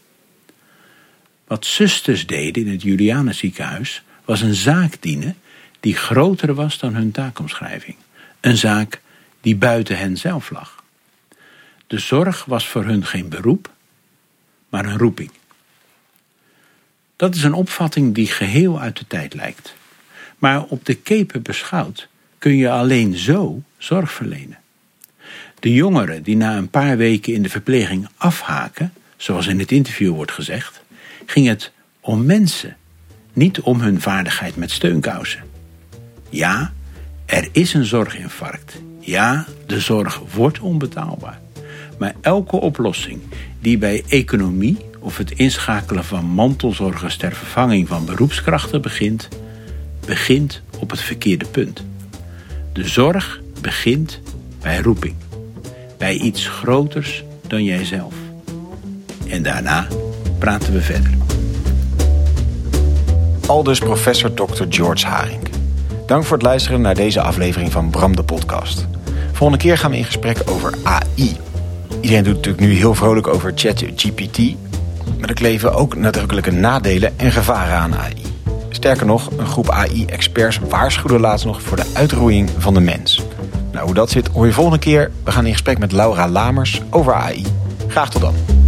Wat 1.47 1.65
zusters 1.65 2.28
deden 2.28 2.65
in 2.65 2.71
het 2.71 2.82
Juliana 2.82 3.32
ziekenhuis 3.32 4.03
was 4.26 4.41
een 4.41 4.53
zaak 4.53 5.01
dienen 5.01 5.38
die 5.80 5.95
groter 5.95 6.53
was 6.53 6.78
dan 6.78 6.95
hun 6.95 7.11
taakomschrijving. 7.11 7.95
Een 8.39 8.57
zaak 8.57 9.01
die 9.41 9.55
buiten 9.55 9.97
hen 9.97 10.17
zelf 10.17 10.49
lag. 10.49 10.84
De 11.88 11.99
zorg 11.99 12.45
was 12.45 12.67
voor 12.67 12.84
hun 12.84 13.05
geen 13.05 13.30
beroep, 13.30 13.71
maar 14.69 14.86
een 14.86 14.97
roeping. 14.97 15.32
Dat 17.15 17.36
is 17.36 17.43
een 17.43 17.53
opvatting 17.53 18.15
die 18.15 18.28
geheel 18.28 18.80
uit 18.80 18.97
de 18.97 19.07
tijd 19.07 19.34
lijkt. 19.34 19.74
Maar 20.38 20.63
op 20.63 20.86
de 20.86 20.95
kepen 20.95 21.41
beschouwd 21.41 22.11
kun 22.44 22.58
je 22.58 22.70
alleen 22.70 23.18
zo 23.18 23.62
zorg 23.78 24.12
verlenen. 24.12 24.58
De 25.60 25.74
jongeren 25.74 26.24
die 26.24 26.36
na 26.36 26.58
een 26.58 26.70
paar 26.70 26.98
weken 26.98 27.34
in 27.34 27.41
de 27.41 27.50
verpleging 27.50 28.08
afhaken, 28.18 28.94
zoals 29.18 29.48
in 29.48 29.60
het 29.60 29.72
interview 29.72 30.14
wordt 30.14 30.32
gezegd, 30.32 30.82
ging 31.26 31.48
het 31.48 31.72
om 32.00 32.26
mensen, 32.26 32.78
niet 33.34 33.60
om 33.60 33.82
hun 33.82 34.02
vaardigheid 34.02 34.56
met 34.56 34.72
steunkousen. 34.72 35.44
Ja, 36.30 36.74
er 37.26 37.50
is 37.52 37.74
een 37.74 37.86
zorginfarct. 37.86 38.82
Ja, 39.00 39.46
de 39.66 39.80
zorg 39.80 40.22
wordt 40.34 40.60
onbetaalbaar. 40.60 41.39
Maar 41.98 42.16
elke 42.22 42.56
oplossing 42.56 43.22
die 43.60 43.78
bij 43.78 44.04
economie 44.08 44.78
of 45.00 45.18
het 45.18 45.32
inschakelen 45.32 46.06
van 46.06 46.26
mantelzorgers 46.26 47.18
ter 47.18 47.36
vervanging 47.36 47.88
van 47.88 48.06
beroepskrachten 48.06 48.82
begint, 48.82 49.28
begint 50.06 50.62
op 50.80 50.89
het 50.89 51.02
verkeerde 51.02 51.46
punt. 51.46 51.84
De 52.74 52.88
zorg 52.88 53.41
begint 53.61 54.19
bij 54.61 54.82
roeping, 54.82 55.15
bij 55.97 56.13
iets 56.13 56.47
groters 56.47 57.24
dan 57.47 57.63
jijzelf. 57.63 58.13
En 59.30 59.43
daarna 59.43 59.88
praten 60.39 60.74
we 60.74 60.82
verder. 60.82 61.11
Aldus 63.47 63.80
professor 63.80 64.34
Dr. 64.34 64.63
George 64.69 65.05
Haring. 65.05 65.41
Dank 66.05 66.24
voor 66.24 66.38
het 66.38 66.45
luisteren 66.45 66.82
naar 66.82 66.95
deze 66.95 67.21
aflevering 67.21 67.71
van 67.71 67.89
Bram 67.89 68.15
de 68.15 68.24
podcast. 68.24 68.88
Volgende 69.32 69.63
keer 69.63 69.78
gaan 69.78 69.91
we 69.91 69.97
in 69.97 70.05
gesprek 70.05 70.41
over 70.45 70.74
AI. 70.84 71.38
Iedereen 72.01 72.24
doet 72.24 72.36
natuurlijk 72.36 72.63
nu 72.63 72.74
heel 72.74 72.95
vrolijk 72.95 73.28
over 73.28 73.51
ChatGPT, 73.55 74.38
maar 75.19 75.30
er 75.30 75.36
kleven 75.36 75.74
ook 75.74 75.95
nadrukkelijke 75.95 76.51
nadelen 76.51 77.19
en 77.19 77.32
gevaren 77.32 77.76
aan 77.76 77.95
AI. 77.95 78.32
Sterker 78.76 79.05
nog, 79.05 79.30
een 79.38 79.45
groep 79.45 79.69
AI-experts 79.69 80.59
waarschuwde 80.69 81.19
laatst 81.19 81.45
nog 81.45 81.61
voor 81.61 81.78
de 81.78 81.91
uitroeiing 81.93 82.49
van 82.57 82.74
de 82.74 82.80
mens. 82.80 83.21
Nou, 83.71 83.86
hoe 83.86 83.93
dat 83.93 84.09
zit 84.09 84.28
hoor 84.28 84.45
je 84.45 84.53
volgende 84.53 84.80
keer. 84.80 85.11
We 85.24 85.32
gaan 85.32 85.45
in 85.45 85.51
gesprek 85.51 85.80
met 85.80 85.91
Laura 85.91 86.28
Lamers 86.28 86.82
over 86.89 87.13
AI. 87.13 87.45
Graag 87.88 88.09
tot 88.09 88.21
dan. 88.21 88.62